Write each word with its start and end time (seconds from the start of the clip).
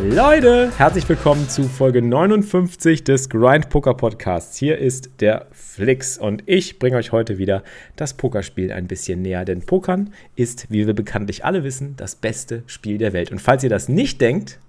Leute, 0.00 0.72
herzlich 0.78 1.06
willkommen 1.06 1.50
zu 1.50 1.64
Folge 1.64 2.00
59 2.00 3.04
des 3.04 3.28
Grind 3.28 3.68
Poker 3.68 3.92
Podcasts. 3.92 4.56
Hier 4.56 4.78
ist 4.78 5.10
der 5.20 5.48
Flix 5.52 6.16
und 6.16 6.42
ich 6.46 6.78
bringe 6.78 6.96
euch 6.96 7.12
heute 7.12 7.36
wieder 7.36 7.62
das 7.94 8.14
Pokerspiel 8.14 8.72
ein 8.72 8.86
bisschen 8.86 9.20
näher, 9.20 9.44
denn 9.44 9.60
Pokern 9.60 10.14
ist, 10.34 10.70
wie 10.70 10.86
wir 10.86 10.94
bekanntlich 10.94 11.44
alle 11.44 11.62
wissen, 11.62 11.94
das 11.98 12.14
beste 12.14 12.62
Spiel 12.66 12.96
der 12.96 13.12
Welt. 13.12 13.30
Und 13.30 13.40
falls 13.40 13.64
ihr 13.64 13.68
das 13.68 13.90
nicht 13.90 14.22
denkt, 14.22 14.60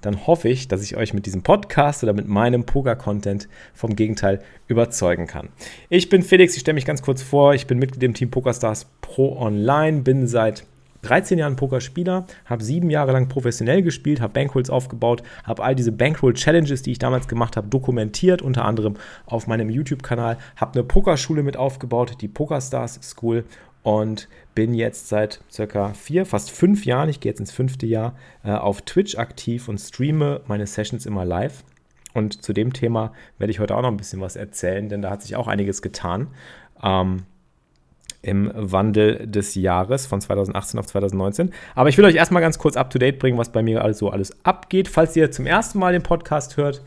dann 0.00 0.26
hoffe 0.26 0.48
ich, 0.48 0.66
dass 0.66 0.82
ich 0.82 0.96
euch 0.96 1.14
mit 1.14 1.26
diesem 1.26 1.44
Podcast 1.44 2.02
oder 2.02 2.12
mit 2.12 2.26
meinem 2.26 2.66
Poker-Content 2.66 3.48
vom 3.72 3.94
Gegenteil 3.94 4.42
überzeugen 4.66 5.28
kann. 5.28 5.48
Ich 5.90 6.08
bin 6.08 6.24
Felix, 6.24 6.56
ich 6.56 6.62
stelle 6.62 6.74
mich 6.74 6.84
ganz 6.84 7.02
kurz 7.02 7.22
vor. 7.22 7.54
Ich 7.54 7.68
bin 7.68 7.78
Mitglied 7.78 8.02
im 8.02 8.14
Team 8.14 8.32
PokerStars 8.32 8.86
Pro 9.00 9.38
Online, 9.38 10.02
bin 10.02 10.26
seit 10.26 10.64
13 11.02 11.38
Jahren 11.38 11.56
Pokerspieler, 11.56 12.26
habe 12.44 12.64
sieben 12.64 12.90
Jahre 12.90 13.12
lang 13.12 13.28
professionell 13.28 13.82
gespielt, 13.82 14.20
habe 14.20 14.32
Bankrolls 14.32 14.70
aufgebaut, 14.70 15.22
habe 15.44 15.62
all 15.62 15.74
diese 15.74 15.92
Bankroll-Challenges, 15.92 16.82
die 16.82 16.92
ich 16.92 16.98
damals 16.98 17.28
gemacht 17.28 17.56
habe, 17.56 17.68
dokumentiert, 17.68 18.42
unter 18.42 18.64
anderem 18.64 18.94
auf 19.26 19.46
meinem 19.46 19.70
YouTube-Kanal, 19.70 20.38
habe 20.56 20.74
eine 20.74 20.84
Pokerschule 20.84 21.42
mit 21.42 21.56
aufgebaut, 21.56 22.18
die 22.20 22.28
PokerStars 22.28 23.00
School 23.02 23.44
und 23.82 24.28
bin 24.56 24.74
jetzt 24.74 25.08
seit 25.08 25.40
circa 25.48 25.92
vier, 25.92 26.26
fast 26.26 26.50
fünf 26.50 26.86
Jahren, 26.86 27.08
ich 27.08 27.20
gehe 27.20 27.30
jetzt 27.30 27.38
ins 27.38 27.52
fünfte 27.52 27.86
Jahr, 27.86 28.16
äh, 28.42 28.50
auf 28.50 28.82
Twitch 28.82 29.16
aktiv 29.16 29.68
und 29.68 29.78
streame 29.78 30.40
meine 30.48 30.66
Sessions 30.66 31.06
immer 31.06 31.24
live. 31.24 31.62
Und 32.12 32.42
zu 32.42 32.52
dem 32.52 32.72
Thema 32.72 33.12
werde 33.38 33.50
ich 33.50 33.60
heute 33.60 33.76
auch 33.76 33.82
noch 33.82 33.90
ein 33.90 33.96
bisschen 33.96 34.20
was 34.20 34.34
erzählen, 34.34 34.88
denn 34.88 35.02
da 35.02 35.10
hat 35.10 35.22
sich 35.22 35.36
auch 35.36 35.46
einiges 35.46 35.82
getan. 35.82 36.28
Ähm, 36.82 37.24
im 38.26 38.50
Wandel 38.54 39.26
des 39.26 39.54
Jahres 39.54 40.06
von 40.06 40.20
2018 40.20 40.80
auf 40.80 40.86
2019. 40.86 41.52
Aber 41.76 41.88
ich 41.88 41.96
will 41.96 42.04
euch 42.04 42.16
erstmal 42.16 42.42
ganz 42.42 42.58
kurz 42.58 42.76
up 42.76 42.90
to 42.90 42.98
date 42.98 43.20
bringen, 43.20 43.38
was 43.38 43.52
bei 43.52 43.62
mir 43.62 43.84
also 43.84 44.10
alles 44.10 44.44
abgeht. 44.44 44.88
Falls 44.88 45.14
ihr 45.14 45.30
zum 45.30 45.46
ersten 45.46 45.78
Mal 45.78 45.92
den 45.92 46.02
Podcast 46.02 46.56
hört, 46.56 46.82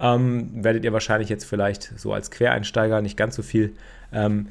ähm, 0.00 0.48
werdet 0.64 0.84
ihr 0.84 0.92
wahrscheinlich 0.94 1.28
jetzt 1.28 1.44
vielleicht 1.44 1.92
so 1.98 2.14
als 2.14 2.30
Quereinsteiger 2.30 3.02
nicht 3.02 3.18
ganz 3.18 3.36
so 3.36 3.42
viel 3.42 3.74
ähm, 4.14 4.48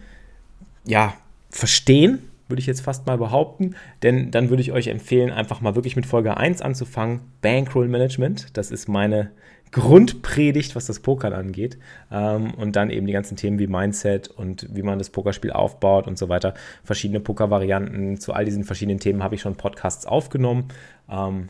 ja, 0.86 1.16
verstehen, 1.50 2.20
würde 2.48 2.60
ich 2.60 2.68
jetzt 2.68 2.82
fast 2.82 3.08
mal 3.08 3.18
behaupten. 3.18 3.76
Denn 4.04 4.30
dann 4.30 4.50
würde 4.50 4.62
ich 4.62 4.72
euch 4.72 4.88
empfehlen, 4.88 5.32
einfach 5.32 5.60
mal 5.62 5.74
wirklich 5.74 5.96
mit 5.96 6.06
Folge 6.06 6.38
1 6.38 6.62
anzufangen. 6.62 7.22
Bankroll 7.42 7.88
Management. 7.88 8.56
Das 8.56 8.70
ist 8.70 8.88
meine 8.88 9.32
Grundpredigt, 9.72 10.76
was 10.76 10.86
das 10.86 11.00
Pokern 11.00 11.34
angeht. 11.34 11.78
Ähm, 12.12 12.54
und 12.54 12.76
dann 12.76 12.90
eben 12.90 13.06
die 13.06 13.14
ganzen 13.14 13.38
Themen 13.38 13.60
wie 13.60 13.68
Mindset 13.68 14.28
und 14.30 14.68
wie 14.76 14.84
man 14.84 14.98
das 14.98 15.10
Pokerspiel 15.10 15.52
aufbaut 15.52 16.08
und 16.08 16.18
so 16.18 16.30
weiter. 16.30 16.54
Verschiedene 16.84 17.20
Pokervarianten. 17.20 18.20
Zu 18.20 18.34
all 18.34 18.46
diesen 18.46 18.64
verschiedenen 18.64 19.00
Themen 19.00 19.24
habe 19.24 19.36
ich 19.36 19.42
schon 19.42 19.56
Podcasts 19.56 20.06
aufgenommen. 20.06 20.70
Ähm, 21.10 21.50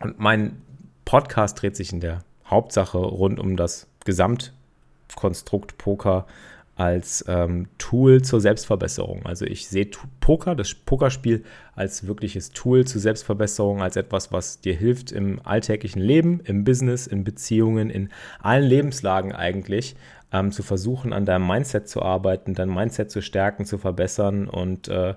und 0.00 0.18
mein 0.18 0.62
Podcast 1.04 1.60
dreht 1.60 1.76
sich 1.76 1.92
in 1.92 2.00
der 2.00 2.20
Hauptsache 2.46 2.98
rund 2.98 3.38
um 3.38 3.56
das 3.56 3.88
Gesamtkonstrukt 4.04 5.78
Poker 5.78 6.26
als 6.76 7.24
ähm, 7.28 7.68
Tool 7.78 8.22
zur 8.22 8.40
Selbstverbesserung. 8.40 9.24
Also 9.26 9.44
ich 9.44 9.68
sehe 9.68 9.88
Poker, 10.20 10.54
das 10.54 10.74
Pokerspiel, 10.74 11.44
als 11.74 12.06
wirkliches 12.06 12.50
Tool 12.50 12.84
zur 12.84 13.00
Selbstverbesserung, 13.00 13.82
als 13.82 13.96
etwas, 13.96 14.32
was 14.32 14.60
dir 14.60 14.74
hilft 14.74 15.12
im 15.12 15.40
alltäglichen 15.44 16.02
Leben, 16.02 16.40
im 16.44 16.64
Business, 16.64 17.06
in 17.06 17.24
Beziehungen, 17.24 17.90
in 17.90 18.10
allen 18.40 18.64
Lebenslagen 18.64 19.32
eigentlich, 19.32 19.94
ähm, 20.32 20.50
zu 20.50 20.62
versuchen, 20.62 21.12
an 21.12 21.24
deinem 21.24 21.46
Mindset 21.46 21.88
zu 21.88 22.02
arbeiten, 22.02 22.54
dein 22.54 22.72
Mindset 22.72 23.10
zu 23.10 23.22
stärken, 23.22 23.64
zu 23.64 23.78
verbessern 23.78 24.48
und 24.48 24.88
äh, 24.88 25.14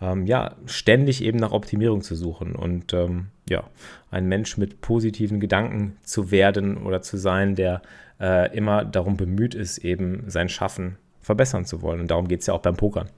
ähm, 0.00 0.26
ja, 0.26 0.56
ständig 0.66 1.22
eben 1.22 1.38
nach 1.38 1.52
Optimierung 1.52 2.02
zu 2.02 2.14
suchen 2.14 2.54
und 2.54 2.92
ähm, 2.92 3.28
ja, 3.48 3.64
ein 4.10 4.26
Mensch 4.26 4.56
mit 4.56 4.80
positiven 4.80 5.40
Gedanken 5.40 5.96
zu 6.02 6.30
werden 6.30 6.76
oder 6.76 7.02
zu 7.02 7.16
sein, 7.16 7.54
der 7.54 7.82
äh, 8.22 8.56
immer 8.56 8.84
darum 8.84 9.16
bemüht 9.16 9.54
ist, 9.54 9.78
eben 9.78 10.24
sein 10.28 10.48
Schaffen 10.48 10.96
verbessern 11.20 11.66
zu 11.66 11.82
wollen. 11.82 12.00
Und 12.00 12.10
darum 12.10 12.28
geht 12.28 12.40
es 12.40 12.46
ja 12.46 12.54
auch 12.54 12.62
beim 12.62 12.76
Pokern. 12.76 13.08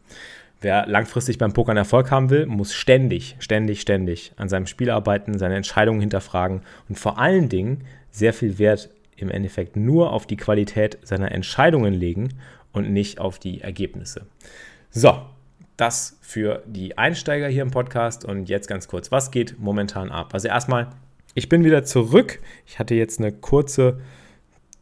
Wer 0.60 0.86
langfristig 0.86 1.36
beim 1.36 1.52
Pokern 1.52 1.76
Erfolg 1.76 2.10
haben 2.10 2.30
will, 2.30 2.46
muss 2.46 2.72
ständig, 2.72 3.36
ständig, 3.38 3.82
ständig 3.82 4.32
an 4.36 4.48
seinem 4.48 4.66
Spiel 4.66 4.90
arbeiten, 4.90 5.38
seine 5.38 5.56
Entscheidungen 5.56 6.00
hinterfragen 6.00 6.62
und 6.88 6.98
vor 6.98 7.18
allen 7.18 7.50
Dingen 7.50 7.84
sehr 8.10 8.32
viel 8.32 8.58
Wert 8.58 8.88
im 9.16 9.30
Endeffekt 9.30 9.76
nur 9.76 10.12
auf 10.12 10.26
die 10.26 10.36
Qualität 10.36 10.98
seiner 11.02 11.32
Entscheidungen 11.32 11.92
legen 11.92 12.34
und 12.72 12.90
nicht 12.90 13.20
auf 13.20 13.38
die 13.38 13.60
Ergebnisse. 13.60 14.26
So, 14.90 15.20
das 15.76 16.16
für 16.22 16.62
die 16.66 16.96
Einsteiger 16.96 17.48
hier 17.48 17.62
im 17.62 17.70
Podcast 17.70 18.24
und 18.24 18.48
jetzt 18.48 18.68
ganz 18.68 18.88
kurz, 18.88 19.12
was 19.12 19.30
geht 19.30 19.58
momentan 19.58 20.10
ab? 20.10 20.32
Also 20.32 20.48
erstmal, 20.48 20.88
ich 21.34 21.48
bin 21.48 21.64
wieder 21.64 21.84
zurück. 21.84 22.40
Ich 22.66 22.78
hatte 22.78 22.94
jetzt 22.94 23.18
eine 23.18 23.32
kurze 23.32 24.00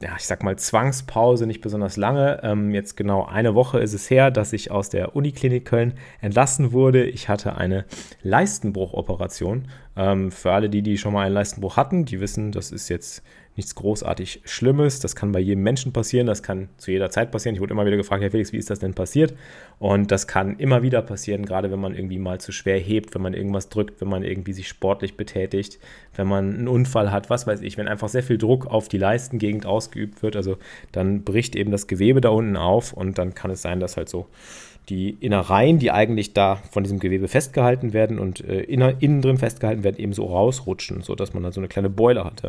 ja, 0.02 0.16
ich 0.16 0.26
sag 0.26 0.42
mal, 0.42 0.56
Zwangspause, 0.56 1.46
nicht 1.46 1.60
besonders 1.60 1.96
lange. 1.96 2.40
Ähm, 2.42 2.74
jetzt 2.74 2.96
genau 2.96 3.24
eine 3.24 3.54
Woche 3.54 3.78
ist 3.78 3.92
es 3.92 4.10
her, 4.10 4.30
dass 4.30 4.52
ich 4.52 4.70
aus 4.70 4.88
der 4.88 5.14
Uniklinik 5.14 5.64
Köln 5.64 5.94
entlassen 6.20 6.72
wurde. 6.72 7.04
Ich 7.04 7.28
hatte 7.28 7.56
eine 7.56 7.84
Leistenbruchoperation. 8.22 9.68
Ähm, 9.96 10.32
für 10.32 10.52
alle 10.52 10.68
die, 10.70 10.82
die 10.82 10.98
schon 10.98 11.12
mal 11.12 11.24
einen 11.26 11.34
Leistenbruch 11.34 11.76
hatten, 11.76 12.04
die 12.04 12.20
wissen, 12.20 12.50
das 12.50 12.72
ist 12.72 12.88
jetzt 12.88 13.22
nichts 13.56 13.74
großartig 13.74 14.40
Schlimmes. 14.44 15.00
Das 15.00 15.14
kann 15.14 15.32
bei 15.32 15.40
jedem 15.40 15.62
Menschen 15.62 15.92
passieren, 15.92 16.26
das 16.26 16.42
kann 16.42 16.68
zu 16.78 16.90
jeder 16.90 17.10
Zeit 17.10 17.30
passieren. 17.30 17.54
Ich 17.54 17.60
wurde 17.60 17.72
immer 17.72 17.84
wieder 17.84 17.96
gefragt, 17.96 18.22
Herr 18.22 18.30
Felix, 18.30 18.52
wie 18.52 18.58
ist 18.58 18.70
das 18.70 18.78
denn 18.78 18.94
passiert? 18.94 19.34
Und 19.78 20.10
das 20.10 20.26
kann 20.26 20.56
immer 20.58 20.82
wieder 20.82 21.02
passieren, 21.02 21.44
gerade 21.44 21.70
wenn 21.70 21.80
man 21.80 21.94
irgendwie 21.94 22.18
mal 22.18 22.40
zu 22.40 22.52
schwer 22.52 22.78
hebt, 22.78 23.14
wenn 23.14 23.22
man 23.22 23.34
irgendwas 23.34 23.68
drückt, 23.68 24.00
wenn 24.00 24.08
man 24.08 24.22
irgendwie 24.22 24.52
sich 24.52 24.68
sportlich 24.68 25.16
betätigt, 25.16 25.78
wenn 26.14 26.26
man 26.26 26.54
einen 26.54 26.68
Unfall 26.68 27.10
hat, 27.12 27.30
was 27.30 27.46
weiß 27.46 27.60
ich, 27.62 27.76
wenn 27.76 27.88
einfach 27.88 28.08
sehr 28.08 28.22
viel 28.22 28.38
Druck 28.38 28.66
auf 28.66 28.88
die 28.88 28.98
Leistengegend 28.98 29.66
ausgeübt 29.66 30.22
wird, 30.22 30.36
also 30.36 30.56
dann 30.92 31.22
bricht 31.24 31.56
eben 31.56 31.70
das 31.70 31.86
Gewebe 31.86 32.20
da 32.20 32.30
unten 32.30 32.56
auf 32.56 32.92
und 32.92 33.18
dann 33.18 33.34
kann 33.34 33.50
es 33.50 33.62
sein, 33.62 33.80
dass 33.80 33.96
halt 33.96 34.08
so 34.08 34.26
die 34.88 35.10
Innereien, 35.20 35.78
die 35.78 35.92
eigentlich 35.92 36.32
da 36.32 36.56
von 36.70 36.82
diesem 36.82 36.98
Gewebe 36.98 37.28
festgehalten 37.28 37.92
werden 37.92 38.18
und 38.18 38.44
äh, 38.44 38.60
inner, 38.60 39.00
innen 39.00 39.22
drin 39.22 39.38
festgehalten 39.38 39.84
werden, 39.84 39.98
eben 39.98 40.12
so 40.12 40.26
rausrutschen, 40.26 41.02
sodass 41.02 41.34
man 41.34 41.42
dann 41.42 41.52
so 41.52 41.60
eine 41.60 41.68
kleine 41.68 41.88
Beule 41.88 42.24
hat. 42.24 42.42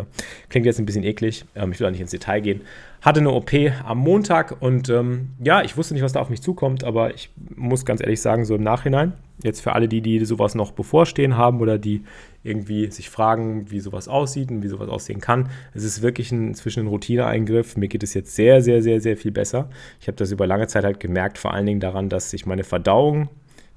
Klingt 0.49 0.66
jetzt 0.66 0.79
ein 0.79 0.85
bisschen 0.85 1.03
eklig, 1.03 1.45
ähm, 1.55 1.72
ich 1.72 1.79
will 1.79 1.85
da 1.85 1.91
nicht 1.91 2.01
ins 2.01 2.11
Detail 2.11 2.41
gehen. 2.41 2.61
Hatte 3.01 3.19
eine 3.19 3.31
OP 3.31 3.51
am 3.85 3.99
Montag 3.99 4.61
und 4.61 4.89
ähm, 4.89 5.29
ja, 5.43 5.61
ich 5.61 5.77
wusste 5.77 5.93
nicht, 5.93 6.03
was 6.03 6.13
da 6.13 6.22
auf 6.22 6.29
mich 6.29 6.41
zukommt, 6.41 6.83
aber 6.83 7.13
ich 7.13 7.29
muss 7.55 7.85
ganz 7.85 8.01
ehrlich 8.01 8.22
sagen, 8.22 8.45
so 8.45 8.55
im 8.55 8.63
Nachhinein, 8.63 9.13
jetzt 9.43 9.61
für 9.61 9.73
alle 9.73 9.88
die, 9.88 10.01
die 10.01 10.23
sowas 10.25 10.55
noch 10.55 10.72
bevorstehen 10.72 11.38
haben 11.38 11.61
oder 11.61 11.77
die 11.77 12.03
irgendwie 12.43 12.91
sich 12.91 13.09
fragen, 13.09 13.71
wie 13.71 13.79
sowas 13.79 14.07
aussieht 14.07 14.51
und 14.51 14.61
wie 14.63 14.67
sowas 14.67 14.89
aussehen 14.89 15.21
kann. 15.21 15.49
Es 15.73 15.83
ist 15.83 16.01
wirklich 16.01 16.31
ein, 16.31 16.49
inzwischen 16.49 16.81
ein 16.81 16.87
Routineeingriff. 16.87 17.77
Mir 17.77 17.87
geht 17.87 18.03
es 18.03 18.13
jetzt 18.13 18.35
sehr, 18.35 18.61
sehr, 18.61 18.81
sehr, 18.81 18.99
sehr 18.99 19.17
viel 19.17 19.31
besser. 19.31 19.69
Ich 20.01 20.07
habe 20.07 20.17
das 20.17 20.31
über 20.31 20.45
lange 20.45 20.67
Zeit 20.67 20.83
halt 20.83 20.99
gemerkt, 20.99 21.37
vor 21.37 21.53
allen 21.53 21.65
Dingen 21.65 21.79
daran, 21.79 22.09
dass 22.09 22.29
sich 22.29 22.45
meine 22.45 22.63
Verdauung 22.63 23.29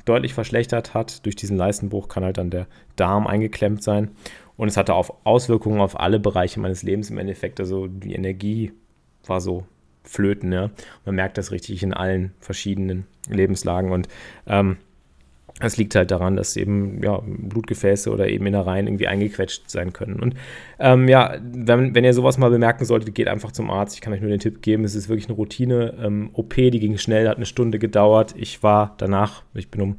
deutlich 0.04 0.34
verschlechtert 0.34 0.94
hat. 0.94 1.24
Durch 1.24 1.36
diesen 1.36 1.56
Leistenbruch 1.56 2.08
kann 2.08 2.24
halt 2.24 2.38
dann 2.38 2.50
der 2.50 2.66
Darm 2.96 3.26
eingeklemmt 3.26 3.82
sein. 3.82 4.10
Und 4.56 4.68
es 4.68 4.76
hatte 4.76 4.94
auch 4.94 5.10
Auswirkungen 5.24 5.80
auf 5.80 6.00
alle 6.00 6.18
Bereiche 6.18 6.60
meines 6.60 6.82
Lebens 6.82 7.10
im 7.10 7.18
Endeffekt. 7.18 7.60
Also 7.60 7.86
die 7.86 8.14
Energie 8.14 8.72
war 9.26 9.40
so 9.40 9.64
flöten. 10.02 10.52
Ja. 10.52 10.70
Man 11.04 11.14
merkt 11.14 11.38
das 11.38 11.50
richtig 11.52 11.82
in 11.82 11.92
allen 11.92 12.32
verschiedenen 12.40 13.06
Lebenslagen. 13.28 13.92
Und 13.92 14.08
ähm, 14.46 14.78
das 15.60 15.76
liegt 15.78 15.94
halt 15.94 16.10
daran, 16.10 16.36
dass 16.36 16.56
eben 16.56 17.02
ja, 17.02 17.22
Blutgefäße 17.24 18.10
oder 18.10 18.28
eben 18.28 18.46
Innereien 18.46 18.86
irgendwie 18.86 19.06
eingequetscht 19.06 19.70
sein 19.70 19.92
können. 19.92 20.20
Und 20.20 20.34
ähm, 20.78 21.08
ja, 21.08 21.36
wenn, 21.42 21.94
wenn, 21.94 22.04
ihr 22.04 22.12
sowas 22.12 22.36
mal 22.36 22.50
bemerken 22.50 22.84
solltet, 22.84 23.14
geht 23.14 23.28
einfach 23.28 23.52
zum 23.52 23.70
Arzt. 23.70 23.94
Ich 23.94 24.02
kann 24.02 24.12
euch 24.12 24.20
nur 24.20 24.28
den 24.30 24.40
Tipp 24.40 24.60
geben, 24.60 24.84
es 24.84 24.94
ist 24.94 25.08
wirklich 25.08 25.28
eine 25.28 25.36
Routine. 25.36 25.94
Ähm, 26.02 26.30
OP, 26.34 26.54
die 26.54 26.78
ging 26.78 26.98
schnell, 26.98 27.28
hat 27.28 27.36
eine 27.36 27.46
Stunde 27.46 27.78
gedauert. 27.78 28.34
Ich 28.36 28.62
war 28.62 28.94
danach, 28.98 29.44
ich 29.54 29.70
bin 29.70 29.80
um 29.80 29.96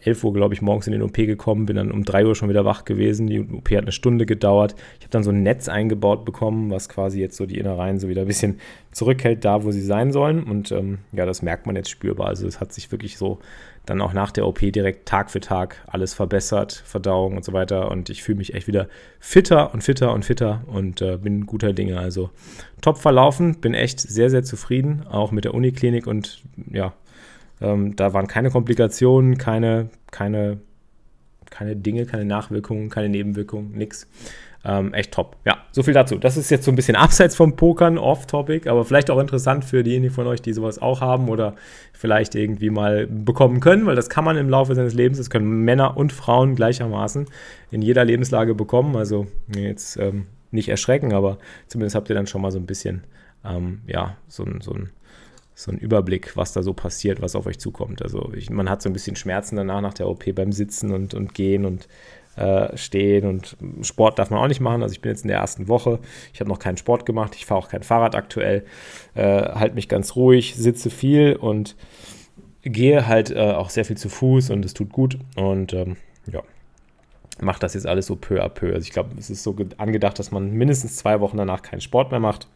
11 0.00 0.24
Uhr, 0.24 0.32
glaube 0.34 0.54
ich, 0.54 0.62
morgens 0.62 0.86
in 0.86 0.92
den 0.92 1.02
OP 1.02 1.14
gekommen, 1.14 1.66
bin 1.66 1.76
dann 1.76 1.90
um 1.90 2.04
3 2.04 2.26
Uhr 2.26 2.34
schon 2.34 2.48
wieder 2.48 2.64
wach 2.64 2.84
gewesen. 2.84 3.26
Die 3.26 3.40
OP 3.40 3.70
hat 3.70 3.82
eine 3.82 3.92
Stunde 3.92 4.26
gedauert. 4.26 4.74
Ich 4.98 5.04
habe 5.04 5.10
dann 5.10 5.24
so 5.24 5.30
ein 5.30 5.42
Netz 5.42 5.68
eingebaut 5.68 6.24
bekommen, 6.24 6.70
was 6.70 6.88
quasi 6.88 7.20
jetzt 7.20 7.36
so 7.36 7.46
die 7.46 7.58
Innereien 7.58 7.98
so 7.98 8.08
wieder 8.08 8.22
ein 8.22 8.26
bisschen 8.26 8.60
zurückhält, 8.92 9.44
da 9.44 9.64
wo 9.64 9.70
sie 9.70 9.82
sein 9.82 10.12
sollen. 10.12 10.44
Und 10.44 10.70
ähm, 10.70 10.98
ja, 11.12 11.26
das 11.26 11.42
merkt 11.42 11.66
man 11.66 11.76
jetzt 11.76 11.90
spürbar. 11.90 12.28
Also 12.28 12.46
es 12.46 12.60
hat 12.60 12.72
sich 12.72 12.92
wirklich 12.92 13.16
so 13.16 13.38
dann 13.86 14.00
auch 14.00 14.12
nach 14.12 14.32
der 14.32 14.46
OP 14.46 14.58
direkt 14.58 15.08
Tag 15.08 15.30
für 15.30 15.40
Tag 15.40 15.76
alles 15.86 16.12
verbessert, 16.12 16.82
Verdauung 16.84 17.36
und 17.36 17.44
so 17.44 17.52
weiter. 17.52 17.90
Und 17.90 18.10
ich 18.10 18.22
fühle 18.22 18.38
mich 18.38 18.52
echt 18.52 18.66
wieder 18.66 18.88
fitter 19.20 19.72
und 19.72 19.82
fitter 19.82 20.12
und 20.12 20.24
fitter 20.24 20.62
und 20.66 21.00
äh, 21.00 21.16
bin 21.16 21.46
guter 21.46 21.72
Dinge. 21.72 21.98
Also 21.98 22.30
top 22.80 22.98
verlaufen, 22.98 23.60
bin 23.60 23.74
echt 23.74 24.00
sehr, 24.00 24.28
sehr 24.28 24.42
zufrieden, 24.42 25.06
auch 25.08 25.30
mit 25.30 25.44
der 25.44 25.54
Uniklinik 25.54 26.06
und 26.06 26.42
ja, 26.70 26.92
ähm, 27.60 27.96
da 27.96 28.12
waren 28.12 28.26
keine 28.26 28.50
Komplikationen, 28.50 29.38
keine, 29.38 29.88
keine, 30.10 30.58
keine 31.50 31.76
Dinge, 31.76 32.06
keine 32.06 32.24
Nachwirkungen, 32.24 32.90
keine 32.90 33.08
Nebenwirkungen, 33.08 33.72
nichts. 33.72 34.08
Ähm, 34.64 34.92
echt 34.94 35.12
top. 35.12 35.36
Ja, 35.44 35.58
so 35.70 35.84
viel 35.84 35.94
dazu. 35.94 36.16
Das 36.18 36.36
ist 36.36 36.50
jetzt 36.50 36.64
so 36.64 36.72
ein 36.72 36.74
bisschen 36.74 36.96
abseits 36.96 37.36
vom 37.36 37.54
Pokern, 37.54 37.98
off-topic, 37.98 38.68
aber 38.68 38.84
vielleicht 38.84 39.10
auch 39.10 39.20
interessant 39.20 39.64
für 39.64 39.84
diejenigen 39.84 40.12
von 40.12 40.26
euch, 40.26 40.42
die 40.42 40.52
sowas 40.52 40.80
auch 40.80 41.00
haben 41.00 41.28
oder 41.28 41.54
vielleicht 41.92 42.34
irgendwie 42.34 42.70
mal 42.70 43.06
bekommen 43.06 43.60
können, 43.60 43.86
weil 43.86 43.94
das 43.94 44.10
kann 44.10 44.24
man 44.24 44.36
im 44.36 44.50
Laufe 44.50 44.74
seines 44.74 44.92
Lebens, 44.92 45.18
das 45.18 45.30
können 45.30 45.64
Männer 45.64 45.96
und 45.96 46.12
Frauen 46.12 46.56
gleichermaßen 46.56 47.26
in 47.70 47.80
jeder 47.80 48.04
Lebenslage 48.04 48.56
bekommen. 48.56 48.96
Also 48.96 49.28
jetzt 49.54 49.98
ähm, 49.98 50.26
nicht 50.50 50.68
erschrecken, 50.68 51.12
aber 51.12 51.38
zumindest 51.68 51.94
habt 51.94 52.08
ihr 52.08 52.16
dann 52.16 52.26
schon 52.26 52.42
mal 52.42 52.50
so 52.50 52.58
ein 52.58 52.66
bisschen, 52.66 53.04
ähm, 53.44 53.82
ja, 53.86 54.16
so, 54.26 54.44
so 54.60 54.72
ein 54.72 54.90
so 55.58 55.72
ein 55.72 55.78
Überblick, 55.78 56.36
was 56.36 56.52
da 56.52 56.62
so 56.62 56.74
passiert, 56.74 57.22
was 57.22 57.34
auf 57.34 57.46
euch 57.46 57.58
zukommt. 57.58 58.02
Also 58.02 58.30
ich, 58.36 58.50
man 58.50 58.68
hat 58.68 58.82
so 58.82 58.90
ein 58.90 58.92
bisschen 58.92 59.16
Schmerzen 59.16 59.56
danach 59.56 59.80
nach 59.80 59.94
der 59.94 60.06
OP 60.06 60.34
beim 60.34 60.52
Sitzen 60.52 60.92
und, 60.92 61.14
und 61.14 61.32
Gehen 61.32 61.64
und 61.64 61.88
äh, 62.36 62.76
Stehen 62.76 63.26
und 63.26 63.56
Sport 63.80 64.18
darf 64.18 64.28
man 64.28 64.38
auch 64.38 64.48
nicht 64.48 64.60
machen. 64.60 64.82
Also 64.82 64.92
ich 64.92 65.00
bin 65.00 65.10
jetzt 65.10 65.22
in 65.22 65.28
der 65.28 65.38
ersten 65.38 65.66
Woche, 65.66 65.98
ich 66.34 66.40
habe 66.40 66.50
noch 66.50 66.58
keinen 66.58 66.76
Sport 66.76 67.06
gemacht, 67.06 67.34
ich 67.36 67.46
fahre 67.46 67.60
auch 67.60 67.70
kein 67.70 67.82
Fahrrad 67.82 68.14
aktuell, 68.14 68.66
äh, 69.14 69.22
halte 69.22 69.76
mich 69.76 69.88
ganz 69.88 70.14
ruhig, 70.14 70.56
sitze 70.56 70.90
viel 70.90 71.36
und 71.36 71.74
gehe 72.60 73.06
halt 73.06 73.30
äh, 73.30 73.52
auch 73.52 73.70
sehr 73.70 73.86
viel 73.86 73.96
zu 73.96 74.10
Fuß 74.10 74.50
und 74.50 74.62
es 74.62 74.74
tut 74.74 74.92
gut 74.92 75.16
und 75.36 75.72
ähm, 75.72 75.96
ja, 76.30 76.42
mache 77.40 77.60
das 77.60 77.72
jetzt 77.72 77.86
alles 77.86 78.04
so 78.04 78.16
peu 78.16 78.44
à 78.44 78.50
peu. 78.50 78.74
Also 78.74 78.82
ich 78.82 78.90
glaube, 78.90 79.12
es 79.18 79.30
ist 79.30 79.42
so 79.42 79.56
angedacht, 79.78 80.18
dass 80.18 80.30
man 80.30 80.52
mindestens 80.52 80.96
zwei 80.96 81.20
Wochen 81.20 81.38
danach 81.38 81.62
keinen 81.62 81.80
Sport 81.80 82.10
mehr 82.10 82.20
macht 82.20 82.46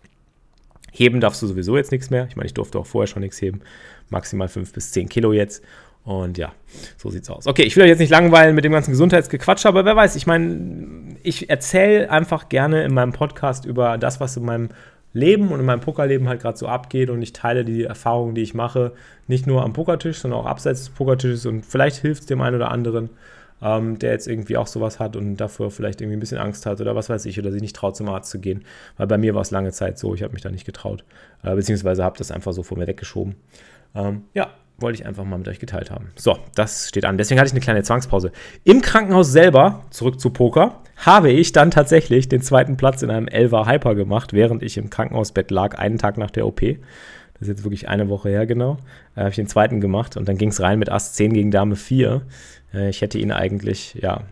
Heben 0.92 1.20
darfst 1.20 1.42
du 1.42 1.46
sowieso 1.46 1.76
jetzt 1.76 1.92
nichts 1.92 2.10
mehr. 2.10 2.26
Ich 2.28 2.36
meine, 2.36 2.46
ich 2.46 2.54
durfte 2.54 2.78
auch 2.78 2.86
vorher 2.86 3.06
schon 3.06 3.22
nichts 3.22 3.40
heben. 3.40 3.60
Maximal 4.08 4.48
5 4.48 4.72
bis 4.72 4.92
10 4.92 5.08
Kilo 5.08 5.32
jetzt. 5.32 5.62
Und 6.04 6.38
ja, 6.38 6.52
so 6.96 7.10
sieht's 7.10 7.28
aus. 7.28 7.46
Okay, 7.46 7.62
ich 7.62 7.76
will 7.76 7.84
euch 7.84 7.90
jetzt 7.90 7.98
nicht 7.98 8.10
langweilen 8.10 8.54
mit 8.54 8.64
dem 8.64 8.72
ganzen 8.72 8.92
Gesundheitsgequatsch, 8.92 9.66
aber 9.66 9.84
wer 9.84 9.96
weiß, 9.96 10.16
ich 10.16 10.26
meine, 10.26 11.16
ich 11.22 11.50
erzähle 11.50 12.10
einfach 12.10 12.48
gerne 12.48 12.84
in 12.84 12.94
meinem 12.94 13.12
Podcast 13.12 13.66
über 13.66 13.98
das, 13.98 14.18
was 14.18 14.36
in 14.36 14.44
meinem 14.44 14.70
Leben 15.12 15.48
und 15.48 15.60
in 15.60 15.66
meinem 15.66 15.80
Pokerleben 15.80 16.28
halt 16.28 16.40
gerade 16.40 16.56
so 16.56 16.68
abgeht 16.68 17.10
und 17.10 17.20
ich 17.20 17.32
teile 17.32 17.64
die 17.64 17.84
Erfahrungen, 17.84 18.34
die 18.34 18.42
ich 18.42 18.54
mache, 18.54 18.92
nicht 19.26 19.46
nur 19.46 19.62
am 19.62 19.72
Pokertisch, 19.72 20.18
sondern 20.18 20.40
auch 20.40 20.46
abseits 20.46 20.80
des 20.80 20.90
Pokertisches 20.90 21.46
und 21.46 21.66
vielleicht 21.66 21.96
hilft 21.96 22.22
es 22.22 22.26
dem 22.26 22.40
einen 22.40 22.56
oder 22.56 22.70
anderen 22.70 23.10
ähm, 23.62 23.98
der 23.98 24.12
jetzt 24.12 24.26
irgendwie 24.26 24.56
auch 24.56 24.66
sowas 24.66 24.98
hat 24.98 25.16
und 25.16 25.36
dafür 25.36 25.70
vielleicht 25.70 26.00
irgendwie 26.00 26.16
ein 26.16 26.20
bisschen 26.20 26.38
Angst 26.38 26.66
hat 26.66 26.80
oder 26.80 26.94
was 26.94 27.08
weiß 27.08 27.26
ich, 27.26 27.38
oder 27.38 27.52
sich 27.52 27.62
nicht 27.62 27.76
traut, 27.76 27.96
zum 27.96 28.08
Arzt 28.08 28.30
zu 28.30 28.40
gehen. 28.40 28.64
Weil 28.96 29.06
bei 29.06 29.18
mir 29.18 29.34
war 29.34 29.42
es 29.42 29.50
lange 29.50 29.72
Zeit 29.72 29.98
so, 29.98 30.14
ich 30.14 30.22
habe 30.22 30.32
mich 30.32 30.42
da 30.42 30.50
nicht 30.50 30.64
getraut, 30.64 31.04
äh, 31.42 31.54
beziehungsweise 31.54 32.04
habe 32.04 32.18
das 32.18 32.30
einfach 32.30 32.52
so 32.52 32.62
vor 32.62 32.78
mir 32.78 32.86
weggeschoben. 32.86 33.36
Ähm, 33.94 34.22
ja, 34.34 34.50
wollte 34.80 35.00
ich 35.00 35.06
einfach 35.06 35.24
mal 35.24 35.38
mit 35.38 35.48
euch 35.48 35.58
geteilt 35.58 35.90
haben. 35.90 36.10
So, 36.16 36.38
das 36.54 36.88
steht 36.88 37.04
an. 37.04 37.18
Deswegen 37.18 37.38
hatte 37.38 37.48
ich 37.48 37.52
eine 37.52 37.60
kleine 37.60 37.82
Zwangspause. 37.82 38.32
Im 38.64 38.80
Krankenhaus 38.80 39.30
selber, 39.30 39.84
zurück 39.90 40.20
zu 40.20 40.30
Poker, 40.30 40.80
habe 40.96 41.30
ich 41.30 41.52
dann 41.52 41.70
tatsächlich 41.70 42.28
den 42.28 42.42
zweiten 42.42 42.76
Platz 42.76 43.02
in 43.02 43.10
einem 43.10 43.28
Elva 43.28 43.66
Hyper 43.66 43.94
gemacht, 43.94 44.32
während 44.32 44.62
ich 44.62 44.76
im 44.78 44.90
Krankenhausbett 44.90 45.50
lag, 45.50 45.78
einen 45.78 45.98
Tag 45.98 46.18
nach 46.18 46.30
der 46.30 46.46
OP. 46.46 46.60
Das 46.60 47.48
ist 47.48 47.48
jetzt 47.48 47.64
wirklich 47.64 47.88
eine 47.88 48.08
Woche 48.08 48.28
her 48.28 48.46
genau. 48.46 48.76
Äh, 49.16 49.20
habe 49.20 49.30
ich 49.30 49.36
den 49.36 49.46
zweiten 49.46 49.80
gemacht 49.80 50.16
und 50.16 50.28
dann 50.28 50.36
ging 50.36 50.50
es 50.50 50.60
rein 50.60 50.78
mit 50.78 50.90
Ass 50.90 51.14
10 51.14 51.32
gegen 51.32 51.50
Dame 51.50 51.76
4. 51.76 52.22
Äh, 52.72 52.90
ich 52.90 53.00
hätte 53.00 53.18
ihn 53.18 53.32
eigentlich, 53.32 53.94
ja, 53.94 54.22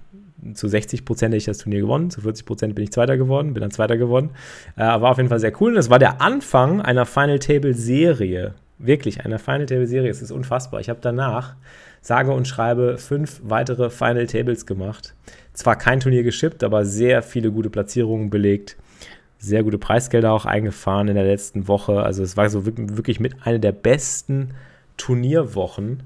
zu 0.55 0.69
60 0.69 1.05
Prozent 1.05 1.33
hätte 1.33 1.39
ich 1.39 1.45
das 1.45 1.59
Turnier 1.59 1.81
gewonnen, 1.81 2.11
zu 2.11 2.21
40 2.21 2.47
Prozent 2.47 2.75
bin 2.75 2.85
ich 2.85 2.93
Zweiter 2.93 3.17
geworden, 3.17 3.55
bin 3.55 3.61
dann 3.61 3.71
Zweiter 3.71 3.97
geworden. 3.97 4.31
Äh, 4.77 4.83
war 4.83 5.11
auf 5.11 5.17
jeden 5.17 5.29
Fall 5.29 5.41
sehr 5.41 5.53
cool. 5.61 5.71
Und 5.71 5.77
das 5.77 5.91
war 5.91 5.99
der 5.99 6.21
Anfang 6.21 6.81
einer 6.81 7.07
Final 7.07 7.39
Table 7.39 7.75
Serie. 7.75 8.55
Wirklich, 8.79 9.25
einer 9.25 9.39
Final 9.39 9.67
Table 9.67 9.87
Serie. 9.87 10.11
Es 10.11 10.23
ist 10.23 10.31
unfassbar. 10.31 10.81
Ich 10.81 10.89
habe 10.89 11.01
danach, 11.03 11.57
sage 12.01 12.31
und 12.33 12.47
schreibe, 12.47 12.99
fünf 12.99 13.41
weitere 13.43 13.91
Final 13.91 14.27
Tables 14.27 14.67
gemacht. 14.67 15.15
Zwar 15.53 15.77
kein 15.77 15.99
Turnier 16.01 16.23
geschippt, 16.23 16.63
aber 16.63 16.85
sehr 16.85 17.23
viele 17.23 17.51
gute 17.51 17.71
Platzierungen 17.71 18.31
belegt. 18.31 18.77
Sehr 19.41 19.65
gute 19.65 19.79
Preisgelder 19.79 20.33
auch 20.33 20.47
eingefahren 20.47 21.09
in 21.09 21.15
der 21.15 21.25
letzten 21.25 21.69
Woche. 21.69 22.03
Also 22.03 22.23
es 22.23 22.37
war 22.37 22.49
so 22.49 22.65
wirklich 22.67 23.19
mit 23.19 23.47
einer 23.47 23.59
der 23.59 23.73
besten 23.73 24.51
Turnierwochen. 24.97 26.03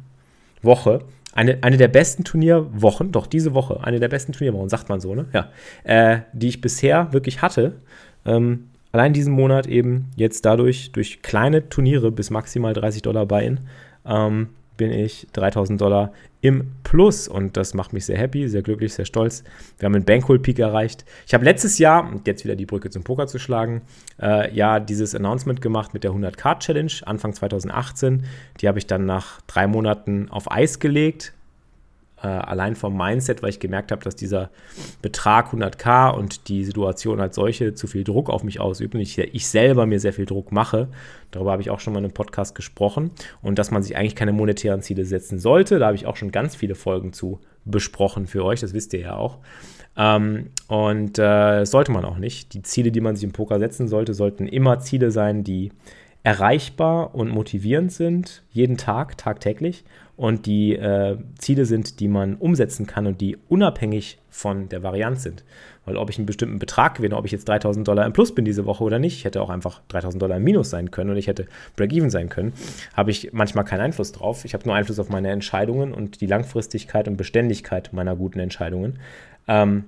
Woche 0.62 1.00
eine, 1.34 1.58
eine 1.62 1.76
der 1.76 1.88
besten 1.88 2.24
Turnierwochen, 2.24 3.12
doch 3.12 3.26
diese 3.26 3.54
Woche, 3.54 3.82
eine 3.82 4.00
der 4.00 4.08
besten 4.08 4.32
Turnierwochen, 4.32 4.68
sagt 4.68 4.88
man 4.88 5.00
so, 5.00 5.14
ne? 5.14 5.26
Ja. 5.32 5.50
Äh, 5.84 6.20
die 6.32 6.48
ich 6.48 6.60
bisher 6.60 7.12
wirklich 7.12 7.42
hatte. 7.42 7.76
Ähm, 8.24 8.68
allein 8.92 9.12
diesen 9.12 9.32
Monat 9.32 9.66
eben 9.66 10.10
jetzt 10.16 10.44
dadurch, 10.44 10.92
durch 10.92 11.22
kleine 11.22 11.68
Turniere 11.68 12.12
bis 12.12 12.30
maximal 12.30 12.74
30 12.74 13.02
Dollar 13.02 13.26
Buy-in, 13.26 13.60
ähm, 14.06 14.50
bin 14.76 14.90
ich 14.90 15.26
3000 15.32 15.80
Dollar 15.80 16.12
im 16.40 16.72
Plus 16.82 17.28
und 17.28 17.56
das 17.56 17.72
macht 17.72 17.92
mich 17.92 18.04
sehr 18.04 18.18
happy, 18.18 18.48
sehr 18.48 18.62
glücklich, 18.62 18.92
sehr 18.94 19.04
stolz. 19.04 19.44
Wir 19.78 19.86
haben 19.86 19.94
einen 19.94 20.04
Bankroll-Peak 20.04 20.58
erreicht. 20.58 21.04
Ich 21.26 21.34
habe 21.34 21.44
letztes 21.44 21.78
Jahr, 21.78 22.10
und 22.10 22.26
jetzt 22.26 22.44
wieder 22.44 22.56
die 22.56 22.66
Brücke 22.66 22.90
zum 22.90 23.04
Poker 23.04 23.28
zu 23.28 23.38
schlagen, 23.38 23.82
äh, 24.20 24.52
ja, 24.54 24.80
dieses 24.80 25.14
Announcement 25.14 25.60
gemacht 25.60 25.94
mit 25.94 26.02
der 26.02 26.10
100-Card-Challenge 26.10 26.92
Anfang 27.04 27.32
2018. 27.32 28.24
Die 28.60 28.68
habe 28.68 28.78
ich 28.78 28.86
dann 28.86 29.06
nach 29.06 29.40
drei 29.42 29.68
Monaten 29.68 30.28
auf 30.30 30.50
Eis 30.50 30.80
gelegt, 30.80 31.32
äh, 32.22 32.26
allein 32.26 32.76
vom 32.76 32.96
Mindset, 32.96 33.42
weil 33.42 33.50
ich 33.50 33.60
gemerkt 33.60 33.90
habe, 33.90 34.02
dass 34.02 34.14
dieser 34.16 34.50
Betrag 35.00 35.52
100k 35.52 36.14
und 36.14 36.48
die 36.48 36.64
Situation 36.64 37.20
als 37.20 37.34
solche 37.34 37.74
zu 37.74 37.86
viel 37.86 38.04
Druck 38.04 38.30
auf 38.30 38.44
mich 38.44 38.60
ausübt 38.60 38.94
und 38.94 39.00
ich, 39.00 39.18
ich 39.18 39.48
selber 39.48 39.86
mir 39.86 39.98
sehr 39.98 40.12
viel 40.12 40.26
Druck 40.26 40.52
mache. 40.52 40.88
Darüber 41.30 41.52
habe 41.52 41.62
ich 41.62 41.70
auch 41.70 41.80
schon 41.80 41.92
mal 41.92 41.98
in 41.98 42.04
einem 42.04 42.14
Podcast 42.14 42.54
gesprochen 42.54 43.10
und 43.42 43.58
dass 43.58 43.70
man 43.70 43.82
sich 43.82 43.96
eigentlich 43.96 44.14
keine 44.14 44.32
monetären 44.32 44.82
Ziele 44.82 45.04
setzen 45.04 45.38
sollte. 45.38 45.78
Da 45.78 45.86
habe 45.86 45.96
ich 45.96 46.06
auch 46.06 46.16
schon 46.16 46.30
ganz 46.30 46.54
viele 46.54 46.74
Folgen 46.74 47.12
zu 47.12 47.40
besprochen 47.64 48.26
für 48.26 48.44
euch, 48.44 48.60
das 48.60 48.72
wisst 48.72 48.92
ihr 48.92 49.00
ja 49.00 49.16
auch. 49.16 49.38
Ähm, 49.96 50.50
und 50.68 51.18
äh, 51.18 51.64
sollte 51.64 51.92
man 51.92 52.04
auch 52.04 52.18
nicht. 52.18 52.54
Die 52.54 52.62
Ziele, 52.62 52.92
die 52.92 53.00
man 53.00 53.16
sich 53.16 53.24
im 53.24 53.32
Poker 53.32 53.58
setzen 53.58 53.88
sollte, 53.88 54.14
sollten 54.14 54.46
immer 54.46 54.80
Ziele 54.80 55.10
sein, 55.10 55.44
die 55.44 55.70
erreichbar 56.22 57.14
und 57.14 57.30
motivierend 57.30 57.92
sind, 57.92 58.42
jeden 58.50 58.76
Tag, 58.76 59.18
tagtäglich 59.18 59.84
und 60.22 60.46
die 60.46 60.76
äh, 60.76 61.16
Ziele 61.36 61.64
sind, 61.64 61.98
die 61.98 62.06
man 62.06 62.36
umsetzen 62.36 62.86
kann 62.86 63.08
und 63.08 63.20
die 63.20 63.38
unabhängig 63.48 64.18
von 64.30 64.68
der 64.68 64.84
Varianz 64.84 65.24
sind. 65.24 65.42
Weil 65.84 65.96
ob 65.96 66.10
ich 66.10 66.16
einen 66.16 66.26
bestimmten 66.26 66.60
Betrag 66.60 66.94
gewinne, 66.94 67.16
ob 67.16 67.24
ich 67.24 67.32
jetzt 67.32 67.48
3000 67.48 67.88
Dollar 67.88 68.06
im 68.06 68.12
Plus 68.12 68.32
bin 68.32 68.44
diese 68.44 68.64
Woche 68.64 68.84
oder 68.84 69.00
nicht, 69.00 69.16
ich 69.16 69.24
hätte 69.24 69.42
auch 69.42 69.50
einfach 69.50 69.80
3000 69.88 70.22
Dollar 70.22 70.36
im 70.36 70.44
Minus 70.44 70.70
sein 70.70 70.92
können 70.92 71.10
und 71.10 71.16
ich 71.16 71.26
hätte 71.26 71.48
Break-Even 71.74 72.08
sein 72.08 72.28
können, 72.28 72.52
habe 72.94 73.10
ich 73.10 73.32
manchmal 73.32 73.64
keinen 73.64 73.80
Einfluss 73.80 74.12
drauf. 74.12 74.44
Ich 74.44 74.54
habe 74.54 74.64
nur 74.64 74.76
Einfluss 74.76 75.00
auf 75.00 75.08
meine 75.08 75.28
Entscheidungen 75.28 75.92
und 75.92 76.20
die 76.20 76.26
Langfristigkeit 76.26 77.08
und 77.08 77.16
Beständigkeit 77.16 77.92
meiner 77.92 78.14
guten 78.14 78.38
Entscheidungen. 78.38 79.00
Ähm, 79.48 79.86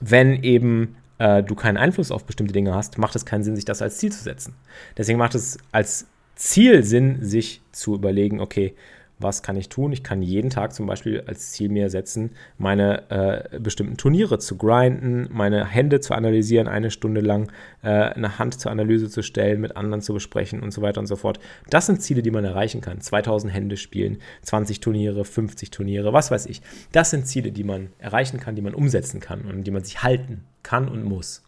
wenn 0.00 0.42
eben 0.42 0.96
äh, 1.18 1.42
du 1.42 1.54
keinen 1.54 1.76
Einfluss 1.76 2.10
auf 2.10 2.24
bestimmte 2.24 2.54
Dinge 2.54 2.74
hast, 2.74 2.96
macht 2.96 3.14
es 3.14 3.26
keinen 3.26 3.44
Sinn, 3.44 3.56
sich 3.56 3.66
das 3.66 3.82
als 3.82 3.98
Ziel 3.98 4.10
zu 4.10 4.22
setzen. 4.22 4.54
Deswegen 4.96 5.18
macht 5.18 5.34
es 5.34 5.58
als 5.70 6.06
Ziel 6.34 6.82
Sinn, 6.82 7.18
sich 7.20 7.60
zu 7.72 7.94
überlegen, 7.94 8.40
okay, 8.40 8.74
was 9.18 9.42
kann 9.42 9.56
ich 9.56 9.68
tun? 9.68 9.92
Ich 9.92 10.02
kann 10.02 10.22
jeden 10.22 10.50
Tag 10.50 10.74
zum 10.74 10.86
Beispiel 10.86 11.22
als 11.26 11.52
Ziel 11.52 11.68
mir 11.68 11.88
setzen, 11.88 12.32
meine 12.58 13.10
äh, 13.10 13.60
bestimmten 13.60 13.96
Turniere 13.96 14.38
zu 14.38 14.56
grinden, 14.56 15.28
meine 15.30 15.64
Hände 15.66 16.00
zu 16.00 16.14
analysieren, 16.14 16.68
eine 16.68 16.90
Stunde 16.90 17.20
lang 17.20 17.50
äh, 17.82 17.88
eine 17.88 18.38
Hand 18.38 18.60
zur 18.60 18.72
Analyse 18.72 19.08
zu 19.08 19.22
stellen, 19.22 19.60
mit 19.60 19.76
anderen 19.76 20.02
zu 20.02 20.14
besprechen 20.14 20.60
und 20.60 20.72
so 20.72 20.82
weiter 20.82 21.00
und 21.00 21.06
so 21.06 21.16
fort. 21.16 21.38
Das 21.70 21.86
sind 21.86 22.02
Ziele, 22.02 22.22
die 22.22 22.30
man 22.30 22.44
erreichen 22.44 22.80
kann. 22.80 23.00
2000 23.00 23.52
Hände 23.52 23.76
spielen, 23.76 24.18
20 24.42 24.80
Turniere, 24.80 25.24
50 25.24 25.70
Turniere, 25.70 26.12
was 26.12 26.30
weiß 26.30 26.46
ich. 26.46 26.60
Das 26.92 27.10
sind 27.10 27.26
Ziele, 27.26 27.52
die 27.52 27.64
man 27.64 27.90
erreichen 27.98 28.40
kann, 28.40 28.56
die 28.56 28.62
man 28.62 28.74
umsetzen 28.74 29.20
kann 29.20 29.42
und 29.42 29.64
die 29.64 29.70
man 29.70 29.84
sich 29.84 30.02
halten 30.02 30.44
kann 30.62 30.88
und 30.88 31.04
muss. 31.04 31.42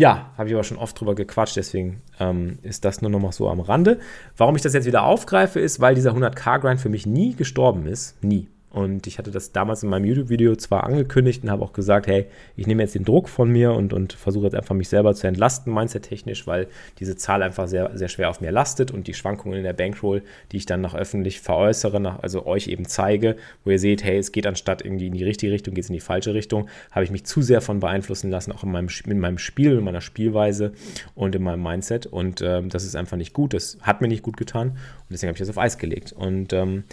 Ja, 0.00 0.30
habe 0.38 0.48
ich 0.48 0.54
aber 0.54 0.64
schon 0.64 0.78
oft 0.78 0.98
drüber 0.98 1.14
gequatscht, 1.14 1.56
deswegen 1.56 2.00
ähm, 2.18 2.58
ist 2.62 2.86
das 2.86 3.02
nur 3.02 3.10
noch 3.10 3.20
mal 3.20 3.32
so 3.32 3.50
am 3.50 3.60
Rande. 3.60 3.98
Warum 4.34 4.56
ich 4.56 4.62
das 4.62 4.72
jetzt 4.72 4.86
wieder 4.86 5.02
aufgreife, 5.02 5.60
ist, 5.60 5.78
weil 5.78 5.94
dieser 5.94 6.12
100k-Grind 6.12 6.80
für 6.80 6.88
mich 6.88 7.04
nie 7.04 7.36
gestorben 7.36 7.84
ist. 7.84 8.16
Nie. 8.24 8.48
Und 8.70 9.08
ich 9.08 9.18
hatte 9.18 9.32
das 9.32 9.50
damals 9.50 9.82
in 9.82 9.90
meinem 9.90 10.04
YouTube-Video 10.04 10.54
zwar 10.54 10.84
angekündigt 10.84 11.42
und 11.42 11.50
habe 11.50 11.64
auch 11.64 11.72
gesagt, 11.72 12.06
hey, 12.06 12.26
ich 12.56 12.68
nehme 12.68 12.82
jetzt 12.82 12.94
den 12.94 13.04
Druck 13.04 13.28
von 13.28 13.50
mir 13.50 13.72
und, 13.72 13.92
und 13.92 14.12
versuche 14.12 14.44
jetzt 14.44 14.54
einfach 14.54 14.76
mich 14.76 14.88
selber 14.88 15.12
zu 15.14 15.26
entlasten, 15.26 15.74
mindset-technisch, 15.74 16.46
weil 16.46 16.68
diese 17.00 17.16
Zahl 17.16 17.42
einfach 17.42 17.66
sehr, 17.66 17.90
sehr 17.98 18.08
schwer 18.08 18.30
auf 18.30 18.40
mir 18.40 18.52
lastet 18.52 18.92
und 18.92 19.08
die 19.08 19.14
Schwankungen 19.14 19.58
in 19.58 19.64
der 19.64 19.72
Bankroll, 19.72 20.22
die 20.52 20.58
ich 20.58 20.66
dann 20.66 20.80
noch 20.80 20.94
öffentlich 20.94 21.40
veräußere, 21.40 21.98
nach, 21.98 22.20
also 22.20 22.46
euch 22.46 22.68
eben 22.68 22.86
zeige, 22.86 23.36
wo 23.64 23.70
ihr 23.70 23.80
seht, 23.80 24.04
hey, 24.04 24.18
es 24.18 24.30
geht 24.30 24.46
anstatt 24.46 24.84
irgendwie 24.84 25.08
in 25.08 25.14
die 25.14 25.24
richtige 25.24 25.52
Richtung, 25.52 25.74
geht 25.74 25.84
es 25.84 25.90
in 25.90 25.94
die 25.94 26.00
falsche 26.00 26.32
Richtung, 26.32 26.68
habe 26.92 27.04
ich 27.04 27.10
mich 27.10 27.24
zu 27.24 27.42
sehr 27.42 27.60
von 27.60 27.80
beeinflussen 27.80 28.30
lassen, 28.30 28.52
auch 28.52 28.62
in 28.62 28.70
meinem, 28.70 28.88
in 29.04 29.18
meinem 29.18 29.38
Spiel, 29.38 29.78
in 29.78 29.84
meiner 29.84 30.00
Spielweise 30.00 30.72
und 31.16 31.34
in 31.34 31.42
meinem 31.42 31.62
Mindset. 31.62 32.06
Und 32.06 32.40
ähm, 32.40 32.68
das 32.68 32.84
ist 32.84 32.94
einfach 32.94 33.16
nicht 33.16 33.32
gut. 33.32 33.52
Das 33.52 33.78
hat 33.82 34.00
mir 34.00 34.08
nicht 34.08 34.22
gut 34.22 34.36
getan 34.36 34.68
und 34.70 34.78
deswegen 35.10 35.28
habe 35.28 35.36
ich 35.36 35.40
das 35.40 35.50
auf 35.50 35.58
Eis 35.58 35.76
gelegt. 35.76 36.12
Und 36.12 36.52
ähm, 36.52 36.84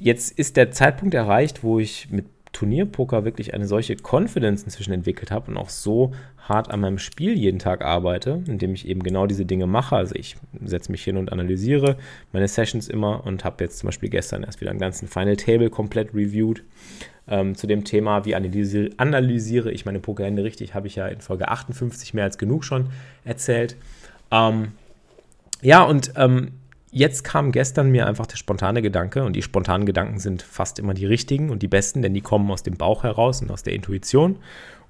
jetzt 0.00 0.38
ist 0.38 0.56
der 0.56 0.70
Zeitpunkt 0.70 1.14
erreicht, 1.14 1.62
wo 1.62 1.78
ich 1.78 2.08
mit 2.10 2.26
Turnierpoker 2.52 3.24
wirklich 3.24 3.54
eine 3.54 3.66
solche 3.66 3.96
Confidence 3.96 4.64
inzwischen 4.64 4.92
entwickelt 4.92 5.30
habe 5.30 5.50
und 5.50 5.56
auch 5.56 5.68
so 5.68 6.12
hart 6.48 6.70
an 6.70 6.80
meinem 6.80 6.98
Spiel 6.98 7.34
jeden 7.34 7.60
Tag 7.60 7.84
arbeite, 7.84 8.42
indem 8.48 8.74
ich 8.74 8.88
eben 8.88 9.02
genau 9.02 9.26
diese 9.26 9.46
Dinge 9.46 9.66
mache. 9.66 9.94
Also 9.94 10.16
ich 10.16 10.36
setze 10.64 10.90
mich 10.90 11.04
hin 11.04 11.16
und 11.16 11.30
analysiere 11.30 11.96
meine 12.32 12.48
Sessions 12.48 12.88
immer 12.88 13.24
und 13.24 13.44
habe 13.44 13.62
jetzt 13.62 13.78
zum 13.78 13.86
Beispiel 13.86 14.08
gestern 14.08 14.42
erst 14.42 14.60
wieder 14.60 14.70
einen 14.70 14.80
ganzen 14.80 15.06
Final 15.06 15.36
Table 15.36 15.70
komplett 15.70 16.12
reviewed. 16.12 16.64
Ähm, 17.28 17.54
zu 17.54 17.68
dem 17.68 17.84
Thema, 17.84 18.24
wie 18.24 18.34
analysiere, 18.34 18.90
analysiere 18.96 19.70
ich 19.70 19.84
meine 19.84 20.00
Pokerhände 20.00 20.42
richtig, 20.42 20.74
habe 20.74 20.88
ich 20.88 20.96
ja 20.96 21.06
in 21.06 21.20
Folge 21.20 21.48
58 21.48 22.14
mehr 22.14 22.24
als 22.24 22.38
genug 22.38 22.64
schon 22.64 22.88
erzählt. 23.24 23.76
Ähm, 24.32 24.72
ja, 25.62 25.84
und 25.84 26.12
ähm, 26.16 26.59
jetzt 26.90 27.24
kam 27.24 27.52
gestern 27.52 27.90
mir 27.90 28.06
einfach 28.06 28.26
der 28.26 28.36
spontane 28.36 28.82
Gedanke 28.82 29.24
und 29.24 29.34
die 29.34 29.42
spontanen 29.42 29.86
Gedanken 29.86 30.18
sind 30.18 30.42
fast 30.42 30.78
immer 30.78 30.94
die 30.94 31.06
richtigen 31.06 31.50
und 31.50 31.62
die 31.62 31.68
besten, 31.68 32.02
denn 32.02 32.14
die 32.14 32.20
kommen 32.20 32.50
aus 32.50 32.62
dem 32.62 32.76
Bauch 32.76 33.02
heraus 33.02 33.42
und 33.42 33.50
aus 33.50 33.62
der 33.62 33.74
Intuition. 33.74 34.36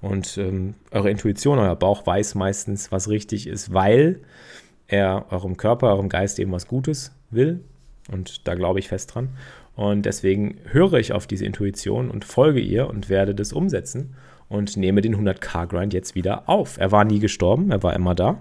Und 0.00 0.38
ähm, 0.38 0.75
eure 0.90 1.11
Intuition, 1.11 1.59
euer 1.59 1.76
Bauch 1.76 2.07
weiß 2.07 2.35
meistens, 2.35 2.90
was 2.90 3.09
richtig 3.09 3.47
ist, 3.47 3.75
weil 3.75 4.21
er 4.88 5.26
eurem 5.30 5.57
Körper, 5.57 5.88
eurem 5.88 6.09
Geist 6.09 6.38
eben 6.38 6.52
was 6.52 6.66
Gutes 6.66 7.12
will. 7.30 7.61
Und 8.11 8.49
da 8.49 8.54
glaube 8.54 8.78
ich 8.78 8.88
fest 8.88 9.14
dran. 9.14 9.28
Und 9.76 10.07
deswegen 10.07 10.57
höre 10.64 10.95
ich 10.95 11.12
auf 11.12 11.26
diese 11.26 11.45
Intuition 11.45 12.11
und 12.11 12.25
folge 12.25 12.61
ihr 12.61 12.88
und 12.88 13.09
werde 13.09 13.35
das 13.35 13.52
umsetzen 13.52 14.14
und 14.50 14.76
nehme 14.76 15.00
den 15.00 15.16
100k-Grind 15.16 15.95
jetzt 15.95 16.14
wieder 16.14 16.49
auf. 16.49 16.76
Er 16.76 16.92
war 16.92 17.04
nie 17.04 17.21
gestorben, 17.21 17.71
er 17.71 17.83
war 17.83 17.95
immer 17.95 18.14
da. 18.14 18.38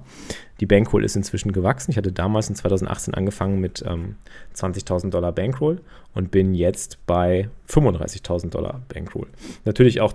Die 0.60 0.66
Bankroll 0.66 1.06
ist 1.06 1.16
inzwischen 1.16 1.54
gewachsen. 1.54 1.92
Ich 1.92 1.98
hatte 1.98 2.12
damals 2.12 2.50
in 2.50 2.56
2018 2.56 3.14
angefangen 3.14 3.62
mit 3.62 3.86
ähm, 3.88 4.16
20.000 4.56 5.12
Dollar 5.12 5.32
Bankroll 5.32 5.80
und 6.16 6.32
bin 6.32 6.56
jetzt 6.56 6.98
bei 7.06 7.50
35.000 7.70 8.50
Dollar 8.50 8.82
Bankroll. 8.90 9.28
Natürlich 9.64 10.02
auch 10.02 10.14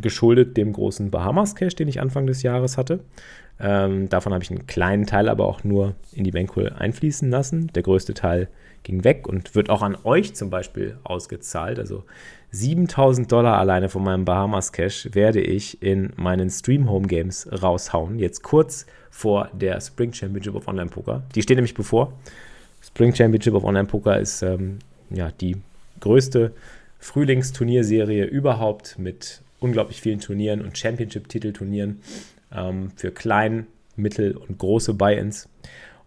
geschuldet 0.00 0.56
dem 0.56 0.72
großen 0.72 1.10
Bahamas 1.10 1.54
Cash, 1.54 1.76
den 1.76 1.88
ich 1.88 2.00
Anfang 2.00 2.26
des 2.26 2.42
Jahres 2.42 2.78
hatte. 2.78 3.00
Ähm, 3.60 4.08
davon 4.08 4.32
habe 4.32 4.42
ich 4.42 4.50
einen 4.50 4.66
kleinen 4.66 5.06
Teil 5.06 5.28
aber 5.28 5.46
auch 5.46 5.62
nur 5.62 5.94
in 6.12 6.24
die 6.24 6.32
Bankroll 6.32 6.72
einfließen 6.76 7.30
lassen. 7.30 7.68
Der 7.74 7.82
größte 7.82 8.14
Teil 8.14 8.48
ging 8.82 9.04
weg 9.04 9.28
und 9.28 9.54
wird 9.54 9.70
auch 9.70 9.82
an 9.82 9.96
euch 10.04 10.34
zum 10.34 10.50
Beispiel 10.50 10.96
ausgezahlt. 11.04 11.78
Also 11.78 12.04
7000 12.54 13.30
Dollar 13.32 13.58
alleine 13.58 13.88
von 13.88 14.04
meinem 14.04 14.24
Bahamas 14.24 14.70
Cash 14.70 15.08
werde 15.12 15.40
ich 15.40 15.82
in 15.82 16.12
meinen 16.14 16.48
Stream 16.50 16.88
Home 16.88 17.08
Games 17.08 17.48
raushauen. 17.50 18.20
Jetzt 18.20 18.44
kurz 18.44 18.86
vor 19.10 19.50
der 19.52 19.80
Spring 19.80 20.12
Championship 20.12 20.54
of 20.54 20.68
Online 20.68 20.88
Poker. 20.88 21.24
Die 21.34 21.42
steht 21.42 21.56
nämlich 21.56 21.74
bevor. 21.74 22.12
Spring 22.80 23.12
Championship 23.12 23.54
of 23.54 23.64
Online 23.64 23.86
Poker 23.86 24.20
ist 24.20 24.42
ähm, 24.42 24.78
ja, 25.10 25.32
die 25.32 25.56
größte 25.98 26.52
Frühlingsturnierserie 27.00 28.24
überhaupt 28.24 29.00
mit 29.00 29.42
unglaublich 29.58 30.00
vielen 30.00 30.20
Turnieren 30.20 30.62
und 30.62 30.78
Championship-Titelturnieren 30.78 32.02
ähm, 32.54 32.92
für 32.94 33.10
klein, 33.10 33.66
mittel 33.96 34.36
und 34.36 34.58
große 34.58 34.94
Buy-ins. 34.94 35.48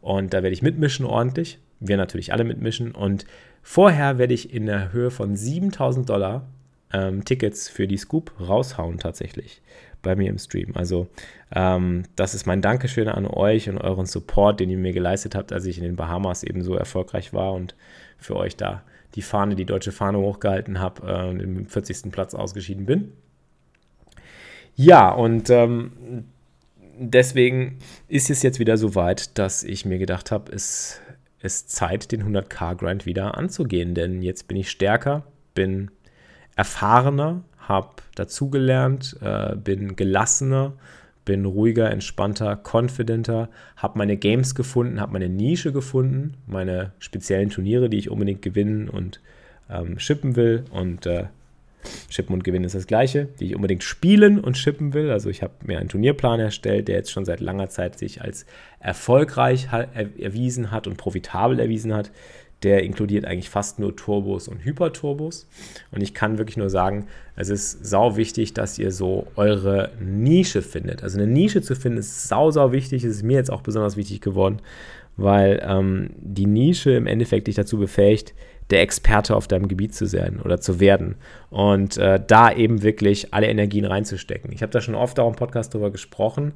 Und 0.02 0.34
da 0.34 0.44
werde 0.44 0.54
ich 0.54 0.62
mitmischen 0.62 1.06
ordentlich. 1.06 1.60
Wir 1.82 1.98
natürlich 1.98 2.32
alle 2.32 2.46
mitmischen. 2.46 2.92
Und 2.92 3.26
vorher 3.68 4.18
werde 4.18 4.34
ich 4.34 4.54
in 4.54 4.66
der 4.66 4.94
Höhe 4.94 5.12
von 5.12 5.36
7000 5.36 6.10
Dollar 6.10 6.48
ähm, 6.94 7.26
Tickets 7.26 7.68
für 7.68 7.86
die 7.86 7.98
Scoop 7.98 8.32
raushauen 8.40 8.98
tatsächlich 8.98 9.62
bei 10.02 10.16
mir 10.16 10.30
im 10.30 10.38
Stream. 10.38 10.72
Also 10.74 11.10
ähm, 11.54 12.04
das 12.16 12.34
ist 12.34 12.46
mein 12.46 12.62
Dankeschön 12.62 13.10
an 13.10 13.28
euch 13.28 13.70
und 13.70 13.78
euren 13.78 14.06
Support, 14.06 14.62
den 14.62 14.70
ihr 14.70 14.78
mir 14.78 14.94
geleistet 14.94 15.36
habt, 15.36 15.52
als 15.52 15.66
ich 15.66 15.78
in 15.78 15.84
den 15.84 15.98
Bahamas 15.98 16.44
eben 16.44 16.64
so 16.64 16.76
erfolgreich 16.76 17.34
war 17.34 17.52
und 17.52 17.76
für 18.18 18.38
euch 18.38 18.56
da 18.56 18.84
die 19.16 19.22
Fahne, 19.22 19.56
die 19.56 19.66
deutsche 19.66 19.92
Fahne 19.92 20.20
hochgehalten 20.20 20.80
habe 20.80 21.06
äh, 21.06 21.30
und 21.30 21.42
im 21.42 21.66
40. 21.66 22.10
Platz 22.10 22.36
ausgeschieden 22.36 22.86
bin. 22.86 23.12
Ja, 24.76 25.12
und 25.12 25.50
ähm, 25.50 26.24
deswegen 26.98 27.80
ist 28.08 28.30
es 28.30 28.44
jetzt 28.44 28.60
wieder 28.60 28.78
so 28.78 28.96
weit, 28.96 29.38
dass 29.38 29.66
ich 29.66 29.84
mir 29.84 29.98
gedacht 29.98 30.32
habe, 30.32 30.54
es 30.54 31.02
ist 31.42 31.72
Zeit, 31.72 32.12
den 32.12 32.24
100k-Grind 32.24 33.06
wieder 33.06 33.38
anzugehen, 33.38 33.94
denn 33.94 34.22
jetzt 34.22 34.48
bin 34.48 34.58
ich 34.58 34.70
stärker, 34.70 35.24
bin 35.54 35.92
erfahrener, 36.56 37.44
habe 37.58 37.96
dazugelernt, 38.16 39.18
äh, 39.22 39.56
bin 39.56 39.96
gelassener, 39.96 40.74
bin 41.26 41.46
ruhiger, 41.46 41.92
entspannter, 41.92 42.56
confidenter, 42.56 43.50
habe 43.76 43.98
meine 43.98 44.18
Games 44.18 44.56
gefunden, 44.56 45.02
habe 45.02 45.14
meine 45.14 45.30
Nische 45.30 45.74
gefunden, 45.74 46.36
meine 46.48 46.94
speziellen 47.00 47.50
Turniere, 47.50 47.90
die 47.90 47.98
ich 47.98 48.10
unbedingt 48.10 48.42
gewinnen 48.42 48.90
und 48.90 49.22
ähm, 49.70 50.00
shippen 50.00 50.36
will 50.36 50.64
und 50.72 51.06
äh, 51.06 51.26
Shippen 52.10 52.34
und 52.34 52.44
Gewinnen 52.44 52.66
ist 52.66 52.76
das 52.76 52.88
gleiche, 52.88 53.28
die 53.40 53.46
ich 53.46 53.56
unbedingt 53.56 53.84
spielen 53.84 54.40
und 54.40 54.58
shippen 54.58 54.94
will. 54.94 55.12
Also 55.12 55.30
ich 55.30 55.42
habe 55.42 55.54
mir 55.66 55.80
einen 55.80 55.90
Turnierplan 55.90 56.40
erstellt, 56.40 56.88
der 56.88 56.96
jetzt 56.96 57.12
schon 57.12 57.26
seit 57.26 57.40
langer 57.40 57.70
Zeit 57.70 57.98
sich 57.98 58.22
als 58.22 58.46
erfolgreich 58.80 59.68
erwiesen 59.72 60.72
hat 60.72 60.88
und 60.88 60.98
profitabel 60.98 61.60
erwiesen 61.60 61.94
hat. 61.94 62.12
Der 62.64 62.84
inkludiert 62.84 63.26
eigentlich 63.26 63.52
fast 63.52 63.78
nur 63.78 63.96
Turbos 63.96 64.48
und 64.48 64.66
Hyperturbos. 64.66 65.48
Und 65.92 66.02
ich 66.02 66.16
kann 66.16 66.40
wirklich 66.40 66.58
nur 66.58 66.72
sagen, 66.72 67.06
es 67.36 67.50
ist 67.50 67.86
sau 67.86 68.18
wichtig, 68.18 68.56
dass 68.56 68.80
ihr 68.80 68.92
so 68.92 69.28
eure 69.36 69.92
Nische 70.00 70.64
findet. 70.64 71.04
Also 71.04 71.20
eine 71.20 71.32
Nische 71.32 71.62
zu 71.62 71.76
finden 71.76 72.00
ist 72.00 72.28
sau, 72.28 72.50
sau 72.50 72.72
wichtig. 72.72 73.04
Es 73.04 73.18
ist 73.18 73.24
mir 73.24 73.38
jetzt 73.38 73.52
auch 73.52 73.62
besonders 73.62 73.96
wichtig 73.96 74.22
geworden, 74.22 74.60
weil 75.18 75.62
ähm, 75.64 76.10
die 76.18 76.48
Nische 76.48 76.92
im 76.92 77.06
Endeffekt 77.06 77.46
dich 77.46 77.56
dazu 77.56 77.78
befähigt, 77.78 78.34
der 78.70 78.82
Experte 78.82 79.36
auf 79.36 79.48
deinem 79.48 79.68
Gebiet 79.68 79.96
zu 79.96 80.06
sein 80.06 80.42
oder 80.44 80.60
zu 80.60 80.80
werden 80.80 81.16
und 81.50 81.98
äh, 81.98 82.20
da 82.26 82.52
eben 82.52 82.84
wirklich 82.84 83.34
alle 83.34 83.48
Energien 83.48 83.86
reinzustecken. 83.86 84.52
Ich 84.52 84.62
habe 84.62 84.72
da 84.72 84.82
schon 84.82 84.96
oft 84.96 85.20
auch 85.20 85.30
im 85.30 85.36
Podcast 85.36 85.74
drüber 85.74 85.92
gesprochen, 85.92 86.54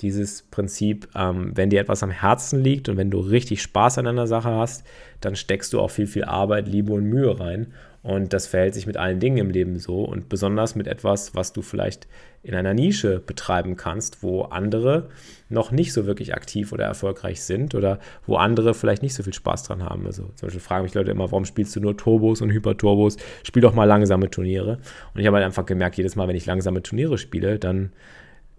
dieses 0.00 0.42
Prinzip, 0.42 1.08
ähm, 1.14 1.52
wenn 1.54 1.70
dir 1.70 1.80
etwas 1.80 2.02
am 2.02 2.10
Herzen 2.10 2.60
liegt 2.62 2.88
und 2.88 2.96
wenn 2.96 3.10
du 3.10 3.20
richtig 3.20 3.62
Spaß 3.62 3.98
an 3.98 4.08
einer 4.08 4.26
Sache 4.26 4.50
hast, 4.50 4.84
dann 5.20 5.36
steckst 5.36 5.72
du 5.72 5.80
auch 5.80 5.90
viel, 5.90 6.08
viel 6.08 6.24
Arbeit, 6.24 6.66
Liebe 6.66 6.92
und 6.92 7.04
Mühe 7.04 7.38
rein 7.38 7.68
und 8.02 8.32
das 8.32 8.48
verhält 8.48 8.74
sich 8.74 8.86
mit 8.86 8.96
allen 8.96 9.20
Dingen 9.20 9.38
im 9.38 9.50
Leben 9.50 9.78
so 9.78 10.02
und 10.02 10.28
besonders 10.28 10.74
mit 10.74 10.88
etwas, 10.88 11.36
was 11.36 11.52
du 11.52 11.62
vielleicht 11.62 12.08
in 12.42 12.54
einer 12.54 12.74
Nische 12.74 13.20
betreiben 13.20 13.76
kannst, 13.76 14.24
wo 14.24 14.42
andere 14.42 15.08
noch 15.48 15.70
nicht 15.70 15.92
so 15.92 16.04
wirklich 16.04 16.34
aktiv 16.34 16.72
oder 16.72 16.84
erfolgreich 16.84 17.42
sind 17.42 17.76
oder 17.76 18.00
wo 18.26 18.36
andere 18.36 18.74
vielleicht 18.74 19.02
nicht 19.02 19.14
so 19.14 19.22
viel 19.22 19.32
Spaß 19.32 19.62
dran 19.62 19.84
haben. 19.84 20.04
Also 20.06 20.24
zum 20.34 20.48
Beispiel 20.48 20.60
fragen 20.60 20.82
mich 20.82 20.94
Leute 20.94 21.12
immer, 21.12 21.30
warum 21.30 21.44
spielst 21.44 21.76
du 21.76 21.80
nur 21.80 21.96
Turbos 21.96 22.40
und 22.42 22.50
Hyperturbos? 22.50 23.18
Spiel 23.44 23.62
doch 23.62 23.74
mal 23.74 23.84
langsame 23.84 24.28
Turniere. 24.28 24.78
Und 25.14 25.20
ich 25.20 25.26
habe 25.28 25.36
halt 25.36 25.46
einfach 25.46 25.66
gemerkt, 25.66 25.96
jedes 25.96 26.16
Mal, 26.16 26.26
wenn 26.26 26.36
ich 26.36 26.46
langsame 26.46 26.82
Turniere 26.82 27.18
spiele, 27.18 27.60
dann 27.60 27.92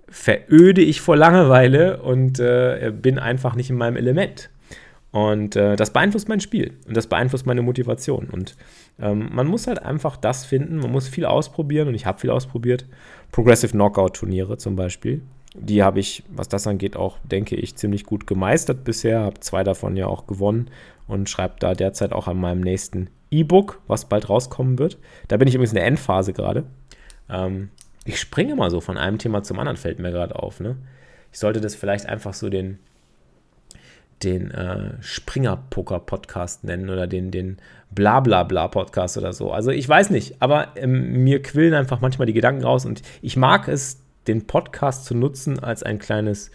veröde 0.08 0.82
ich 0.82 1.02
vor 1.02 1.18
Langeweile 1.18 2.02
und 2.02 2.40
äh, 2.40 2.94
bin 2.96 3.20
einfach 3.20 3.56
nicht 3.56 3.70
in 3.70 3.76
meinem 3.76 3.98
Element. 3.98 4.50
Und 5.14 5.56
äh, 5.56 5.76
das 5.76 5.94
beeinflusst 5.94 6.28
mein 6.28 6.40
Spiel 6.40 6.74
und 6.88 6.98
das 6.98 7.06
beeinflusst 7.06 7.46
meine 7.46 7.62
Motivation. 7.62 8.30
Und 8.32 8.56
ähm, 9.00 9.30
man 9.32 9.48
muss 9.48 9.68
halt 9.68 9.84
einfach 9.84 10.18
das 10.18 10.46
finden, 10.46 10.78
man 10.78 10.92
muss 10.92 11.08
viel 11.08 11.26
ausprobieren 11.26 11.88
und 11.88 11.96
ich 11.96 12.06
habe 12.06 12.20
viel 12.20 12.30
ausprobiert. 12.30 12.86
Progressive 13.32 13.72
Knockout-Turniere 13.72 14.58
zum 14.58 14.76
Beispiel. 14.76 15.22
Die 15.56 15.84
habe 15.84 16.00
ich, 16.00 16.24
was 16.30 16.48
das 16.48 16.66
angeht, 16.66 16.96
auch, 16.96 17.18
denke 17.24 17.56
ich, 17.56 17.76
ziemlich 17.76 18.06
gut 18.06 18.26
gemeistert 18.26 18.84
bisher. 18.84 19.22
Habe 19.22 19.40
zwei 19.40 19.64
davon 19.64 19.96
ja 19.96 20.08
auch 20.08 20.26
gewonnen 20.26 20.70
und 21.08 21.30
schreibe 21.30 21.56
da 21.60 21.74
derzeit 21.74 22.12
auch 22.12 22.28
an 22.28 22.40
meinem 22.40 22.62
nächsten 22.62 23.10
E-Book, 23.30 23.82
was 23.88 24.06
bald 24.06 24.30
rauskommen 24.30 24.80
wird. 24.80 24.98
Da 25.28 25.38
bin 25.38 25.48
ich 25.48 25.56
übrigens 25.56 25.72
in 25.72 25.78
der 25.78 25.86
Endphase 25.86 26.34
gerade. 26.34 26.64
Ähm, 27.30 27.70
ich 28.06 28.20
springe 28.20 28.56
mal 28.56 28.70
so 28.70 28.82
von 28.82 28.98
einem 28.98 29.18
Thema 29.18 29.44
zum 29.44 29.60
anderen, 29.60 29.78
fällt 29.78 30.00
mir 30.00 30.12
gerade 30.12 30.36
auf. 30.36 30.60
Ne? 30.60 30.76
Ich 31.32 31.40
sollte 31.40 31.62
das 31.62 31.76
vielleicht 31.76 32.08
einfach 32.08 32.34
so 32.34 32.50
den, 32.50 32.80
den 34.22 34.51
äh, 34.51 34.91
Springer-Poker-Podcast 35.01 36.63
nennen 36.63 36.89
oder 36.89 37.08
den, 37.08 37.32
den 37.32 37.58
Blablabla-Podcast 37.91 39.17
oder 39.17 39.34
so. 39.34 39.51
Also 39.51 39.72
ich 39.72 39.88
weiß 39.88 40.10
nicht, 40.10 40.36
aber 40.41 40.70
ähm, 40.75 41.24
mir 41.24 41.41
quillen 41.41 41.74
einfach 41.74 42.01
manchmal 42.01 42.25
die 42.25 42.34
Gedanken 42.34 42.63
raus 42.63 42.86
und 42.86 43.01
ich 43.22 43.38
mag 43.38 43.67
es, 43.67 44.00
den 44.27 44.48
Podcast 44.48 45.05
zu 45.05 45.15
nutzen 45.15 45.60
als 45.60 45.84
ein 45.84 46.00
kleines 46.00 46.50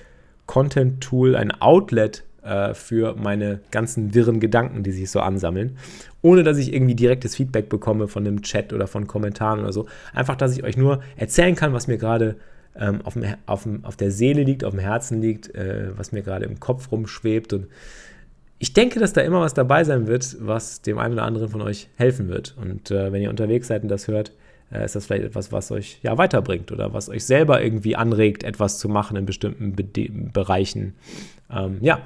Content-Tool, 0.47 1.37
ein 1.37 1.53
Outlet, 1.61 2.25
äh, 2.49 2.73
für 2.73 3.15
meine 3.15 3.61
ganzen 3.71 4.15
wirren 4.15 4.41
Gedanken, 4.41 4.83
die 4.83 4.93
sich 4.93 5.11
so 5.11 5.21
ansammeln. 5.21 5.77
Ohne 6.23 6.45
dass 6.45 6.57
ich 6.57 6.73
irgendwie 6.73 6.95
direktes 6.95 7.37
Feedback 7.37 7.69
bekomme 7.69 8.09
von 8.09 8.27
einem 8.27 8.43
Chat 8.43 8.73
oder 8.73 8.87
von 8.87 9.07
Kommentaren 9.07 9.61
oder 9.61 9.73
so. 9.73 9.87
Einfach, 10.15 10.37
dass 10.37 10.57
ich 10.57 10.65
euch 10.65 10.77
nur 10.77 11.01
erzählen 11.17 11.55
kann, 11.55 11.73
was 11.73 11.89
mir 11.89 11.99
gerade 11.99 12.37
ähm, 12.79 13.01
auf, 13.03 13.17
auf, 13.47 13.69
auf 13.83 13.97
der 13.97 14.11
Seele 14.11 14.43
liegt, 14.43 14.65
auf 14.65 14.73
dem 14.73 14.81
Herzen 14.81 15.21
liegt, 15.21 15.55
äh, 15.55 15.91
was 15.97 16.13
mir 16.13 16.23
gerade 16.23 16.45
im 16.45 16.61
Kopf 16.61 16.91
rumschwebt. 16.91 17.53
Und 17.53 17.67
ich 18.59 18.73
denke, 18.73 19.01
dass 19.01 19.13
da 19.13 19.21
immer 19.21 19.41
was 19.41 19.55
dabei 19.55 19.85
sein 19.85 20.07
wird, 20.07 20.37
was 20.41 20.83
dem 20.83 20.99
einen 20.99 21.15
oder 21.15 21.25
anderen 21.25 21.49
von 21.49 21.63
euch 21.63 21.89
helfen 21.97 22.29
wird. 22.29 22.57
Und 22.61 22.91
äh, 22.91 23.13
wenn 23.13 23.23
ihr 23.23 23.31
unterwegs 23.31 23.69
seid 23.69 23.83
und 23.83 23.89
das 23.89 24.09
hört, 24.09 24.33
äh, 24.73 24.85
ist 24.85 24.97
das 24.97 25.07
vielleicht 25.07 25.25
etwas, 25.25 25.53
was 25.53 25.71
euch 25.71 25.99
ja 26.03 26.17
weiterbringt 26.19 26.73
oder 26.73 26.93
was 26.93 27.09
euch 27.09 27.25
selber 27.25 27.63
irgendwie 27.63 27.97
anregt, 27.97 28.45
etwas 28.45 28.79
zu 28.79 28.89
machen 28.89 29.17
in 29.17 29.27
bestimmten 29.27 29.73
Be 29.73 30.09
Bereichen. 30.33 30.95
Ähm, 31.51 31.79
ja, 31.81 32.03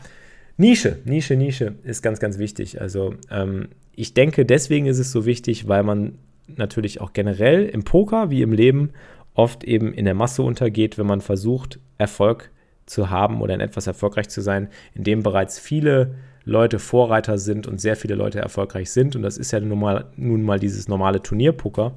Nische, 0.56 0.98
Nische, 1.04 1.36
Nische 1.36 1.74
ist 1.82 2.02
ganz, 2.02 2.20
ganz 2.20 2.38
wichtig. 2.38 2.80
Also 2.80 3.14
ähm, 3.30 3.68
ich 3.94 4.14
denke, 4.14 4.44
deswegen 4.44 4.86
ist 4.86 4.98
es 4.98 5.10
so 5.10 5.26
wichtig, 5.26 5.68
weil 5.68 5.82
man 5.82 6.18
natürlich 6.46 7.00
auch 7.00 7.12
generell 7.12 7.66
im 7.66 7.84
Poker 7.84 8.30
wie 8.30 8.42
im 8.42 8.52
Leben 8.52 8.90
oft 9.34 9.64
eben 9.64 9.92
in 9.92 10.04
der 10.04 10.14
Masse 10.14 10.42
untergeht, 10.42 10.98
wenn 10.98 11.06
man 11.06 11.20
versucht, 11.20 11.80
Erfolg 11.98 12.50
zu 12.86 13.10
haben 13.10 13.40
oder 13.40 13.54
in 13.54 13.60
etwas 13.60 13.86
erfolgreich 13.86 14.28
zu 14.28 14.40
sein, 14.40 14.68
in 14.94 15.04
dem 15.04 15.22
bereits 15.22 15.58
viele 15.58 16.14
Leute 16.44 16.78
Vorreiter 16.78 17.38
sind 17.38 17.66
und 17.66 17.80
sehr 17.80 17.96
viele 17.96 18.14
Leute 18.14 18.40
erfolgreich 18.40 18.90
sind. 18.90 19.16
Und 19.16 19.22
das 19.22 19.38
ist 19.38 19.52
ja 19.52 19.60
nun 19.60 19.78
mal, 19.78 20.06
nun 20.16 20.42
mal 20.42 20.58
dieses 20.58 20.88
normale 20.88 21.22
Turnierpoker. 21.22 21.94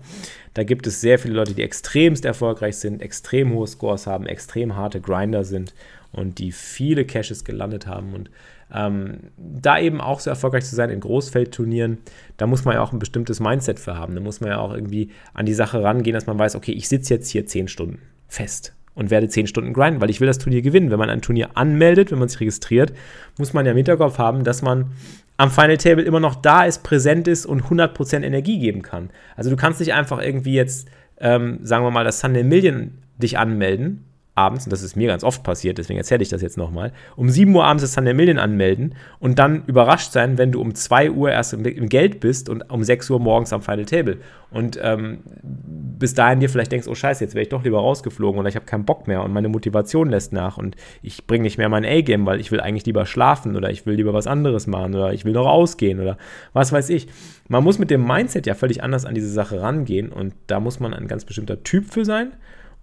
Da 0.54 0.64
gibt 0.64 0.88
es 0.88 1.02
sehr 1.02 1.20
viele 1.20 1.34
Leute, 1.34 1.54
die 1.54 1.64
extremst 1.64 2.26
erfolgreich 2.26 2.78
sind, 2.78 3.02
extrem 3.02 3.54
hohe 3.54 3.68
Scores 3.68 4.08
haben, 4.08 4.26
extrem 4.26 4.76
harte 4.76 5.02
Grinder 5.02 5.44
sind 5.44 5.74
und 6.12 6.40
die 6.40 6.52
viele 6.52 7.06
Caches 7.06 7.44
gelandet 7.44 7.88
haben. 7.88 8.14
Und 8.14 8.30
ähm, 8.74 9.20
da 9.38 9.80
eben 9.80 10.02
auch 10.02 10.20
so 10.20 10.30
erfolgreich 10.30 10.66
zu 10.66 10.76
sein 10.76 10.90
in 10.90 11.00
Großfeldturnieren, 11.00 11.98
da 12.38 12.48
muss 12.48 12.66
man 12.66 12.76
ja 12.76 12.82
auch 12.82 12.94
ein 12.94 13.00
bestimmtes 13.00 13.40
Mindset 13.40 13.80
für 13.80 13.98
haben. 13.98 14.16
Da 14.16 14.22
muss 14.22 14.42
man 14.42 14.52
ja 14.52 14.60
auch 14.60 14.74
irgendwie 14.74 15.12
an 15.34 15.46
die 15.46 15.54
Sache 15.54 15.84
rangehen, 15.84 16.14
dass 16.14 16.28
man 16.28 16.40
weiß, 16.40 16.56
okay, 16.56 16.72
ich 16.72 16.88
sitze 16.88 17.14
jetzt 17.14 17.30
hier 17.30 17.46
zehn 17.46 17.68
Stunden 17.68 18.00
fest 18.28 18.74
und 18.96 19.12
werde 19.12 19.28
10 19.28 19.48
Stunden 19.48 19.74
grinden, 19.74 20.02
weil 20.02 20.10
ich 20.10 20.20
will 20.20 20.28
das 20.28 20.40
Turnier 20.40 20.62
gewinnen. 20.62 20.90
Wenn 20.90 21.00
man 21.00 21.10
ein 21.10 21.22
Turnier 21.22 21.50
anmeldet, 21.56 22.12
wenn 22.12 22.20
man 22.20 22.30
sich 22.30 22.40
registriert, 22.40 22.94
muss 23.38 23.54
man 23.54 23.66
ja 23.66 23.72
im 23.72 23.78
Hinterkopf 23.78 24.18
haben, 24.18 24.44
dass 24.44 24.62
man 24.62 24.92
am 25.38 25.52
Final 25.52 25.78
Table 25.78 26.04
immer 26.04 26.22
noch 26.22 26.36
da 26.36 26.64
ist, 26.64 26.84
präsent 26.84 27.28
ist 27.28 27.46
und 27.46 27.64
100% 27.64 28.24
Energie 28.24 28.58
geben 28.58 28.82
kann. 28.82 29.10
Also 29.36 29.50
du 29.50 29.58
kannst 29.58 29.80
nicht 29.82 29.94
einfach 29.94 30.22
irgendwie 30.22 30.54
jetzt, 30.54 30.88
ähm, 31.20 31.60
sagen 31.62 31.84
wir 31.84 31.92
mal, 31.92 32.06
das 32.06 32.20
Sunday 32.22 32.44
Million 32.44 32.98
dich 33.18 33.38
anmelden 33.38 34.06
abends, 34.36 34.66
und 34.66 34.72
das 34.72 34.84
ist 34.84 34.98
mir 34.98 35.08
ganz 35.08 35.24
oft 35.24 35.44
passiert, 35.44 35.78
deswegen 35.78 35.98
erzähle 35.98 36.22
ich 36.22 36.30
das 36.30 36.42
jetzt 36.42 36.58
nochmal, 36.58 36.92
um 37.16 37.30
7 37.30 37.56
Uhr 37.56 37.64
abends 37.64 37.84
das 37.84 37.94
Sunday 37.94 38.14
Million 38.14 38.38
anmelden 38.38 38.96
und 39.20 39.40
dann 39.40 39.64
überrascht 39.66 40.12
sein, 40.12 40.38
wenn 40.38 40.52
du 40.52 40.60
um 40.60 40.76
2 40.76 41.12
Uhr 41.12 41.32
erst 41.32 41.54
im, 41.54 41.66
im 41.66 41.88
Geld 41.88 42.20
bist 42.20 42.50
und 42.50 42.70
um 42.70 42.84
6 42.84 43.10
Uhr 43.10 43.20
morgens 43.20 43.54
am 43.54 43.62
Final 43.62 43.86
Table. 43.86 44.18
Und 44.52 44.78
ähm, 44.82 45.20
bis 45.42 46.14
dahin 46.14 46.42
dir 46.42 46.50
vielleicht 46.50 46.72
denkst, 46.72 46.88
oh 46.88 46.96
scheiße, 46.96 47.24
jetzt 47.24 47.34
wäre 47.34 47.44
ich 47.44 47.50
doch 47.50 47.64
lieber 47.64 47.80
rausgeflogen 47.80 48.40
oder 48.40 48.50
ich 48.50 48.56
habe 48.56 48.66
keinen 48.66 48.86
Bock 48.86 49.08
mehr 49.08 49.24
und 49.24 49.32
meine 49.32 49.50
Motivation 49.50 50.10
lässt 50.10 50.34
nach 50.34 50.58
und 50.58 50.76
ich 51.02 51.26
bringe 51.28 51.44
nicht 51.44 51.58
mehr 51.58 51.70
mein 51.70 51.86
A-Game, 51.86 52.26
weil 52.26 52.42
ich 52.42 52.52
will 52.52 52.60
eigentlich 52.60 52.86
lieber 52.86 53.06
schlafen 53.06 53.56
oder 53.56 53.70
ich 53.70 53.86
will 53.86 53.96
lieber 53.96 54.14
was 54.14 54.28
anderes 54.28 54.68
machen 54.68 54.96
oder 54.96 55.14
ich 55.14 55.24
will 55.24 55.34
noch 55.34 55.48
ausgehen 55.48 56.00
oder 56.00 56.18
was 56.52 56.72
weiß 56.74 56.90
ich. 56.90 57.08
Man 57.48 57.64
muss 57.64 57.80
mit 57.80 57.90
dem 57.90 58.06
Mindset 58.06 58.48
ja 58.48 58.54
völlig 58.54 58.84
anders 58.84 59.06
an 59.06 59.16
diese 59.16 59.30
Sache 59.30 59.62
rangehen 59.62 60.10
und 60.10 60.34
da 60.48 60.60
muss 60.60 60.80
man 60.80 60.94
ein 60.94 61.08
ganz 61.08 61.24
bestimmter 61.24 61.64
Typ 61.64 61.86
für 61.94 62.04
sein 62.04 62.34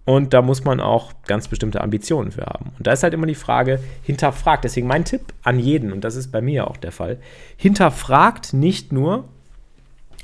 und 0.05 0.33
da 0.33 0.41
muss 0.41 0.65
man 0.65 0.79
auch 0.79 1.13
ganz 1.25 1.47
bestimmte 1.47 1.81
Ambitionen 1.81 2.31
für 2.31 2.45
haben. 2.45 2.71
Und 2.77 2.85
da 2.85 2.91
ist 2.91 3.03
halt 3.03 3.13
immer 3.13 3.25
die 3.25 3.35
Frage, 3.35 3.79
hinterfragt. 4.03 4.65
Deswegen 4.65 4.87
mein 4.87 5.05
Tipp 5.05 5.33
an 5.43 5.59
jeden, 5.59 5.93
und 5.93 6.03
das 6.03 6.15
ist 6.15 6.31
bei 6.31 6.41
mir 6.41 6.67
auch 6.67 6.77
der 6.77 6.91
Fall, 6.91 7.19
hinterfragt 7.55 8.53
nicht 8.53 8.91
nur, 8.91 9.25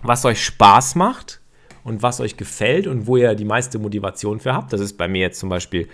was 0.03 0.25
euch 0.25 0.43
Spaß 0.43 0.95
macht 0.95 1.39
und 1.83 2.03
was 2.03 2.19
euch 2.19 2.35
gefällt 2.35 2.87
und 2.87 3.07
wo 3.07 3.15
ihr 3.15 3.35
die 3.35 3.45
meiste 3.45 3.79
Motivation 3.79 4.39
für 4.39 4.53
habt. 4.53 4.73
Das 4.73 4.81
ist 4.81 4.97
bei 4.97 5.07
mir 5.07 5.21
jetzt 5.21 5.39
zum 5.39 5.49
Beispiel 5.49 5.87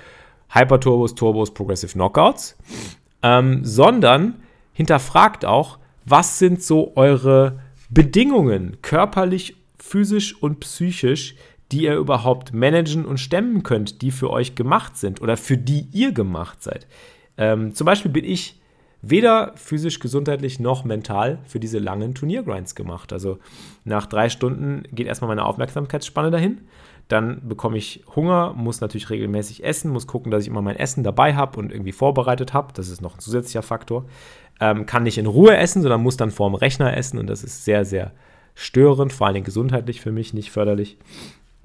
Hyperturbos, 0.50 1.14
Turbos, 1.14 1.54
Progressive 1.54 1.94
Knockouts. 1.94 2.58
Ähm, 3.22 3.62
sondern 3.64 4.36
hinterfragt 4.74 5.46
auch, 5.46 5.80
was 6.06 6.40
sind 6.40 6.62
so 6.62 6.94
eure 6.96 7.60
Bedingungen, 7.90 8.78
körperlich, 8.82 9.56
physisch 9.80 10.36
und 10.42 10.60
psychisch, 10.60 11.36
die 11.72 11.84
ihr 11.84 11.96
überhaupt 11.96 12.54
managen 12.54 13.06
und 13.06 13.20
stemmen 13.20 13.64
könnt, 13.64 14.02
die 14.02 14.12
für 14.12 14.30
euch 14.30 14.56
gemacht 14.56 14.98
sind 14.98 15.22
oder 15.22 15.38
für 15.38 15.58
die 15.58 15.88
ihr 15.92 16.12
gemacht 16.12 16.62
seid. 16.62 16.88
Ähm, 17.38 17.74
zum 17.74 17.86
Beispiel 17.86 18.12
bin 18.12 18.26
ich 18.26 18.60
weder 19.02 19.54
physisch, 19.56 20.00
gesundheitlich 20.00 20.60
noch 20.60 20.84
mental 20.84 21.40
für 21.46 21.60
diese 21.60 21.80
langen 21.80 22.16
Turniergrinds 22.16 22.76
gemacht. 22.76 23.14
Also 23.14 23.40
nach 23.84 24.08
drei 24.08 24.30
Stunden 24.30 24.84
geht 24.92 25.08
erstmal 25.08 25.30
meine 25.30 25.46
Aufmerksamkeitsspanne 25.46 26.32
dahin. 26.32 26.62
Dann 27.08 27.48
bekomme 27.48 27.78
ich 27.78 28.04
Hunger, 28.16 28.54
muss 28.54 28.82
natürlich 28.82 29.12
regelmäßig 29.12 29.64
essen, 29.64 29.92
muss 29.92 30.08
gucken, 30.08 30.32
dass 30.32 30.42
ich 30.42 30.50
immer 30.50 30.64
mein 30.64 30.78
Essen 30.78 31.04
dabei 31.04 31.36
habe 31.36 31.60
und 31.60 31.72
irgendwie 31.72 31.92
vorbereitet 31.92 32.54
habe. 32.54 32.74
Das 32.74 32.90
ist 32.90 33.02
noch 33.02 33.16
ein 33.16 33.20
zusätzlicher 33.20 33.62
Faktor. 33.62 34.06
Ähm, 34.60 34.88
kann 34.88 35.04
nicht 35.04 35.20
in 35.20 35.28
Ruhe 35.28 35.56
essen, 35.56 35.84
sondern 35.84 36.02
muss 36.02 36.18
dann 36.18 36.32
vorm 36.32 36.56
Rechner 36.56 36.98
essen 36.98 37.20
und 37.20 37.28
das 37.28 37.44
ist 37.44 37.64
sehr, 37.64 37.86
sehr 37.86 38.12
störend, 38.56 39.14
vor 39.14 39.28
allem 39.28 39.44
gesundheitlich 39.44 40.02
für 40.02 40.12
mich 40.12 40.34
nicht 40.34 40.50
förderlich. 40.50 40.98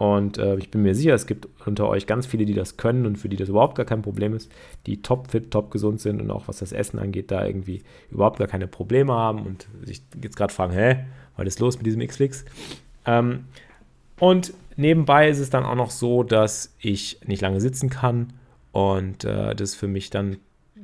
Und 0.01 0.39
äh, 0.39 0.57
ich 0.57 0.71
bin 0.71 0.81
mir 0.81 0.95
sicher, 0.95 1.13
es 1.13 1.27
gibt 1.27 1.47
unter 1.67 1.87
euch 1.87 2.07
ganz 2.07 2.25
viele, 2.25 2.47
die 2.47 2.55
das 2.55 2.79
können 2.79 3.05
und 3.05 3.17
für 3.17 3.29
die 3.29 3.37
das 3.37 3.51
überhaupt 3.51 3.75
gar 3.75 3.85
kein 3.85 4.01
Problem 4.01 4.35
ist, 4.35 4.51
die 4.87 5.03
top 5.03 5.31
fit, 5.31 5.51
top 5.51 5.71
gesund 5.71 6.01
sind 6.01 6.23
und 6.23 6.31
auch 6.31 6.49
was 6.49 6.61
das 6.61 6.73
Essen 6.73 6.99
angeht, 6.99 7.31
da 7.31 7.45
irgendwie 7.45 7.83
überhaupt 8.11 8.39
gar 8.39 8.49
keine 8.49 8.67
Probleme 8.67 9.13
haben 9.13 9.45
und 9.45 9.69
sich 9.85 10.01
jetzt 10.23 10.39
gerade 10.39 10.55
fragen, 10.55 10.73
hä, 10.73 11.05
was 11.37 11.47
ist 11.47 11.61
los 11.61 11.77
mit 11.77 11.85
diesem 11.85 12.01
Xflix? 12.01 12.47
Ähm, 13.05 13.45
und 14.19 14.55
nebenbei 14.77 15.29
ist 15.29 15.39
es 15.39 15.51
dann 15.51 15.65
auch 15.65 15.75
noch 15.75 15.91
so, 15.91 16.23
dass 16.23 16.75
ich 16.79 17.21
nicht 17.27 17.43
lange 17.43 17.61
sitzen 17.61 17.91
kann 17.91 18.33
und 18.73 19.25
äh, 19.25 19.55
das 19.55 19.75
für 19.75 19.87
mich 19.87 20.09
dann 20.09 20.39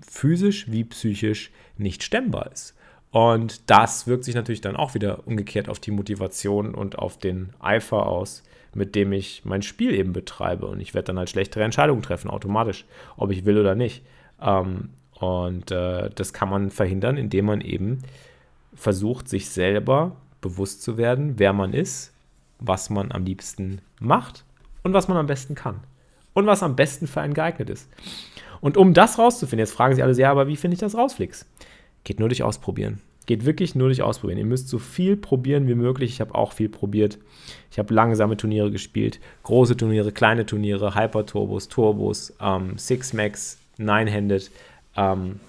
physisch 0.07 0.70
wie 0.70 0.85
psychisch 0.85 1.52
nicht 1.79 2.02
stemmbar 2.02 2.52
ist. 2.52 2.74
Und 3.12 3.70
das 3.70 4.07
wirkt 4.07 4.24
sich 4.24 4.35
natürlich 4.35 4.61
dann 4.61 4.76
auch 4.76 4.92
wieder 4.92 5.26
umgekehrt 5.26 5.70
auf 5.70 5.81
die 5.81 5.90
Motivation 5.90 6.74
und 6.74 6.98
auf 6.98 7.16
den 7.16 7.55
Eifer 7.61 8.05
aus, 8.05 8.42
mit 8.76 8.94
dem 8.94 9.12
ich 9.12 9.42
mein 9.44 9.62
Spiel 9.62 9.92
eben 9.92 10.12
betreibe. 10.12 10.66
Und 10.66 10.80
ich 10.80 10.94
werde 10.94 11.06
dann 11.06 11.18
halt 11.18 11.30
schlechtere 11.30 11.64
Entscheidungen 11.64 12.02
treffen, 12.02 12.30
automatisch, 12.30 12.84
ob 13.16 13.30
ich 13.30 13.44
will 13.44 13.58
oder 13.58 13.74
nicht. 13.74 14.02
Ähm, 14.40 14.90
und 15.18 15.70
äh, 15.70 16.10
das 16.14 16.32
kann 16.32 16.50
man 16.50 16.70
verhindern, 16.70 17.16
indem 17.16 17.46
man 17.46 17.60
eben 17.60 18.02
versucht, 18.74 19.28
sich 19.28 19.48
selber 19.48 20.16
bewusst 20.40 20.82
zu 20.82 20.98
werden, 20.98 21.38
wer 21.38 21.52
man 21.52 21.72
ist, 21.72 22.12
was 22.58 22.90
man 22.90 23.12
am 23.12 23.24
liebsten 23.24 23.80
macht 23.98 24.44
und 24.82 24.92
was 24.92 25.08
man 25.08 25.16
am 25.16 25.26
besten 25.26 25.54
kann. 25.54 25.80
Und 26.34 26.46
was 26.46 26.62
am 26.62 26.76
besten 26.76 27.06
für 27.06 27.22
einen 27.22 27.32
geeignet 27.32 27.70
ist. 27.70 27.88
Und 28.60 28.76
um 28.76 28.92
das 28.92 29.18
rauszufinden, 29.18 29.60
jetzt 29.60 29.74
fragen 29.74 29.94
Sie 29.94 30.02
alle, 30.02 30.14
ja, 30.14 30.30
aber 30.30 30.48
wie 30.48 30.56
finde 30.56 30.74
ich 30.74 30.80
das 30.80 30.94
raus, 30.94 31.14
Flix? 31.14 31.46
Geht 32.04 32.20
nur 32.20 32.28
durch 32.28 32.42
Ausprobieren. 32.42 33.00
Geht 33.26 33.44
wirklich 33.44 33.74
nur 33.74 33.88
durch 33.88 34.02
Ausprobieren. 34.02 34.38
Ihr 34.38 34.46
müsst 34.46 34.68
so 34.68 34.78
viel 34.78 35.16
probieren 35.16 35.66
wie 35.68 35.74
möglich. 35.74 36.10
Ich 36.10 36.20
habe 36.20 36.34
auch 36.34 36.52
viel 36.52 36.68
probiert. 36.68 37.18
Ich 37.70 37.78
habe 37.78 37.92
langsame 37.92 38.36
Turniere 38.36 38.70
gespielt, 38.70 39.20
große 39.42 39.76
Turniere, 39.76 40.12
kleine 40.12 40.46
Turniere, 40.46 40.94
Hyper-Turbos, 40.94 41.68
Turbos, 41.68 42.34
ähm, 42.40 42.78
Six-Max, 42.78 43.58
Nine-Handed, 43.78 44.50
ähm, 44.96 45.40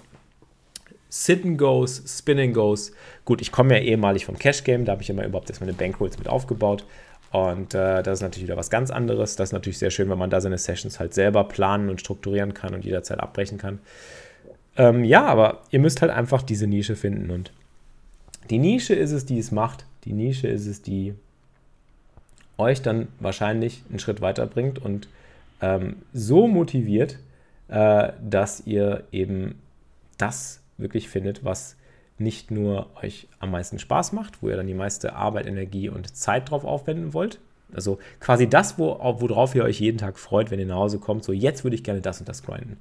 Sit-and-Goes, 1.08 2.18
Spin-and-Goes. 2.18 2.92
Gut, 3.24 3.40
ich 3.40 3.52
komme 3.52 3.78
ja 3.78 3.82
ehemalig 3.82 4.26
vom 4.26 4.38
Cash-Game, 4.38 4.84
da 4.84 4.92
habe 4.92 5.02
ich 5.02 5.10
immer 5.10 5.24
überhaupt 5.24 5.48
erstmal 5.48 5.68
eine 5.68 5.78
Bankrolls 5.78 6.18
mit 6.18 6.28
aufgebaut. 6.28 6.84
Und 7.30 7.74
äh, 7.74 8.02
das 8.02 8.18
ist 8.18 8.22
natürlich 8.22 8.46
wieder 8.46 8.56
was 8.56 8.70
ganz 8.70 8.90
anderes. 8.90 9.36
Das 9.36 9.50
ist 9.50 9.52
natürlich 9.52 9.78
sehr 9.78 9.90
schön, 9.90 10.08
wenn 10.08 10.18
man 10.18 10.30
da 10.30 10.40
seine 10.40 10.58
Sessions 10.58 10.98
halt 10.98 11.14
selber 11.14 11.44
planen 11.44 11.90
und 11.90 12.00
strukturieren 12.00 12.54
kann 12.54 12.74
und 12.74 12.84
jederzeit 12.84 13.20
abbrechen 13.20 13.58
kann. 13.58 13.80
Ähm, 14.76 15.04
ja, 15.04 15.26
aber 15.26 15.62
ihr 15.70 15.80
müsst 15.80 16.00
halt 16.00 16.10
einfach 16.10 16.42
diese 16.42 16.66
Nische 16.66 16.96
finden 16.96 17.30
und 17.30 17.52
die 18.50 18.58
Nische 18.58 18.94
ist 18.94 19.12
es, 19.12 19.26
die 19.26 19.38
es 19.38 19.50
macht. 19.52 19.84
Die 20.04 20.12
Nische 20.12 20.48
ist 20.48 20.66
es, 20.66 20.82
die 20.82 21.14
euch 22.56 22.82
dann 22.82 23.08
wahrscheinlich 23.20 23.82
einen 23.88 23.98
Schritt 23.98 24.20
weiterbringt 24.20 24.78
und 24.78 25.08
ähm, 25.60 25.96
so 26.12 26.46
motiviert, 26.48 27.18
äh, 27.68 28.12
dass 28.22 28.66
ihr 28.66 29.04
eben 29.12 29.60
das 30.16 30.60
wirklich 30.76 31.08
findet, 31.08 31.44
was 31.44 31.76
nicht 32.18 32.50
nur 32.50 32.88
euch 33.02 33.28
am 33.38 33.52
meisten 33.52 33.78
Spaß 33.78 34.12
macht, 34.12 34.42
wo 34.42 34.48
ihr 34.48 34.56
dann 34.56 34.66
die 34.66 34.74
meiste 34.74 35.14
Arbeit, 35.14 35.46
Energie 35.46 35.88
und 35.88 36.16
Zeit 36.16 36.50
drauf 36.50 36.64
aufwenden 36.64 37.14
wollt. 37.14 37.38
Also 37.72 37.98
quasi 38.18 38.48
das, 38.48 38.78
wo, 38.78 38.98
worauf 39.20 39.54
ihr 39.54 39.62
euch 39.62 39.78
jeden 39.78 39.98
Tag 39.98 40.18
freut, 40.18 40.50
wenn 40.50 40.58
ihr 40.58 40.66
nach 40.66 40.76
Hause 40.76 40.98
kommt. 40.98 41.22
So, 41.22 41.32
jetzt 41.32 41.64
würde 41.64 41.76
ich 41.76 41.84
gerne 41.84 42.00
das 42.00 42.18
und 42.18 42.28
das 42.28 42.42
grinden. 42.42 42.78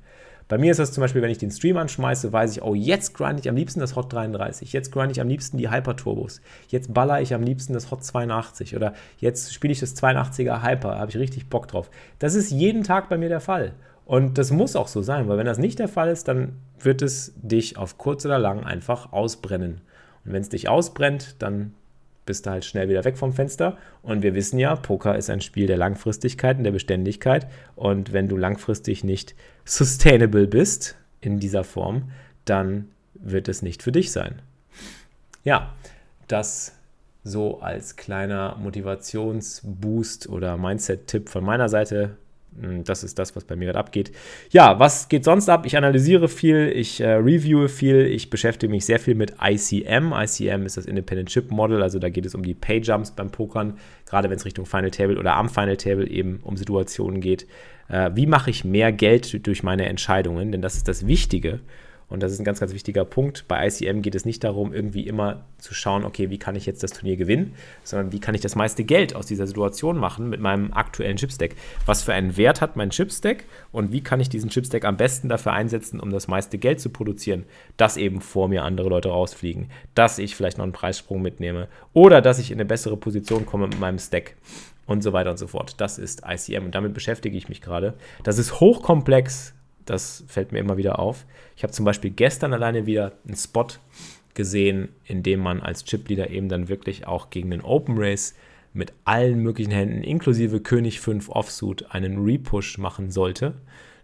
Bei 0.47 0.57
mir 0.57 0.71
ist 0.71 0.77
das 0.77 0.93
zum 0.93 1.01
Beispiel, 1.01 1.21
wenn 1.21 1.29
ich 1.29 1.39
den 1.39 1.51
Stream 1.51 1.77
anschmeiße, 1.77 2.31
weiß 2.31 2.51
ich, 2.55 2.63
oh, 2.63 2.73
jetzt 2.73 3.13
grinde 3.13 3.41
ich 3.41 3.49
am 3.49 3.55
liebsten 3.55 3.81
das 3.81 3.95
Hot 3.95 4.11
33, 4.13 4.71
jetzt 4.71 4.91
grinde 4.91 5.11
ich 5.11 5.19
am 5.19 5.27
liebsten 5.27 5.57
die 5.57 5.69
Hyper 5.69 5.95
Turbos, 5.97 6.41
jetzt 6.69 6.93
baller 6.93 7.21
ich 7.21 7.33
am 7.33 7.43
liebsten 7.43 7.73
das 7.73 7.91
Hot 7.91 8.03
82 8.03 8.75
oder 8.75 8.93
jetzt 9.17 9.53
spiele 9.53 9.73
ich 9.73 9.81
das 9.81 9.95
82er 9.97 10.63
Hyper, 10.63 10.99
habe 10.99 11.11
ich 11.11 11.17
richtig 11.17 11.49
Bock 11.49 11.67
drauf. 11.67 11.89
Das 12.19 12.33
ist 12.33 12.51
jeden 12.51 12.83
Tag 12.83 13.09
bei 13.09 13.17
mir 13.17 13.29
der 13.29 13.41
Fall. 13.41 13.73
Und 14.05 14.37
das 14.37 14.51
muss 14.51 14.77
auch 14.77 14.87
so 14.87 15.01
sein, 15.01 15.27
weil 15.27 15.37
wenn 15.37 15.45
das 15.45 15.57
nicht 15.57 15.79
der 15.79 15.89
Fall 15.89 16.09
ist, 16.09 16.29
dann 16.29 16.53
wird 16.79 17.01
es 17.01 17.33
dich 17.35 17.77
auf 17.77 17.97
kurz 17.97 18.25
oder 18.25 18.39
lang 18.39 18.63
einfach 18.63 19.11
ausbrennen. 19.11 19.81
Und 20.23 20.31
wenn 20.31 20.41
es 20.41 20.47
dich 20.47 20.69
ausbrennt, 20.69 21.35
dann 21.39 21.73
bist 22.27 22.45
du 22.45 22.51
halt 22.51 22.65
schnell 22.65 22.89
wieder 22.89 23.03
weg 23.03 23.17
vom 23.17 23.33
Fenster. 23.33 23.77
Und 24.03 24.21
wir 24.21 24.35
wissen 24.35 24.59
ja, 24.59 24.75
Poker 24.75 25.17
ist 25.17 25.31
ein 25.31 25.41
Spiel 25.41 25.65
der 25.65 25.77
Langfristigkeit 25.77 26.59
und 26.59 26.63
der 26.63 26.71
Beständigkeit. 26.71 27.47
Und 27.75 28.13
wenn 28.13 28.27
du 28.27 28.37
langfristig 28.37 29.03
nicht 29.03 29.33
sustainable 29.65 30.45
bist 30.45 30.95
in 31.21 31.39
dieser 31.39 31.63
Form, 31.63 32.11
dann 32.45 32.89
wird 33.15 33.47
es 33.47 33.63
nicht 33.63 33.81
für 33.81 33.91
dich 33.91 34.11
sein. 34.11 34.41
Ja, 35.43 35.73
das 36.27 36.73
so 37.23 37.59
als 37.61 37.95
kleiner 37.95 38.55
Motivationsboost 38.57 40.29
oder 40.29 40.57
Mindset-Tipp 40.57 41.29
von 41.29 41.43
meiner 41.43 41.69
Seite. 41.69 42.17
Hm, 42.59 42.83
das 42.83 43.03
ist 43.03 43.19
das, 43.19 43.35
was 43.35 43.43
bei 43.43 43.55
mir 43.55 43.65
gerade 43.65 43.79
abgeht. 43.79 44.11
Ja, 44.49 44.79
was 44.79 45.09
geht 45.09 45.23
sonst 45.23 45.49
ab? 45.49 45.65
Ich 45.65 45.77
analysiere 45.77 46.27
viel, 46.27 46.71
ich 46.73 47.01
äh, 47.01 47.13
reviewe 47.13 47.69
viel, 47.69 48.05
ich 48.05 48.29
beschäftige 48.29 48.71
mich 48.71 48.85
sehr 48.85 48.99
viel 48.99 49.15
mit 49.15 49.35
ICM. 49.41 50.13
ICM 50.13 50.65
ist 50.65 50.77
das 50.77 50.85
Independent 50.85 51.29
Chip 51.29 51.51
Model, 51.51 51.81
also 51.83 51.99
da 51.99 52.09
geht 52.09 52.25
es 52.25 52.35
um 52.35 52.43
die 52.43 52.53
Pay-Jumps 52.53 53.11
beim 53.11 53.29
Pokern, 53.29 53.77
gerade 54.05 54.29
wenn 54.29 54.37
es 54.37 54.45
Richtung 54.45 54.65
Final 54.65 54.91
Table 54.91 55.19
oder 55.19 55.35
am 55.35 55.49
Final 55.49 55.77
Table 55.77 56.07
eben 56.09 56.39
um 56.43 56.57
Situationen 56.57 57.21
geht. 57.21 57.47
Äh, 57.89 58.11
wie 58.15 58.25
mache 58.25 58.49
ich 58.49 58.65
mehr 58.65 58.91
Geld 58.91 59.45
durch 59.45 59.63
meine 59.63 59.85
Entscheidungen? 59.85 60.51
Denn 60.51 60.61
das 60.61 60.75
ist 60.75 60.87
das 60.87 61.07
Wichtige. 61.07 61.59
Und 62.09 62.23
das 62.23 62.31
ist 62.31 62.39
ein 62.39 62.45
ganz, 62.45 62.59
ganz 62.61 62.73
wichtiger 62.73 63.03
Punkt. 63.03 63.45
Bei 63.49 63.67
ICM 63.67 64.01
geht 64.01 64.15
es 64.15 64.23
nicht 64.23 64.43
darum, 64.43 64.73
irgendwie 64.73 65.05
immer 65.07 65.43
zu 65.57 65.73
schauen, 65.73 66.05
okay, 66.05 66.29
wie 66.29 66.37
kann 66.37 66.55
ich 66.55 66.65
jetzt 66.65 66.81
das 66.81 66.91
Turnier 66.91 67.17
gewinnen, 67.17 67.53
sondern 67.83 68.13
wie 68.13 68.19
kann 68.19 68.33
ich 68.33 68.39
das 68.39 68.55
meiste 68.55 68.85
Geld 68.85 69.13
aus 69.13 69.25
dieser 69.25 69.45
Situation 69.45 69.97
machen 69.97 70.29
mit 70.29 70.39
meinem 70.39 70.71
aktuellen 70.71 71.17
Chipstack. 71.17 71.55
Was 71.85 72.03
für 72.03 72.13
einen 72.13 72.37
Wert 72.37 72.61
hat 72.61 72.77
mein 72.77 72.91
Chipstack 72.91 73.43
und 73.73 73.91
wie 73.91 74.01
kann 74.01 74.21
ich 74.21 74.29
diesen 74.29 74.49
Chipstack 74.49 74.85
am 74.85 74.95
besten 74.95 75.27
dafür 75.27 75.51
einsetzen, 75.51 75.99
um 75.99 76.09
das 76.11 76.29
meiste 76.29 76.57
Geld 76.57 76.79
zu 76.79 76.89
produzieren, 76.89 77.43
dass 77.75 77.97
eben 77.97 78.21
vor 78.21 78.47
mir 78.47 78.63
andere 78.63 78.87
Leute 78.87 79.09
rausfliegen, 79.09 79.69
dass 79.93 80.17
ich 80.17 80.35
vielleicht 80.35 80.57
noch 80.57 80.63
einen 80.63 80.71
Preissprung 80.71 81.21
mitnehme 81.21 81.67
oder 81.93 82.21
dass 82.21 82.39
ich 82.39 82.51
in 82.51 82.57
eine 82.57 82.65
bessere 82.65 82.95
Position 82.95 83.45
komme 83.45 83.67
mit 83.67 83.79
meinem 83.79 83.99
Stack 83.99 84.35
und 84.85 85.03
so 85.03 85.11
weiter 85.11 85.31
und 85.31 85.37
so 85.37 85.47
fort. 85.47 85.75
Das 85.81 85.99
ist 85.99 86.23
ICM 86.25 86.65
und 86.65 86.75
damit 86.75 86.93
beschäftige 86.93 87.37
ich 87.37 87.49
mich 87.49 87.61
gerade. 87.61 87.95
Das 88.23 88.37
ist 88.37 88.61
hochkomplex, 88.61 89.53
das 89.89 90.23
fällt 90.27 90.51
mir 90.51 90.59
immer 90.59 90.77
wieder 90.77 90.99
auf. 90.99 91.25
Ich 91.55 91.63
habe 91.63 91.73
zum 91.73 91.85
Beispiel 91.85 92.11
gestern 92.11 92.53
alleine 92.53 92.85
wieder 92.85 93.13
einen 93.25 93.35
Spot 93.35 93.67
gesehen, 94.33 94.89
in 95.05 95.23
dem 95.23 95.39
man 95.39 95.61
als 95.61 95.83
Chipleader 95.83 96.29
eben 96.29 96.49
dann 96.49 96.69
wirklich 96.69 97.07
auch 97.07 97.29
gegen 97.29 97.49
den 97.49 97.61
Open 97.61 97.95
Race 97.97 98.35
mit 98.73 98.93
allen 99.05 99.41
möglichen 99.41 99.71
Händen, 99.71 100.03
inklusive 100.03 100.61
König 100.61 100.99
5 100.99 101.29
Offsuit, 101.29 101.91
einen 101.91 102.23
Repush 102.23 102.77
machen 102.77 103.09
sollte. 103.09 103.55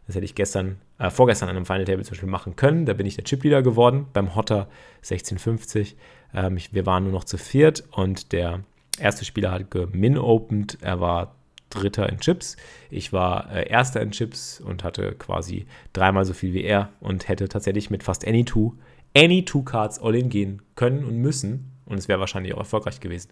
Das 0.08 0.15
hätte 0.15 0.26
ich 0.26 0.36
gestern, 0.36 0.78
äh, 0.98 1.10
vorgestern 1.10 1.50
an 1.50 1.56
einem 1.56 1.65
Final 1.65 1.86
Table 1.86 2.04
zum 2.04 2.12
Beispiel 2.12 2.30
machen 2.30 2.56
können. 2.56 2.86
Da 2.86 2.93
bin 2.93 3.06
ich 3.06 3.15
der 3.15 3.24
Chipleader 3.24 3.62
geworden 3.62 4.08
beim 4.12 4.36
Hotter 4.36 4.67
1650. 4.98 5.96
Ähm, 6.34 6.58
ich, 6.58 6.74
wir 6.74 6.86
waren 6.86 7.04
nur 7.04 7.13
noch 7.13 7.24
zu 7.24 7.38
viert 7.38 7.84
und 7.91 8.32
der 8.32 8.62
erste 9.00 9.24
Spieler 9.26 9.52
hat 9.52 9.72
gemin-opened. 9.72 10.80
Er 10.82 11.00
war 11.00 11.36
Dritter 11.74 12.10
in 12.10 12.20
Chips. 12.20 12.58
Ich 12.90 13.14
war 13.14 13.52
äh, 13.52 13.68
Erster 13.70 14.02
in 14.02 14.12
Chips 14.12 14.62
und 14.62 14.84
hatte 14.84 15.14
quasi 15.14 15.66
dreimal 15.94 16.26
so 16.26 16.34
viel 16.34 16.54
wie 16.54 16.64
er 16.64 16.90
und 17.00 17.28
hätte 17.28 17.48
tatsächlich 17.50 17.90
mit 17.90 18.04
fast 18.04 18.28
any 18.28 18.46
two, 18.46 18.74
any 19.16 19.46
two 19.46 19.64
Cards 19.64 20.00
all-in 20.00 20.30
gehen 20.30 20.62
können 20.76 21.04
und 21.04 21.18
müssen. 21.18 21.72
Und 21.86 21.98
es 21.98 22.08
wäre 22.08 22.20
wahrscheinlich 22.20 22.54
auch 22.54 22.60
erfolgreich 22.60 23.00
gewesen. 23.00 23.30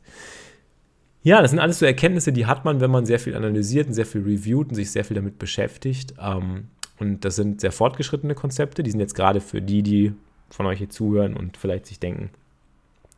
Ja, 1.23 1.41
das 1.41 1.51
sind 1.51 1.59
alles 1.59 1.79
so 1.79 1.85
Erkenntnisse, 1.85 2.33
die 2.33 2.47
hat 2.47 2.65
man, 2.65 2.81
wenn 2.81 2.89
man 2.89 3.05
sehr 3.05 3.19
viel 3.19 3.35
analysiert 3.35 3.87
und 3.87 3.93
sehr 3.93 4.07
viel 4.07 4.23
reviewt 4.23 4.69
und 4.69 4.75
sich 4.75 4.91
sehr 4.91 5.05
viel 5.05 5.15
damit 5.15 5.37
beschäftigt. 5.37 6.15
Ähm, 6.19 6.69
und 6.99 7.25
das 7.25 7.35
sind 7.35 7.61
sehr 7.61 7.71
fortgeschrittene 7.71 8.35
Konzepte. 8.35 8.83
Die 8.83 8.91
sind 8.91 8.99
jetzt 8.99 9.15
gerade 9.15 9.39
für 9.39 9.61
die, 9.61 9.83
die 9.83 10.13
von 10.49 10.65
euch 10.65 10.79
hier 10.79 10.89
zuhören 10.89 11.35
und 11.35 11.57
vielleicht 11.57 11.85
sich 11.85 11.99
denken, 11.99 12.31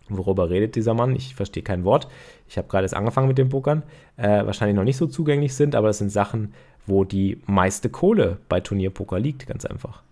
worüber 0.09 0.49
redet 0.49 0.75
dieser 0.75 0.93
Mann? 0.93 1.15
Ich 1.15 1.35
verstehe 1.35 1.63
kein 1.63 1.83
Wort. 1.83 2.07
Ich 2.47 2.57
habe 2.57 2.67
gerade 2.67 2.83
erst 2.83 2.95
angefangen 2.95 3.27
mit 3.27 3.37
dem 3.37 3.49
Pokern. 3.49 3.83
Äh, 4.17 4.45
wahrscheinlich 4.45 4.75
noch 4.75 4.83
nicht 4.83 4.97
so 4.97 5.07
zugänglich 5.07 5.53
sind, 5.55 5.75
aber 5.75 5.87
das 5.87 5.97
sind 5.97 6.11
Sachen, 6.11 6.53
wo 6.85 7.03
die 7.03 7.41
meiste 7.45 7.89
Kohle 7.89 8.37
bei 8.49 8.59
Turnierpoker 8.59 9.19
liegt, 9.19 9.47
ganz 9.47 9.65
einfach. 9.65 10.03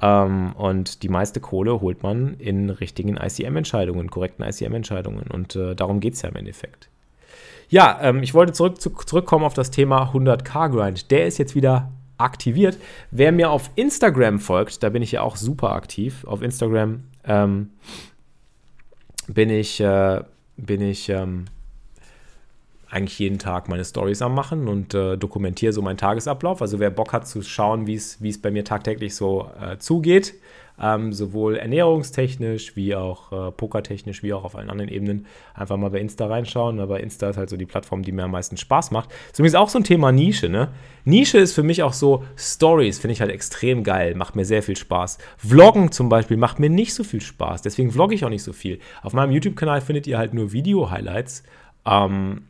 Ähm, 0.00 0.52
und 0.56 1.02
die 1.02 1.08
meiste 1.08 1.40
Kohle 1.40 1.80
holt 1.80 2.02
man 2.02 2.34
in 2.34 2.70
richtigen 2.70 3.16
ICM-Entscheidungen, 3.16 4.10
korrekten 4.10 4.44
ICM-Entscheidungen. 4.44 5.24
Und 5.30 5.56
äh, 5.56 5.74
darum 5.74 6.00
geht 6.00 6.14
es 6.14 6.22
ja 6.22 6.28
im 6.28 6.36
Endeffekt. 6.36 6.88
Ja, 7.68 7.98
ähm, 8.02 8.22
ich 8.22 8.34
wollte 8.34 8.52
zurück, 8.52 8.80
zu, 8.80 8.90
zurückkommen 8.90 9.44
auf 9.44 9.54
das 9.54 9.70
Thema 9.70 10.12
100k-Grind. 10.12 11.10
Der 11.10 11.26
ist 11.26 11.38
jetzt 11.38 11.54
wieder 11.54 11.90
aktiviert. 12.18 12.78
Wer 13.10 13.32
mir 13.32 13.50
auf 13.50 13.70
Instagram 13.76 14.38
folgt, 14.38 14.82
da 14.82 14.90
bin 14.90 15.02
ich 15.02 15.12
ja 15.12 15.22
auch 15.22 15.36
super 15.36 15.72
aktiv. 15.72 16.24
Auf 16.26 16.42
Instagram 16.42 17.04
ähm, 17.24 17.70
bin 19.26 19.50
ich, 19.50 19.80
äh, 19.80 20.22
bin 20.56 20.80
ich 20.80 21.08
ähm, 21.08 21.46
eigentlich 22.90 23.18
jeden 23.18 23.38
Tag 23.38 23.68
meine 23.68 23.84
Stories 23.84 24.22
am 24.22 24.34
machen 24.34 24.68
und 24.68 24.94
äh, 24.94 25.16
dokumentiere 25.16 25.72
so 25.72 25.82
meinen 25.82 25.96
Tagesablauf. 25.96 26.62
Also 26.62 26.78
wer 26.78 26.90
Bock 26.90 27.12
hat 27.12 27.26
zu 27.26 27.42
schauen, 27.42 27.86
wie 27.86 27.94
es 27.94 28.42
bei 28.42 28.50
mir 28.50 28.64
tagtäglich 28.64 29.14
so 29.14 29.50
äh, 29.60 29.78
zugeht, 29.78 30.34
ähm, 30.80 31.12
sowohl 31.12 31.56
ernährungstechnisch 31.56 32.76
wie 32.76 32.94
auch 32.94 33.32
äh, 33.32 33.52
pokertechnisch, 33.52 34.22
wie 34.22 34.32
auch 34.32 34.44
auf 34.44 34.56
allen 34.56 34.70
anderen 34.70 34.90
Ebenen. 34.90 35.26
Einfach 35.54 35.76
mal 35.76 35.90
bei 35.90 36.00
Insta 36.00 36.26
reinschauen. 36.26 36.80
Aber 36.80 37.00
Insta 37.00 37.30
ist 37.30 37.36
halt 37.36 37.50
so 37.50 37.56
die 37.56 37.66
Plattform, 37.66 38.02
die 38.02 38.12
mir 38.12 38.24
am 38.24 38.32
meisten 38.32 38.56
Spaß 38.56 38.90
macht. 38.90 39.10
Zumindest 39.32 39.56
auch 39.56 39.68
so 39.68 39.78
ein 39.78 39.84
Thema 39.84 40.10
Nische, 40.12 40.48
ne? 40.48 40.68
Nische 41.04 41.38
ist 41.38 41.52
für 41.52 41.62
mich 41.62 41.82
auch 41.82 41.92
so 41.92 42.24
Stories, 42.36 42.98
finde 42.98 43.12
ich 43.12 43.20
halt 43.20 43.30
extrem 43.30 43.84
geil, 43.84 44.14
macht 44.14 44.36
mir 44.36 44.44
sehr 44.46 44.62
viel 44.62 44.76
Spaß. 44.76 45.18
Vloggen 45.36 45.92
zum 45.92 46.08
Beispiel 46.08 46.38
macht 46.38 46.58
mir 46.58 46.70
nicht 46.70 46.94
so 46.94 47.04
viel 47.04 47.20
Spaß, 47.20 47.60
deswegen 47.60 47.90
vlogge 47.90 48.14
ich 48.14 48.24
auch 48.24 48.30
nicht 48.30 48.42
so 48.42 48.54
viel. 48.54 48.78
Auf 49.02 49.12
meinem 49.12 49.30
YouTube-Kanal 49.30 49.82
findet 49.82 50.06
ihr 50.06 50.16
halt 50.16 50.32
nur 50.32 50.52
Video-Highlights. 50.52 51.42
Ähm, 51.84 52.44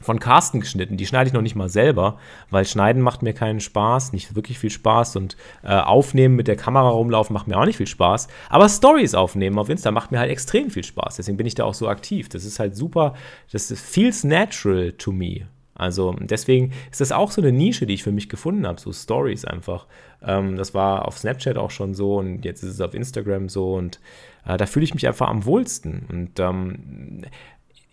von 0.00 0.20
Carsten 0.20 0.60
geschnitten. 0.60 0.96
Die 0.96 1.06
schneide 1.06 1.28
ich 1.28 1.34
noch 1.34 1.42
nicht 1.42 1.56
mal 1.56 1.68
selber, 1.68 2.18
weil 2.50 2.64
Schneiden 2.64 3.02
macht 3.02 3.22
mir 3.22 3.32
keinen 3.32 3.60
Spaß, 3.60 4.12
nicht 4.12 4.34
wirklich 4.36 4.58
viel 4.58 4.70
Spaß 4.70 5.16
und 5.16 5.36
äh, 5.62 5.74
Aufnehmen 5.74 6.36
mit 6.36 6.48
der 6.48 6.56
Kamera 6.56 6.88
rumlaufen 6.88 7.34
macht 7.34 7.48
mir 7.48 7.58
auch 7.58 7.64
nicht 7.64 7.76
viel 7.76 7.86
Spaß. 7.86 8.28
Aber 8.48 8.68
Stories 8.68 9.14
aufnehmen 9.14 9.58
auf 9.58 9.68
Insta 9.68 9.90
macht 9.90 10.12
mir 10.12 10.18
halt 10.18 10.30
extrem 10.30 10.70
viel 10.70 10.84
Spaß. 10.84 11.16
Deswegen 11.16 11.36
bin 11.36 11.46
ich 11.46 11.54
da 11.54 11.64
auch 11.64 11.74
so 11.74 11.88
aktiv. 11.88 12.28
Das 12.28 12.44
ist 12.44 12.58
halt 12.58 12.76
super. 12.76 13.14
Das 13.50 13.72
feels 13.72 14.24
natural 14.24 14.92
to 14.92 15.12
me. 15.12 15.48
Also 15.78 16.16
deswegen 16.18 16.72
ist 16.90 17.00
das 17.00 17.12
auch 17.12 17.30
so 17.30 17.40
eine 17.40 17.52
Nische, 17.52 17.86
die 17.86 17.94
ich 17.94 18.02
für 18.02 18.10
mich 18.10 18.28
gefunden 18.28 18.66
habe, 18.66 18.80
so 18.80 18.92
Stories 18.92 19.44
einfach. 19.44 19.86
Ähm, 20.22 20.56
das 20.56 20.74
war 20.74 21.06
auf 21.06 21.16
Snapchat 21.16 21.56
auch 21.56 21.70
schon 21.70 21.94
so 21.94 22.16
und 22.16 22.44
jetzt 22.44 22.64
ist 22.64 22.70
es 22.70 22.80
auf 22.80 22.94
Instagram 22.94 23.48
so 23.48 23.74
und 23.74 24.00
äh, 24.44 24.56
da 24.56 24.66
fühle 24.66 24.84
ich 24.84 24.94
mich 24.94 25.06
einfach 25.06 25.28
am 25.28 25.44
wohlsten. 25.44 26.04
Und 26.10 26.40
ähm, 26.40 27.22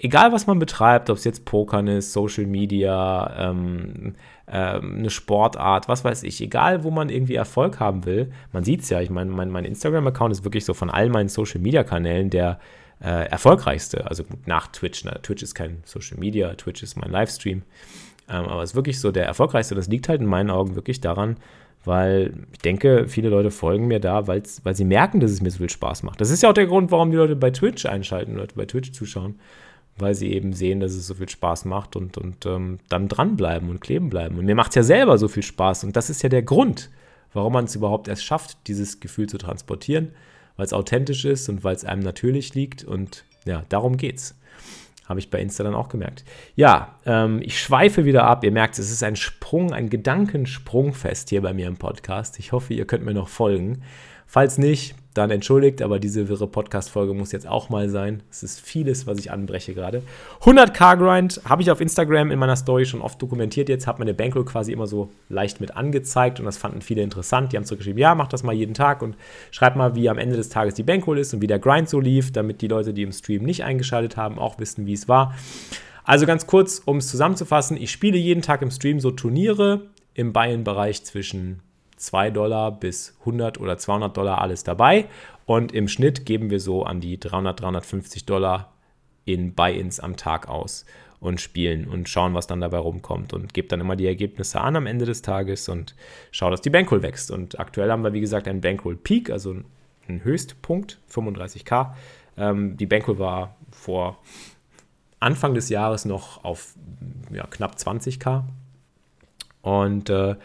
egal 0.05 0.31
was 0.31 0.45
man 0.45 0.59
betreibt, 0.59 1.09
ob 1.09 1.17
es 1.17 1.23
jetzt 1.23 1.45
Pokern 1.45 1.87
ist, 1.87 2.13
Social 2.13 2.45
Media, 2.45 3.49
ähm, 3.49 4.15
ähm, 4.47 4.99
eine 4.99 5.09
Sportart, 5.09 5.87
was 5.87 6.03
weiß 6.05 6.23
ich, 6.23 6.39
egal 6.41 6.83
wo 6.83 6.91
man 6.91 7.09
irgendwie 7.09 7.35
Erfolg 7.35 7.79
haben 7.79 8.05
will, 8.05 8.31
man 8.53 8.63
sieht 8.63 8.81
es 8.81 8.89
ja, 8.89 9.01
ich 9.01 9.09
meine, 9.09 9.31
mein, 9.31 9.49
mein 9.49 9.65
Instagram-Account 9.65 10.31
ist 10.31 10.43
wirklich 10.43 10.63
so 10.63 10.75
von 10.75 10.91
all 10.91 11.09
meinen 11.09 11.29
Social 11.29 11.59
Media-Kanälen 11.59 12.29
der 12.29 12.59
äh, 13.03 13.27
erfolgreichste. 13.29 14.05
Also 14.07 14.23
nach 14.45 14.67
Twitch. 14.67 15.03
Ne? 15.03 15.19
Twitch 15.23 15.41
ist 15.41 15.55
kein 15.55 15.81
Social 15.85 16.17
Media, 16.19 16.53
Twitch 16.53 16.83
ist 16.83 16.95
mein 16.95 17.11
Livestream. 17.11 17.63
Ähm, 18.29 18.45
aber 18.45 18.61
es 18.61 18.71
ist 18.71 18.75
wirklich 18.75 18.99
so 18.99 19.11
der 19.11 19.25
erfolgreichste. 19.25 19.73
Das 19.73 19.87
liegt 19.87 20.07
halt 20.07 20.21
in 20.21 20.27
meinen 20.27 20.51
Augen 20.51 20.75
wirklich 20.75 21.01
daran, 21.01 21.37
weil 21.83 22.33
ich 22.51 22.59
denke, 22.59 23.07
viele 23.07 23.29
Leute 23.29 23.49
folgen 23.49 23.87
mir 23.87 23.99
da, 23.99 24.27
weil 24.27 24.43
sie 24.45 24.85
merken, 24.85 25.19
dass 25.19 25.31
es 25.31 25.41
mir 25.41 25.49
so 25.49 25.57
viel 25.57 25.69
Spaß 25.69 26.03
macht. 26.03 26.21
Das 26.21 26.29
ist 26.29 26.43
ja 26.43 26.49
auch 26.49 26.53
der 26.53 26.67
Grund, 26.67 26.91
warum 26.91 27.09
die 27.09 27.17
Leute 27.17 27.35
bei 27.35 27.49
Twitch 27.49 27.85
einschalten, 27.85 28.35
Leute 28.35 28.55
bei 28.55 28.65
Twitch 28.65 28.91
zuschauen 28.91 29.39
weil 29.97 30.13
sie 30.13 30.33
eben 30.33 30.53
sehen, 30.53 30.79
dass 30.79 30.93
es 30.93 31.07
so 31.07 31.15
viel 31.15 31.29
Spaß 31.29 31.65
macht 31.65 31.95
und, 31.95 32.17
und 32.17 32.45
ähm, 32.45 32.79
dann 32.89 33.07
dranbleiben 33.07 33.69
und 33.69 33.81
kleben 33.81 34.09
bleiben. 34.09 34.37
Und 34.37 34.45
mir 34.45 34.55
macht 34.55 34.71
es 34.71 34.75
ja 34.75 34.83
selber 34.83 35.17
so 35.17 35.27
viel 35.27 35.43
Spaß 35.43 35.85
und 35.85 35.95
das 35.95 36.09
ist 36.09 36.21
ja 36.21 36.29
der 36.29 36.43
Grund, 36.43 36.89
warum 37.33 37.53
man 37.53 37.65
es 37.65 37.75
überhaupt 37.75 38.07
erst 38.07 38.25
schafft, 38.25 38.67
dieses 38.67 38.99
Gefühl 38.99 39.27
zu 39.27 39.37
transportieren, 39.37 40.11
weil 40.57 40.65
es 40.65 40.73
authentisch 40.73 41.25
ist 41.25 41.47
und 41.49 41.63
weil 41.63 41.75
es 41.75 41.85
einem 41.85 42.01
natürlich 42.01 42.55
liegt 42.55 42.83
und 42.83 43.25
ja, 43.45 43.63
darum 43.69 43.97
geht's. 43.97 44.35
Habe 45.05 45.19
ich 45.19 45.29
bei 45.29 45.39
Insta 45.39 45.63
dann 45.63 45.75
auch 45.75 45.89
gemerkt. 45.89 46.23
Ja, 46.55 46.95
ähm, 47.05 47.39
ich 47.43 47.61
schweife 47.61 48.05
wieder 48.05 48.23
ab. 48.23 48.43
Ihr 48.43 48.51
merkt, 48.51 48.79
es 48.79 48.91
ist 48.91 49.03
ein 49.03 49.15
Sprung, 49.15 49.71
ein 49.71 49.91
Gedankensprungfest 49.91 51.29
hier 51.29 51.43
bei 51.43 51.53
mir 51.53 51.67
im 51.67 51.77
Podcast. 51.77 52.39
Ich 52.39 52.51
hoffe, 52.51 52.73
ihr 52.73 52.85
könnt 52.85 53.05
mir 53.05 53.13
noch 53.13 53.27
folgen. 53.27 53.83
Falls 54.25 54.57
nicht, 54.57 54.95
dann 55.15 55.31
entschuldigt, 55.31 55.81
aber 55.81 55.97
diese 55.97 56.27
wirre 56.27 56.45
Podcast-Folge 56.45 57.13
muss 57.13 57.31
jetzt 57.31 57.47
auch 57.47 57.69
mal 57.69 57.89
sein. 57.89 58.21
Es 58.29 58.43
ist 58.43 58.59
vieles, 58.59 59.07
was 59.07 59.17
ich 59.17 59.31
anbreche 59.31 59.73
gerade. 59.73 60.03
100k 60.41 60.97
Grind 60.97 61.41
habe 61.45 61.61
ich 61.61 61.71
auf 61.71 61.79
Instagram 61.79 62.31
in 62.31 62.37
meiner 62.37 62.57
Story 62.57 62.85
schon 62.85 63.01
oft 63.01 63.19
dokumentiert 63.21 63.69
jetzt, 63.69 63.87
habe 63.87 63.99
meine 63.99 64.13
Bankroll 64.13 64.43
quasi 64.43 64.73
immer 64.73 64.87
so 64.87 65.09
leicht 65.29 65.61
mit 65.61 65.75
angezeigt 65.75 66.39
und 66.39 66.45
das 66.45 66.57
fanden 66.57 66.81
viele 66.81 67.01
interessant. 67.01 67.53
Die 67.53 67.57
haben 67.57 67.63
zurückgeschrieben, 67.63 67.99
ja, 67.99 68.13
mach 68.13 68.27
das 68.27 68.43
mal 68.43 68.53
jeden 68.53 68.73
Tag 68.73 69.01
und 69.01 69.15
schreib 69.51 69.77
mal, 69.77 69.95
wie 69.95 70.09
am 70.09 70.17
Ende 70.17 70.35
des 70.35 70.49
Tages 70.49 70.73
die 70.73 70.83
Bankroll 70.83 71.17
ist 71.17 71.33
und 71.33 71.41
wie 71.41 71.47
der 71.47 71.59
Grind 71.59 71.87
so 71.87 72.01
lief, 72.01 72.33
damit 72.33 72.61
die 72.61 72.67
Leute, 72.67 72.93
die 72.93 73.03
im 73.03 73.13
Stream 73.13 73.43
nicht 73.43 73.63
eingeschaltet 73.63 74.17
haben, 74.17 74.37
auch 74.37 74.59
wissen, 74.59 74.85
wie 74.85 74.93
es 74.93 75.07
war. 75.07 75.33
Also 76.03 76.25
ganz 76.25 76.45
kurz, 76.45 76.81
um 76.83 76.97
es 76.97 77.07
zusammenzufassen, 77.07 77.77
ich 77.77 77.89
spiele 77.89 78.17
jeden 78.17 78.41
Tag 78.41 78.61
im 78.61 78.69
Stream 78.69 78.99
so 78.99 79.11
Turniere 79.11 79.87
im 80.13 80.33
Buy-in-Bereich 80.33 81.03
zwischen 81.03 81.61
2 81.97 82.31
Dollar 82.31 82.71
bis 82.71 83.15
100 83.21 83.59
oder 83.59 83.77
200 83.77 84.15
Dollar 84.15 84.41
alles 84.41 84.63
dabei. 84.63 85.07
Und 85.45 85.73
im 85.73 85.87
Schnitt 85.87 86.25
geben 86.25 86.49
wir 86.49 86.59
so 86.59 86.83
an 86.83 86.99
die 86.99 87.19
300, 87.19 87.61
350 87.61 88.25
Dollar 88.25 88.73
in 89.25 89.53
Buy-ins 89.53 89.99
am 89.99 90.17
Tag 90.17 90.47
aus 90.47 90.85
und 91.19 91.41
spielen 91.41 91.87
und 91.87 92.07
schauen, 92.09 92.33
was 92.33 92.47
dann 92.47 92.61
dabei 92.61 92.77
rumkommt 92.77 93.33
und 93.33 93.53
gebe 93.53 93.67
dann 93.67 93.81
immer 93.81 93.95
die 93.95 94.05
Ergebnisse 94.05 94.61
an 94.61 94.75
am 94.75 94.85
Ende 94.85 95.05
des 95.05 95.21
Tages 95.21 95.69
und 95.69 95.95
schaue, 96.31 96.51
dass 96.51 96.61
die 96.61 96.69
Bankroll 96.69 97.01
wächst. 97.01 97.31
Und 97.31 97.59
aktuell 97.59 97.91
haben 97.91 98.03
wir, 98.03 98.13
wie 98.13 98.21
gesagt, 98.21 98.47
einen 98.47 98.61
Bankroll 98.61 98.95
Peak, 98.95 99.29
also 99.29 99.55
einen 100.07 100.23
Höchstpunkt, 100.23 100.99
35k. 101.11 101.93
Ähm, 102.37 102.77
die 102.77 102.85
Bankroll 102.85 103.17
war 103.17 103.55
vor 103.71 104.19
Anfang 105.19 105.53
des 105.53 105.69
Jahres 105.69 106.05
noch 106.05 106.43
auf 106.43 106.75
ja, 107.31 107.47
knapp 107.47 107.75
20k. 107.75 108.43
Und 109.61 110.09
äh, 110.11 110.35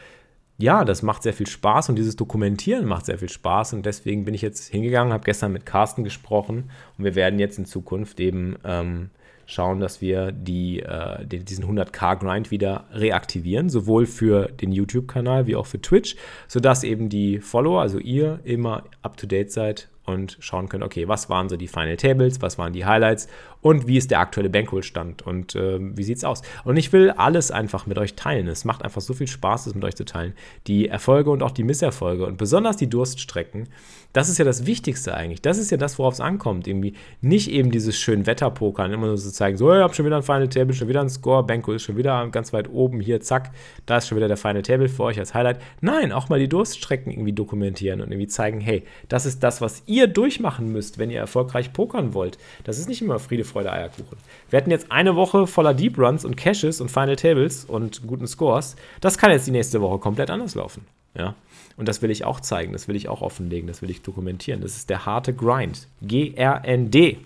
ja, 0.60 0.84
das 0.84 1.02
macht 1.02 1.22
sehr 1.22 1.32
viel 1.32 1.46
Spaß 1.46 1.88
und 1.88 1.96
dieses 1.96 2.16
Dokumentieren 2.16 2.86
macht 2.86 3.06
sehr 3.06 3.18
viel 3.18 3.28
Spaß 3.28 3.74
und 3.74 3.86
deswegen 3.86 4.24
bin 4.24 4.34
ich 4.34 4.42
jetzt 4.42 4.68
hingegangen, 4.68 5.12
habe 5.12 5.24
gestern 5.24 5.52
mit 5.52 5.66
Carsten 5.66 6.04
gesprochen 6.04 6.70
und 6.98 7.04
wir 7.04 7.14
werden 7.14 7.38
jetzt 7.38 7.58
in 7.58 7.64
Zukunft 7.64 8.20
eben 8.20 8.56
ähm, 8.64 9.10
schauen, 9.46 9.80
dass 9.80 10.00
wir 10.00 10.32
die, 10.32 10.80
äh, 10.80 11.24
den, 11.24 11.44
diesen 11.44 11.64
100k-Grind 11.64 12.50
wieder 12.50 12.84
reaktivieren, 12.92 13.68
sowohl 13.68 14.06
für 14.06 14.46
den 14.46 14.72
YouTube-Kanal 14.72 15.46
wie 15.46 15.56
auch 15.56 15.66
für 15.66 15.80
Twitch, 15.80 16.16
sodass 16.46 16.84
eben 16.84 17.08
die 17.08 17.40
Follower, 17.40 17.80
also 17.80 17.98
ihr, 17.98 18.40
immer 18.44 18.84
up-to-date 19.02 19.50
seid 19.50 19.88
und 20.04 20.36
schauen 20.40 20.68
könnt, 20.68 20.84
okay, 20.84 21.08
was 21.08 21.28
waren 21.28 21.48
so 21.48 21.56
die 21.56 21.68
Final 21.68 21.96
Tables, 21.96 22.42
was 22.42 22.58
waren 22.58 22.72
die 22.72 22.84
Highlights 22.84 23.28
und 23.62 23.86
wie 23.86 23.96
ist 23.96 24.10
der 24.10 24.20
aktuelle 24.20 24.50
Bankroll-Stand 24.50 25.22
und 25.22 25.54
äh, 25.54 25.78
wie 25.80 26.02
sieht 26.02 26.18
es 26.18 26.24
aus. 26.24 26.42
Und 26.64 26.76
ich 26.76 26.92
will 26.92 27.10
alles 27.10 27.50
einfach 27.50 27.86
mit 27.86 27.98
euch 27.98 28.14
teilen. 28.14 28.48
Es 28.48 28.64
macht 28.64 28.82
einfach 28.82 29.00
so 29.00 29.14
viel 29.14 29.26
Spaß, 29.26 29.66
es 29.66 29.74
mit 29.74 29.84
euch 29.84 29.96
zu 29.96 30.04
teilen. 30.04 30.34
Die 30.66 30.88
Erfolge 30.88 31.30
und 31.30 31.42
auch 31.42 31.50
die 31.50 31.64
Misserfolge 31.64 32.26
und 32.26 32.38
besonders 32.38 32.76
die 32.76 32.88
Durststrecken. 32.88 33.68
Das 34.12 34.28
ist 34.28 34.38
ja 34.38 34.44
das 34.44 34.66
Wichtigste 34.66 35.14
eigentlich. 35.14 35.40
Das 35.40 35.56
ist 35.56 35.70
ja 35.70 35.76
das, 35.76 35.98
worauf 35.98 36.14
es 36.14 36.20
ankommt. 36.20 36.66
Irgendwie 36.66 36.94
nicht 37.20 37.50
eben 37.50 37.70
dieses 37.70 37.96
schön 37.96 38.26
Wetter-Pokern, 38.26 38.92
immer 38.92 39.06
nur 39.06 39.16
so 39.16 39.28
zu 39.28 39.34
zeigen, 39.34 39.56
so, 39.56 39.72
ich 39.72 39.80
habe 39.80 39.94
schon 39.94 40.04
wieder 40.04 40.16
ein 40.16 40.24
Final 40.24 40.48
Table, 40.48 40.74
schon 40.74 40.88
wieder 40.88 41.00
ein 41.00 41.08
Score, 41.08 41.44
Banko 41.44 41.72
ist 41.72 41.84
schon 41.84 41.96
wieder 41.96 42.26
ganz 42.28 42.52
weit 42.52 42.68
oben, 42.68 43.00
hier, 43.00 43.20
zack, 43.20 43.52
da 43.86 43.98
ist 43.98 44.08
schon 44.08 44.16
wieder 44.16 44.26
der 44.26 44.36
Final 44.36 44.62
Table 44.62 44.88
für 44.88 45.04
euch 45.04 45.18
als 45.18 45.32
Highlight. 45.34 45.60
Nein, 45.80 46.10
auch 46.10 46.28
mal 46.28 46.40
die 46.40 46.48
Durststrecken 46.48 47.12
irgendwie 47.12 47.32
dokumentieren 47.32 48.00
und 48.00 48.10
irgendwie 48.10 48.26
zeigen, 48.26 48.60
hey, 48.60 48.82
das 49.08 49.26
ist 49.26 49.44
das, 49.44 49.60
was 49.60 49.84
ihr 49.86 50.08
durchmachen 50.08 50.72
müsst, 50.72 50.98
wenn 50.98 51.10
ihr 51.10 51.20
erfolgreich 51.20 51.72
pokern 51.72 52.14
wollt. 52.14 52.38
Das 52.64 52.78
ist 52.78 52.88
nicht 52.88 53.02
immer 53.02 53.20
Friede, 53.20 53.44
Freude, 53.50 53.72
Eierkuchen. 53.72 54.16
Wir 54.48 54.56
hatten 54.58 54.70
jetzt 54.70 54.90
eine 54.90 55.16
Woche 55.16 55.46
voller 55.46 55.74
Deep 55.74 55.98
Runs 55.98 56.24
und 56.24 56.36
Caches 56.36 56.80
und 56.80 56.90
Final 56.90 57.16
Tables 57.16 57.64
und 57.64 58.06
guten 58.06 58.26
Scores. 58.26 58.76
Das 59.00 59.18
kann 59.18 59.30
jetzt 59.30 59.46
die 59.46 59.52
nächste 59.52 59.80
Woche 59.80 59.98
komplett 59.98 60.30
anders 60.30 60.54
laufen. 60.54 60.86
Ja. 61.14 61.34
Und 61.76 61.88
das 61.88 62.02
will 62.02 62.10
ich 62.10 62.24
auch 62.24 62.40
zeigen, 62.40 62.72
das 62.72 62.88
will 62.88 62.96
ich 62.96 63.08
auch 63.08 63.22
offenlegen, 63.22 63.66
das 63.66 63.82
will 63.82 63.90
ich 63.90 64.02
dokumentieren. 64.02 64.60
Das 64.60 64.76
ist 64.76 64.90
der 64.90 65.06
harte 65.06 65.32
Grind. 65.32 65.88
G-R-N-D. 66.02 67.18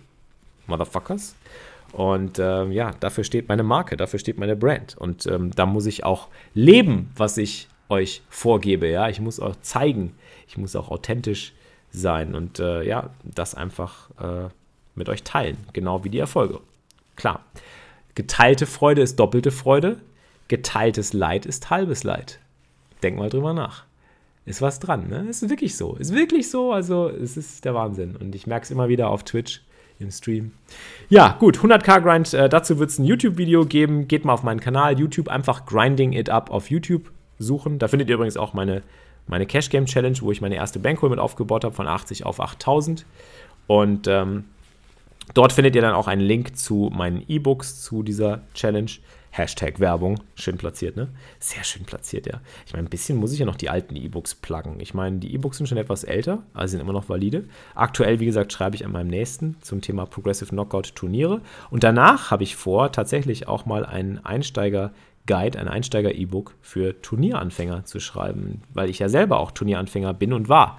Motherfuckers. 0.66 1.34
Und 1.92 2.38
ähm, 2.38 2.72
ja, 2.72 2.92
dafür 3.00 3.24
steht 3.24 3.48
meine 3.48 3.62
Marke, 3.62 3.96
dafür 3.96 4.18
steht 4.18 4.38
meine 4.38 4.56
Brand. 4.56 4.96
Und 4.98 5.26
ähm, 5.26 5.50
da 5.54 5.66
muss 5.66 5.86
ich 5.86 6.04
auch 6.04 6.28
leben, 6.54 7.10
was 7.16 7.36
ich 7.36 7.68
euch 7.88 8.22
vorgebe. 8.28 8.88
Ja, 8.88 9.08
ich 9.08 9.20
muss 9.20 9.38
auch 9.38 9.54
zeigen, 9.60 10.14
ich 10.48 10.56
muss 10.56 10.74
auch 10.74 10.90
authentisch 10.90 11.52
sein 11.90 12.34
und 12.34 12.58
äh, 12.58 12.82
ja, 12.82 13.10
das 13.22 13.54
einfach 13.54 14.10
äh, 14.20 14.48
mit 14.94 15.08
euch 15.08 15.22
teilen, 15.22 15.56
genau 15.72 16.04
wie 16.04 16.10
die 16.10 16.18
Erfolge. 16.18 16.60
Klar, 17.16 17.44
geteilte 18.14 18.66
Freude 18.66 19.02
ist 19.02 19.16
doppelte 19.16 19.50
Freude, 19.50 20.00
geteiltes 20.48 21.12
Leid 21.12 21.46
ist 21.46 21.70
halbes 21.70 22.04
Leid. 22.04 22.40
Denk 23.02 23.18
mal 23.18 23.30
drüber 23.30 23.52
nach. 23.52 23.84
Ist 24.46 24.60
was 24.60 24.78
dran, 24.78 25.08
ne? 25.08 25.26
Ist 25.28 25.48
wirklich 25.48 25.76
so. 25.76 25.94
Ist 25.96 26.14
wirklich 26.14 26.50
so. 26.50 26.72
Also, 26.72 27.08
es 27.08 27.36
ist 27.36 27.64
der 27.64 27.74
Wahnsinn. 27.74 28.14
Und 28.16 28.34
ich 28.34 28.46
merke 28.46 28.64
es 28.64 28.70
immer 28.70 28.88
wieder 28.88 29.08
auf 29.08 29.24
Twitch 29.24 29.62
im 29.98 30.10
Stream. 30.10 30.52
Ja, 31.08 31.36
gut, 31.38 31.58
100k 31.58 32.00
Grind, 32.00 32.34
äh, 32.34 32.48
dazu 32.48 32.78
wird 32.78 32.90
es 32.90 32.98
ein 32.98 33.04
YouTube-Video 33.04 33.64
geben. 33.64 34.06
Geht 34.06 34.24
mal 34.24 34.34
auf 34.34 34.42
meinen 34.42 34.60
Kanal, 34.60 34.98
YouTube, 34.98 35.28
einfach 35.28 35.64
Grinding 35.64 36.12
It 36.12 36.28
Up 36.28 36.50
auf 36.50 36.70
YouTube 36.70 37.10
suchen. 37.38 37.78
Da 37.78 37.88
findet 37.88 38.08
ihr 38.08 38.16
übrigens 38.16 38.36
auch 38.36 38.52
meine, 38.52 38.82
meine 39.26 39.46
Cash 39.46 39.70
Game 39.70 39.86
Challenge, 39.86 40.18
wo 40.20 40.30
ich 40.30 40.40
meine 40.40 40.56
erste 40.56 40.78
Bankroll 40.78 41.10
mit 41.10 41.18
aufgebaut 41.18 41.64
habe, 41.64 41.74
von 41.74 41.86
80 41.86 42.26
auf 42.26 42.40
8000. 42.40 43.06
Und 43.66 44.06
ähm, 44.08 44.44
Dort 45.32 45.52
findet 45.52 45.74
ihr 45.74 45.82
dann 45.82 45.94
auch 45.94 46.06
einen 46.06 46.20
Link 46.20 46.56
zu 46.56 46.90
meinen 46.94 47.24
E-Books 47.26 47.82
zu 47.82 48.02
dieser 48.02 48.42
Challenge. 48.54 48.90
Hashtag 49.36 49.80
Werbung. 49.80 50.20
Schön 50.36 50.58
platziert, 50.58 50.94
ne? 50.94 51.08
Sehr 51.40 51.64
schön 51.64 51.84
platziert, 51.84 52.26
ja. 52.26 52.40
Ich 52.66 52.72
meine, 52.72 52.86
ein 52.86 52.90
bisschen 52.90 53.18
muss 53.18 53.32
ich 53.32 53.40
ja 53.40 53.46
noch 53.46 53.56
die 53.56 53.68
alten 53.68 53.96
E-Books 53.96 54.36
pluggen. 54.36 54.78
Ich 54.78 54.94
meine, 54.94 55.18
die 55.18 55.34
E-Books 55.34 55.56
sind 55.56 55.66
schon 55.66 55.76
etwas 55.78 56.04
älter, 56.04 56.44
aber 56.52 56.68
sind 56.68 56.78
immer 56.78 56.92
noch 56.92 57.08
valide. 57.08 57.44
Aktuell, 57.74 58.20
wie 58.20 58.26
gesagt, 58.26 58.52
schreibe 58.52 58.76
ich 58.76 58.84
an 58.84 58.92
meinem 58.92 59.08
nächsten 59.08 59.56
zum 59.60 59.80
Thema 59.80 60.06
Progressive 60.06 60.50
Knockout 60.50 60.94
Turniere. 60.94 61.40
Und 61.70 61.82
danach 61.82 62.30
habe 62.30 62.44
ich 62.44 62.54
vor, 62.54 62.92
tatsächlich 62.92 63.48
auch 63.48 63.66
mal 63.66 63.84
einen 63.84 64.24
Einsteiger-Guide, 64.24 65.58
ein 65.58 65.66
Einsteiger-E-Book 65.66 66.54
für 66.60 67.02
Turnieranfänger 67.02 67.86
zu 67.86 67.98
schreiben, 67.98 68.62
weil 68.72 68.88
ich 68.88 69.00
ja 69.00 69.08
selber 69.08 69.40
auch 69.40 69.50
Turnieranfänger 69.50 70.14
bin 70.14 70.32
und 70.32 70.48
war. 70.48 70.78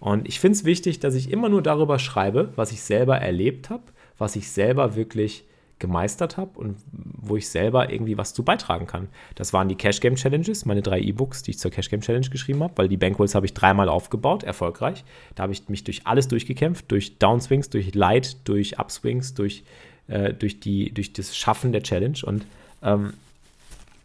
Und 0.00 0.28
ich 0.28 0.40
finde 0.40 0.56
es 0.56 0.64
wichtig, 0.64 1.00
dass 1.00 1.14
ich 1.14 1.30
immer 1.30 1.48
nur 1.48 1.62
darüber 1.62 1.98
schreibe, 1.98 2.52
was 2.56 2.72
ich 2.72 2.82
selber 2.82 3.18
erlebt 3.18 3.70
habe, 3.70 3.82
was 4.18 4.36
ich 4.36 4.50
selber 4.50 4.94
wirklich 4.94 5.44
gemeistert 5.78 6.38
habe 6.38 6.58
und 6.58 6.76
wo 6.90 7.36
ich 7.36 7.48
selber 7.48 7.92
irgendwie 7.92 8.16
was 8.16 8.32
zu 8.32 8.42
beitragen 8.42 8.86
kann. 8.86 9.08
Das 9.34 9.52
waren 9.52 9.68
die 9.68 9.74
Cash 9.74 10.00
Game 10.00 10.16
Challenges, 10.16 10.64
meine 10.64 10.80
drei 10.80 11.00
E-Books, 11.00 11.42
die 11.42 11.50
ich 11.50 11.58
zur 11.58 11.70
Cash 11.70 11.90
Game 11.90 12.00
Challenge 12.00 12.28
geschrieben 12.28 12.62
habe, 12.62 12.72
weil 12.76 12.88
die 12.88 12.96
Bankrolls 12.96 13.34
habe 13.34 13.44
ich 13.44 13.52
dreimal 13.52 13.90
aufgebaut, 13.90 14.42
erfolgreich. 14.42 15.04
Da 15.34 15.42
habe 15.42 15.52
ich 15.52 15.68
mich 15.68 15.84
durch 15.84 16.06
alles 16.06 16.28
durchgekämpft, 16.28 16.90
durch 16.90 17.18
Downswings, 17.18 17.68
durch 17.68 17.94
Light, 17.94 18.48
durch 18.48 18.78
Upswings, 18.78 19.34
durch, 19.34 19.64
äh, 20.08 20.32
durch, 20.32 20.60
die, 20.60 20.92
durch 20.94 21.12
das 21.12 21.36
Schaffen 21.36 21.72
der 21.72 21.82
Challenge 21.82 22.18
und 22.24 22.46
ähm, 22.82 23.12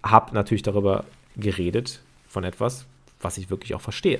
habe 0.03 0.33
natürlich 0.35 0.63
darüber 0.63 1.05
geredet 1.37 2.01
von 2.27 2.43
etwas, 2.43 2.85
was 3.21 3.37
ich 3.37 3.49
wirklich 3.49 3.75
auch 3.75 3.81
verstehe. 3.81 4.19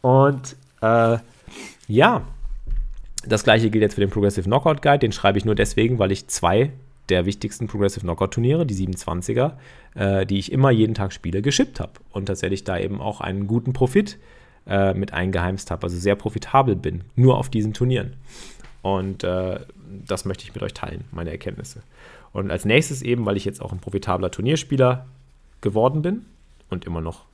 Und 0.00 0.56
äh, 0.80 1.18
ja, 1.88 2.22
das 3.24 3.44
gleiche 3.44 3.70
gilt 3.70 3.82
jetzt 3.82 3.94
für 3.94 4.00
den 4.00 4.10
Progressive 4.10 4.44
Knockout 4.44 4.82
Guide. 4.82 5.00
Den 5.00 5.12
schreibe 5.12 5.38
ich 5.38 5.44
nur 5.44 5.54
deswegen, 5.54 5.98
weil 5.98 6.12
ich 6.12 6.28
zwei 6.28 6.72
der 7.08 7.26
wichtigsten 7.26 7.66
Progressive 7.66 8.02
Knockout 8.02 8.32
Turniere, 8.32 8.64
die 8.64 8.74
27er, 8.74 9.52
äh, 9.94 10.24
die 10.24 10.38
ich 10.38 10.52
immer 10.52 10.70
jeden 10.70 10.94
Tag 10.94 11.12
spiele, 11.12 11.42
geschippt 11.42 11.80
habe. 11.80 11.92
Und 12.12 12.26
tatsächlich 12.26 12.64
da 12.64 12.78
eben 12.78 13.00
auch 13.00 13.20
einen 13.20 13.46
guten 13.46 13.72
Profit 13.72 14.18
äh, 14.66 14.94
mit 14.94 15.12
eingeheimst 15.12 15.70
habe. 15.70 15.82
Also 15.82 15.98
sehr 15.98 16.14
profitabel 16.14 16.76
bin, 16.76 17.02
nur 17.16 17.36
auf 17.36 17.48
diesen 17.50 17.74
Turnieren. 17.74 18.14
Und 18.82 19.24
äh, 19.24 19.60
das 20.06 20.24
möchte 20.24 20.44
ich 20.44 20.54
mit 20.54 20.62
euch 20.62 20.72
teilen, 20.72 21.04
meine 21.10 21.30
Erkenntnisse. 21.30 21.82
Und 22.32 22.50
als 22.50 22.64
nächstes 22.64 23.02
eben, 23.02 23.26
weil 23.26 23.36
ich 23.36 23.44
jetzt 23.44 23.60
auch 23.60 23.72
ein 23.72 23.80
profitabler 23.80 24.30
Turnierspieler 24.30 25.06
geworden 25.60 26.02
bin 26.02 26.24
und 26.70 26.84
immer 26.84 27.00
noch 27.00 27.24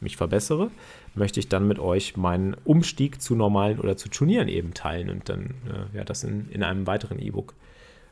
mich 0.00 0.16
verbessere, 0.16 0.70
möchte 1.14 1.40
ich 1.40 1.48
dann 1.48 1.66
mit 1.66 1.78
euch 1.78 2.16
meinen 2.16 2.54
Umstieg 2.64 3.20
zu 3.20 3.34
normalen 3.34 3.80
oder 3.80 3.96
zu 3.96 4.08
Turnieren 4.08 4.48
eben 4.48 4.74
teilen 4.74 5.10
und 5.10 5.28
dann 5.28 5.54
äh, 5.66 5.96
ja, 5.96 6.04
das 6.04 6.24
in, 6.24 6.48
in 6.50 6.62
einem 6.62 6.86
weiteren 6.86 7.18
E-Book 7.18 7.54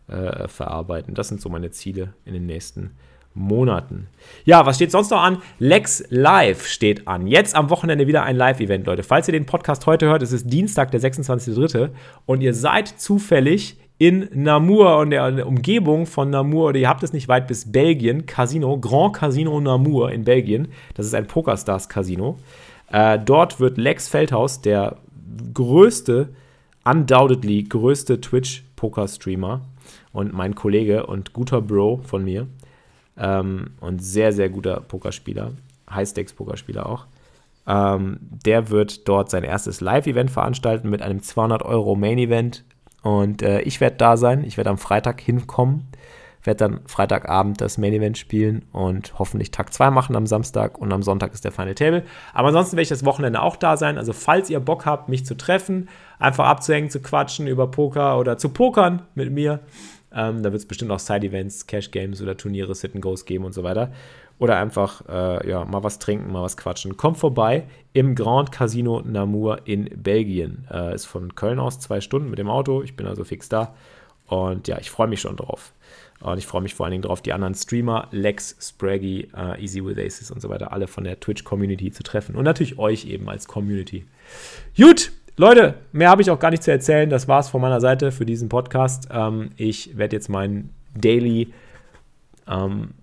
äh, 0.09 0.49
verarbeiten. 0.49 1.15
Das 1.15 1.29
sind 1.29 1.41
so 1.41 1.49
meine 1.49 1.71
Ziele 1.71 2.13
in 2.25 2.35
den 2.35 2.47
nächsten 2.47 2.93
Monaten. 3.35 4.09
Ja, 4.45 4.65
was 4.65 4.77
steht 4.77 4.91
sonst 4.91 5.11
noch 5.11 5.23
an? 5.23 5.43
Lex 5.59 6.05
Live 6.09 6.67
steht 6.67 7.07
an. 7.07 7.27
Jetzt 7.27 7.55
am 7.55 7.71
Wochenende 7.71 8.07
wieder 8.07 8.23
ein 8.23 8.37
Live-Event, 8.37 8.87
Leute. 8.87 9.03
Falls 9.03 9.29
ihr 9.29 9.33
den 9.33 9.47
Podcast 9.47 9.87
heute 9.87 10.07
hört, 10.07 10.23
es 10.23 10.33
ist 10.33 10.51
Dienstag, 10.51 10.91
der 10.91 11.01
26.03. 11.01 11.91
und 12.25 12.41
ihr 12.41 12.55
seid 12.55 12.89
zufällig 12.89 13.77
in 13.99 14.29
Namur 14.33 14.99
und 14.99 15.11
der 15.11 15.47
Umgebung 15.47 16.07
von 16.07 16.31
Namur, 16.31 16.69
oder 16.69 16.79
ihr 16.79 16.89
habt 16.89 17.03
es 17.03 17.13
nicht 17.13 17.29
weit 17.29 17.47
bis 17.47 17.73
Belgien, 17.73 18.27
Casino, 18.27 18.79
Grand 18.79 19.15
Casino 19.15 19.59
Namur 19.61 20.13
in 20.13 20.25
Belgien. 20.25 20.69
Das 20.95 21.07
ist 21.07 21.15
ein 21.15 21.27
Pokerstars-Casino. 21.27 22.39
Äh, 22.91 23.19
dort 23.19 23.59
wird 23.59 23.79
Lex 23.79 24.09
Feldhaus, 24.09 24.61
der 24.61 24.97
größte, 25.55 26.29
undoubtedly 26.85 27.63
größte 27.65 28.21
Twitch-Poker-Streamer 28.21 29.63
und 30.13 30.33
mein 30.33 30.55
Kollege 30.55 31.07
und 31.07 31.33
guter 31.33 31.63
Bro 31.63 32.03
von 32.05 32.25
mir 32.25 32.47
ähm, 33.17 33.71
und 33.81 34.03
sehr, 34.03 34.33
sehr 34.33 34.51
guter 34.51 34.81
Pokerspieler, 34.81 35.53
High-Stakes-Pokerspieler 35.91 36.87
auch. 36.87 37.07
Ähm, 37.67 38.19
der 38.21 38.71
wird 38.71 39.09
dort 39.09 39.31
sein 39.31 39.43
erstes 39.43 39.81
Live-Event 39.81 40.31
veranstalten 40.31 40.91
mit 40.91 41.03
einem 41.03 41.23
200 41.23 41.63
Euro 41.63 41.97
Main-Event 41.97 42.65
und 43.03 43.43
äh, 43.43 43.61
ich 43.61 43.81
werde 43.81 43.97
da 43.97 44.17
sein. 44.17 44.45
Ich 44.45 44.57
werde 44.57 44.71
am 44.71 44.79
Freitag 44.79 45.21
hinkommen. 45.21 45.89
Werde 46.43 46.59
dann 46.59 46.81
Freitagabend 46.87 47.61
das 47.61 47.77
Main 47.77 47.93
Event 47.93 48.19
spielen 48.19 48.65
und 48.73 49.19
hoffentlich 49.19 49.51
Tag 49.51 49.73
2 49.73 49.91
machen 49.91 50.15
am 50.15 50.27
Samstag 50.27 50.79
und 50.79 50.93
am 50.93 51.03
Sonntag 51.03 51.35
ist 51.35 51.45
der 51.45 51.51
Final 51.51 51.75
Table. 51.75 52.05
Aber 52.35 52.49
ansonsten 52.49 52.77
werde 52.77 52.83
ich 52.83 52.89
das 52.89 53.05
Wochenende 53.05 53.43
auch 53.43 53.57
da 53.57 53.77
sein. 53.77 53.99
Also, 53.99 54.13
falls 54.13 54.49
ihr 54.49 54.61
Bock 54.61 54.87
habt, 54.87 55.09
mich 55.09 55.27
zu 55.27 55.37
treffen, 55.37 55.89
einfach 56.21 56.47
abzuhängen, 56.47 56.89
zu 56.89 57.01
quatschen 57.01 57.49
über 57.49 57.69
Poker 57.71 58.19
oder 58.19 58.39
zu 58.39 58.51
pokern 58.51 59.03
mit 59.15 59.33
mir, 59.33 59.61
ähm, 60.13 60.43
da 60.43 60.53
wird 60.53 60.61
es 60.61 60.67
bestimmt 60.67 60.91
auch 60.93 61.01
Side-Events, 61.01 61.67
Cash-Games 61.67 62.23
oder 62.23 62.37
Turniere, 62.37 62.75
Sit-and-Goes 62.75 63.25
geben 63.25 63.45
und 63.45 63.53
so 63.53 63.63
weiter. 63.65 63.93
Oder 64.39 64.59
einfach 64.59 65.03
äh, 65.09 65.49
ja, 65.49 65.65
mal 65.65 65.83
was 65.83 65.99
trinken, 65.99 66.31
mal 66.31 66.43
was 66.43 66.57
quatschen. 66.57 66.97
Kommt 66.97 67.19
vorbei 67.19 67.65
im 67.93 68.15
Grand 68.15 68.53
Casino 68.53 69.01
Namur 69.01 69.61
in 69.65 69.89
Belgien. 69.97 70.67
Äh, 70.71 70.95
ist 70.95 71.07
von 71.07 71.35
Köln 71.35 71.59
aus 71.59 71.79
zwei 71.79 72.01
Stunden 72.01 72.29
mit 72.29 72.39
dem 72.39 72.51
Auto. 72.51 72.83
Ich 72.83 72.97
bin 72.97 73.07
also 73.07 73.25
fix 73.25 73.49
da. 73.49 73.75
Und 74.27 74.69
ja, 74.69 74.79
ich 74.79 74.91
freue 74.91 75.09
mich 75.09 75.21
schon 75.21 75.37
drauf. 75.37 75.73
Und 76.21 76.39
ich 76.39 76.47
freue 76.47 76.63
mich 76.63 76.75
vor 76.75 76.87
allen 76.87 76.93
Dingen 76.93 77.03
drauf, 77.03 77.21
die 77.21 77.33
anderen 77.33 77.55
Streamer, 77.55 78.09
Lex, 78.11 78.57
Spraggy, 78.61 79.29
uh, 79.37 79.55
Easy 79.61 79.85
with 79.85 79.99
Aces 79.99 80.31
und 80.31 80.41
so 80.41 80.49
weiter, 80.49 80.73
alle 80.73 80.87
von 80.87 81.05
der 81.05 81.21
Twitch-Community 81.21 81.93
zu 81.93 82.03
treffen. 82.03 82.35
Und 82.37 82.45
natürlich 82.45 82.79
euch 82.79 83.05
eben 83.05 83.29
als 83.29 83.47
Community. 83.47 84.07
Gut, 84.77 85.13
Leute, 85.37 85.75
mehr 85.93 86.09
habe 86.09 86.23
ich 86.23 86.31
auch 86.31 86.39
gar 86.39 86.51
nicht 86.51 86.63
zu 86.63 86.71
erzählen. 86.71 87.11
Das 87.11 87.29
war 87.29 87.41
es 87.41 87.51
von 87.51 87.61
meiner 87.61 87.81
Seite 87.81 88.13
für 88.13 88.25
diesen 88.25 88.49
Podcast. 88.49 89.09
Ähm, 89.11 89.51
ich 89.57 89.97
werde 89.99 90.17
jetzt 90.17 90.31
meinen 90.31 90.71
Daily 90.95 91.53
ähm, 92.49 92.95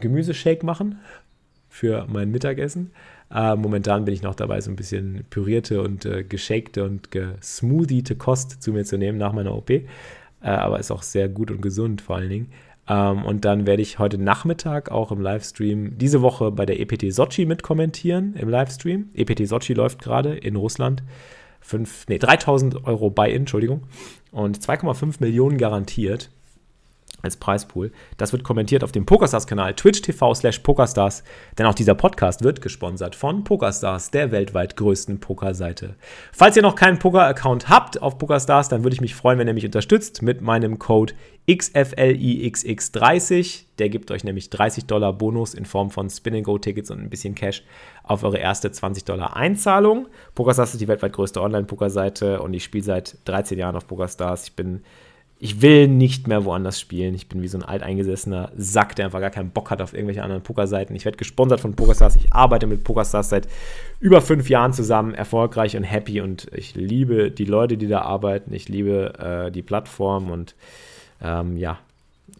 Gemüseshake 0.00 0.64
machen 0.64 0.98
für 1.68 2.06
mein 2.08 2.30
Mittagessen. 2.30 2.92
Äh, 3.34 3.56
momentan 3.56 4.04
bin 4.04 4.14
ich 4.14 4.22
noch 4.22 4.34
dabei, 4.34 4.60
so 4.60 4.70
ein 4.70 4.76
bisschen 4.76 5.24
pürierte 5.30 5.82
und 5.82 6.04
äh, 6.04 6.22
geschakte 6.22 6.84
und 6.84 7.10
gesmoothiete 7.10 8.16
Kost 8.16 8.62
zu 8.62 8.72
mir 8.72 8.84
zu 8.84 8.96
nehmen 8.96 9.18
nach 9.18 9.32
meiner 9.32 9.54
OP. 9.54 9.70
Äh, 9.70 9.82
aber 10.42 10.78
ist 10.78 10.90
auch 10.90 11.02
sehr 11.02 11.28
gut 11.28 11.50
und 11.50 11.60
gesund 11.60 12.00
vor 12.00 12.16
allen 12.16 12.28
Dingen. 12.28 12.52
Ähm, 12.88 13.24
und 13.24 13.44
dann 13.44 13.66
werde 13.66 13.82
ich 13.82 13.98
heute 13.98 14.18
Nachmittag 14.18 14.90
auch 14.90 15.10
im 15.10 15.20
Livestream 15.20 15.96
diese 15.98 16.22
Woche 16.22 16.50
bei 16.50 16.66
der 16.66 16.80
EPT 16.80 17.12
Sochi 17.12 17.46
mitkommentieren 17.46 18.34
im 18.34 18.48
Livestream. 18.48 19.08
EPT 19.14 19.48
Sochi 19.48 19.74
läuft 19.74 20.02
gerade 20.02 20.34
in 20.34 20.56
Russland. 20.56 21.02
5, 21.60 22.08
nee, 22.08 22.18
3000 22.18 22.86
Euro 22.86 23.08
Buy-in, 23.08 23.42
Entschuldigung. 23.42 23.84
Und 24.30 24.58
2,5 24.58 25.16
Millionen 25.20 25.56
garantiert 25.56 26.30
als 27.24 27.36
Preispool. 27.36 27.90
Das 28.16 28.32
wird 28.32 28.44
kommentiert 28.44 28.84
auf 28.84 28.92
dem 28.92 29.06
PokerStars-Kanal 29.06 29.74
Twitch 29.74 30.02
TV 30.02 30.34
slash 30.34 30.60
PokerStars, 30.60 31.24
denn 31.58 31.66
auch 31.66 31.74
dieser 31.74 31.94
Podcast 31.94 32.44
wird 32.44 32.60
gesponsert 32.60 33.16
von 33.16 33.42
PokerStars, 33.42 34.10
der 34.10 34.30
weltweit 34.30 34.76
größten 34.76 35.20
Pokerseite. 35.20 35.94
Falls 36.32 36.56
ihr 36.56 36.62
noch 36.62 36.76
keinen 36.76 36.98
Poker-Account 36.98 37.68
habt 37.68 38.02
auf 38.02 38.18
PokerStars, 38.18 38.68
dann 38.68 38.84
würde 38.84 38.94
ich 38.94 39.00
mich 39.00 39.14
freuen, 39.14 39.38
wenn 39.38 39.48
ihr 39.48 39.54
mich 39.54 39.66
unterstützt 39.66 40.22
mit 40.22 40.42
meinem 40.42 40.78
Code 40.78 41.14
XFLIXX30. 41.48 43.64
Der 43.78 43.88
gibt 43.88 44.10
euch 44.10 44.24
nämlich 44.24 44.50
30 44.50 44.86
Dollar 44.86 45.12
Bonus 45.12 45.54
in 45.54 45.66
Form 45.66 45.90
von 45.90 46.08
Spin-and-Go-Tickets 46.08 46.90
und 46.90 47.00
ein 47.00 47.10
bisschen 47.10 47.34
Cash 47.34 47.64
auf 48.02 48.24
eure 48.24 48.38
erste 48.38 48.70
20 48.70 49.04
Dollar 49.04 49.36
Einzahlung. 49.36 50.06
PokerStars 50.34 50.72
ist 50.74 50.80
die 50.80 50.88
weltweit 50.88 51.12
größte 51.12 51.42
Online-Pokerseite 51.42 52.40
und 52.40 52.54
ich 52.54 52.64
spiele 52.64 52.84
seit 52.84 53.18
13 53.26 53.58
Jahren 53.58 53.76
auf 53.76 53.86
PokerStars. 53.86 54.44
Ich 54.44 54.56
bin 54.56 54.82
ich 55.40 55.60
will 55.60 55.88
nicht 55.88 56.28
mehr 56.28 56.44
woanders 56.44 56.80
spielen. 56.80 57.14
Ich 57.14 57.28
bin 57.28 57.42
wie 57.42 57.48
so 57.48 57.58
ein 57.58 57.64
alteingesessener 57.64 58.52
Sack, 58.56 58.96
der 58.96 59.06
einfach 59.06 59.20
gar 59.20 59.30
keinen 59.30 59.50
Bock 59.50 59.70
hat 59.70 59.82
auf 59.82 59.92
irgendwelche 59.92 60.22
anderen 60.22 60.42
Pokerseiten. 60.42 60.94
Ich 60.94 61.04
werde 61.04 61.18
gesponsert 61.18 61.60
von 61.60 61.74
PokerStars. 61.74 62.16
Ich 62.16 62.32
arbeite 62.32 62.66
mit 62.66 62.84
PokerStars 62.84 63.28
seit 63.28 63.48
über 64.00 64.20
fünf 64.20 64.48
Jahren 64.48 64.72
zusammen, 64.72 65.12
erfolgreich 65.12 65.76
und 65.76 65.82
happy. 65.82 66.20
Und 66.20 66.46
ich 66.54 66.74
liebe 66.74 67.30
die 67.30 67.44
Leute, 67.44 67.76
die 67.76 67.88
da 67.88 68.02
arbeiten. 68.02 68.54
Ich 68.54 68.68
liebe 68.68 69.12
äh, 69.18 69.50
die 69.50 69.62
Plattform 69.62 70.30
und 70.30 70.54
ähm, 71.20 71.56
ja, 71.56 71.78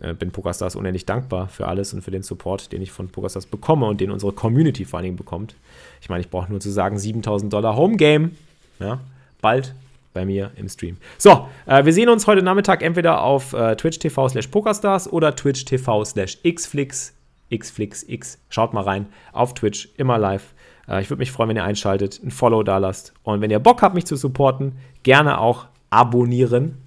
äh, 0.01 0.15
bin 0.15 0.31
PokerStars 0.31 0.77
unendlich 0.77 1.05
dankbar 1.05 1.49
für 1.49 1.69
alles 1.69 1.93
und 1.93 2.03
für 2.03 2.11
den 2.11 2.23
Support, 2.23 2.73
den 2.73 2.81
ich 2.81 2.93
von 2.93 3.09
PokerStars 3.09 3.47
bekomme 3.47 3.87
und 3.87 4.01
den 4.01 4.13
unsere 4.13 4.33
Community 4.33 4.85
vor 4.85 4.99
allen 4.99 5.05
Dingen 5.05 5.17
bekommt. 5.17 5.57
Ich 6.01 6.09
meine, 6.09 6.21
ich 6.21 6.31
brauche 6.31 6.51
nur 6.51 6.61
zu 6.61 6.71
sagen 6.71 6.99
7000 6.99 7.53
Dollar 7.53 7.77
Home 7.77 7.97
Game. 7.97 8.37
Ja, 8.81 9.01
bald 9.41 9.75
bei 10.15 10.25
mir 10.25 10.53
im 10.57 10.69
Stream. 10.69 10.97
So, 11.19 11.49
äh, 11.67 11.85
wir 11.85 11.93
sehen 11.93 12.09
uns 12.09 12.27
heute 12.27 12.43
Nachmittag 12.43 12.83
entweder 12.83 13.23
auf 13.23 13.53
äh, 13.53 13.77
Twitch 13.77 13.99
TV 13.99 14.29
slash 14.29 14.47
Pokerstars 14.47 15.13
oder 15.13 15.37
Twitch 15.37 15.67
TV 15.67 16.05
slash 16.05 16.39
Xflix, 16.43 17.13
Xflixx. 17.55 18.39
Schaut 18.49 18.73
mal 18.73 18.85
rein 18.85 19.07
auf 19.33 19.53
Twitch, 19.53 19.91
immer 19.99 20.17
live. 20.17 20.55
Äh, 20.89 21.03
ich 21.03 21.11
würde 21.11 21.19
mich 21.19 21.33
freuen, 21.33 21.51
wenn 21.51 21.57
ihr 21.57 21.65
einschaltet, 21.65 22.21
ein 22.25 22.31
Follow 22.31 22.63
da 22.63 22.79
lasst. 22.79 23.13
Und 23.23 23.43
wenn 23.43 23.51
ihr 23.51 23.59
Bock 23.59 23.83
habt, 23.83 23.95
mich 23.95 24.07
zu 24.07 24.17
supporten, 24.17 24.79
gerne 25.03 25.39
auch 25.39 25.67
abonnieren. 25.91 26.79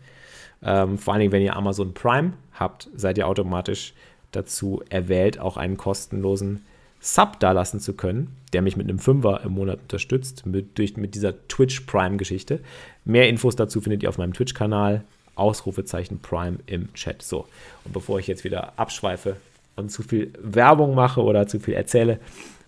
Ähm, 0.63 0.97
vor 0.97 1.13
allen 1.13 1.21
Dingen, 1.21 1.31
wenn 1.31 1.43
ihr 1.43 1.55
Amazon 1.55 1.93
Prime 1.93 2.33
habt, 2.53 2.89
seid 2.95 3.17
ihr 3.17 3.27
automatisch 3.27 3.93
dazu 4.31 4.81
erwählt, 4.89 5.39
auch 5.39 5.57
einen 5.57 5.77
kostenlosen 5.77 6.65
Sub 6.99 7.39
dalassen 7.39 7.79
zu 7.79 7.93
können, 7.93 8.35
der 8.53 8.61
mich 8.61 8.77
mit 8.77 8.87
einem 8.87 8.99
Fünfer 8.99 9.41
im 9.43 9.53
Monat 9.53 9.79
unterstützt, 9.83 10.45
mit, 10.45 10.77
durch, 10.77 10.97
mit 10.97 11.15
dieser 11.15 11.47
Twitch 11.47 11.81
Prime-Geschichte. 11.81 12.59
Mehr 13.05 13.29
Infos 13.29 13.55
dazu 13.55 13.81
findet 13.81 14.03
ihr 14.03 14.09
auf 14.09 14.17
meinem 14.17 14.33
Twitch-Kanal. 14.33 15.03
Ausrufezeichen 15.35 16.19
Prime 16.19 16.57
im 16.65 16.91
Chat. 16.93 17.21
So, 17.21 17.45
und 17.85 17.93
bevor 17.93 18.19
ich 18.19 18.27
jetzt 18.27 18.43
wieder 18.43 18.73
abschweife 18.77 19.37
und 19.75 19.91
zu 19.91 20.01
viel 20.01 20.33
Werbung 20.41 20.95
mache 20.95 21.21
oder 21.21 21.47
zu 21.47 21.59
viel 21.59 21.75
erzähle, 21.75 22.19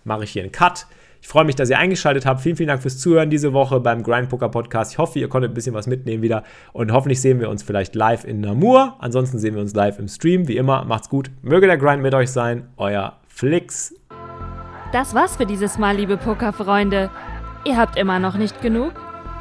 mache 0.04 0.24
ich 0.24 0.30
hier 0.30 0.42
einen 0.42 0.52
Cut. 0.52 0.86
Ich 1.22 1.28
freue 1.28 1.44
mich, 1.44 1.54
dass 1.54 1.68
ihr 1.68 1.78
eingeschaltet 1.78 2.24
habt. 2.24 2.40
Vielen, 2.40 2.56
vielen 2.56 2.68
Dank 2.68 2.80
fürs 2.80 2.98
Zuhören 2.98 3.28
diese 3.28 3.52
Woche 3.52 3.78
beim 3.80 4.02
Grind 4.02 4.30
Poker 4.30 4.48
Podcast. 4.48 4.92
Ich 4.92 4.98
hoffe, 4.98 5.18
ihr 5.18 5.28
konntet 5.28 5.50
ein 5.50 5.54
bisschen 5.54 5.74
was 5.74 5.86
mitnehmen 5.86 6.22
wieder 6.22 6.44
und 6.72 6.92
hoffentlich 6.92 7.20
sehen 7.20 7.40
wir 7.40 7.50
uns 7.50 7.62
vielleicht 7.62 7.94
live 7.94 8.24
in 8.24 8.40
Namur. 8.40 8.94
Ansonsten 9.00 9.38
sehen 9.38 9.54
wir 9.54 9.60
uns 9.60 9.74
live 9.74 9.98
im 9.98 10.08
Stream. 10.08 10.48
Wie 10.48 10.56
immer, 10.56 10.84
macht's 10.84 11.10
gut. 11.10 11.30
Möge 11.42 11.66
der 11.66 11.76
Grind 11.76 12.02
mit 12.02 12.14
euch 12.14 12.30
sein. 12.30 12.68
Euer 12.78 13.19
Flix. 13.40 13.94
Das 14.92 15.14
war's 15.14 15.36
für 15.36 15.46
dieses 15.46 15.78
Mal, 15.78 15.96
liebe 15.96 16.18
Pokerfreunde. 16.18 17.10
Ihr 17.64 17.78
habt 17.78 17.96
immer 17.96 18.18
noch 18.18 18.36
nicht 18.36 18.60
genug? 18.60 18.92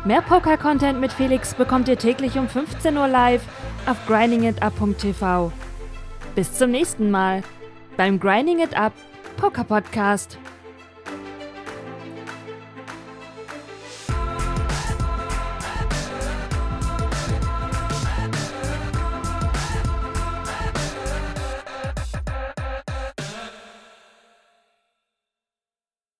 Mehr 0.05 0.21
Poker-Content 0.21 1.01
mit 1.01 1.12
Felix 1.12 1.53
bekommt 1.53 1.89
ihr 1.89 1.97
täglich 1.97 2.38
um 2.38 2.47
15 2.47 2.95
Uhr 2.95 3.09
live 3.09 3.41
auf 3.88 3.97
grindingitup.tv. 4.07 5.51
Bis 6.33 6.53
zum 6.53 6.71
nächsten 6.71 7.12
Mal 7.12 7.43
beim 7.97 8.21
Grinding 8.21 8.59
It 8.59 8.73
Up 8.73 8.93
Poker 9.35 9.65
Podcast. 9.65 10.38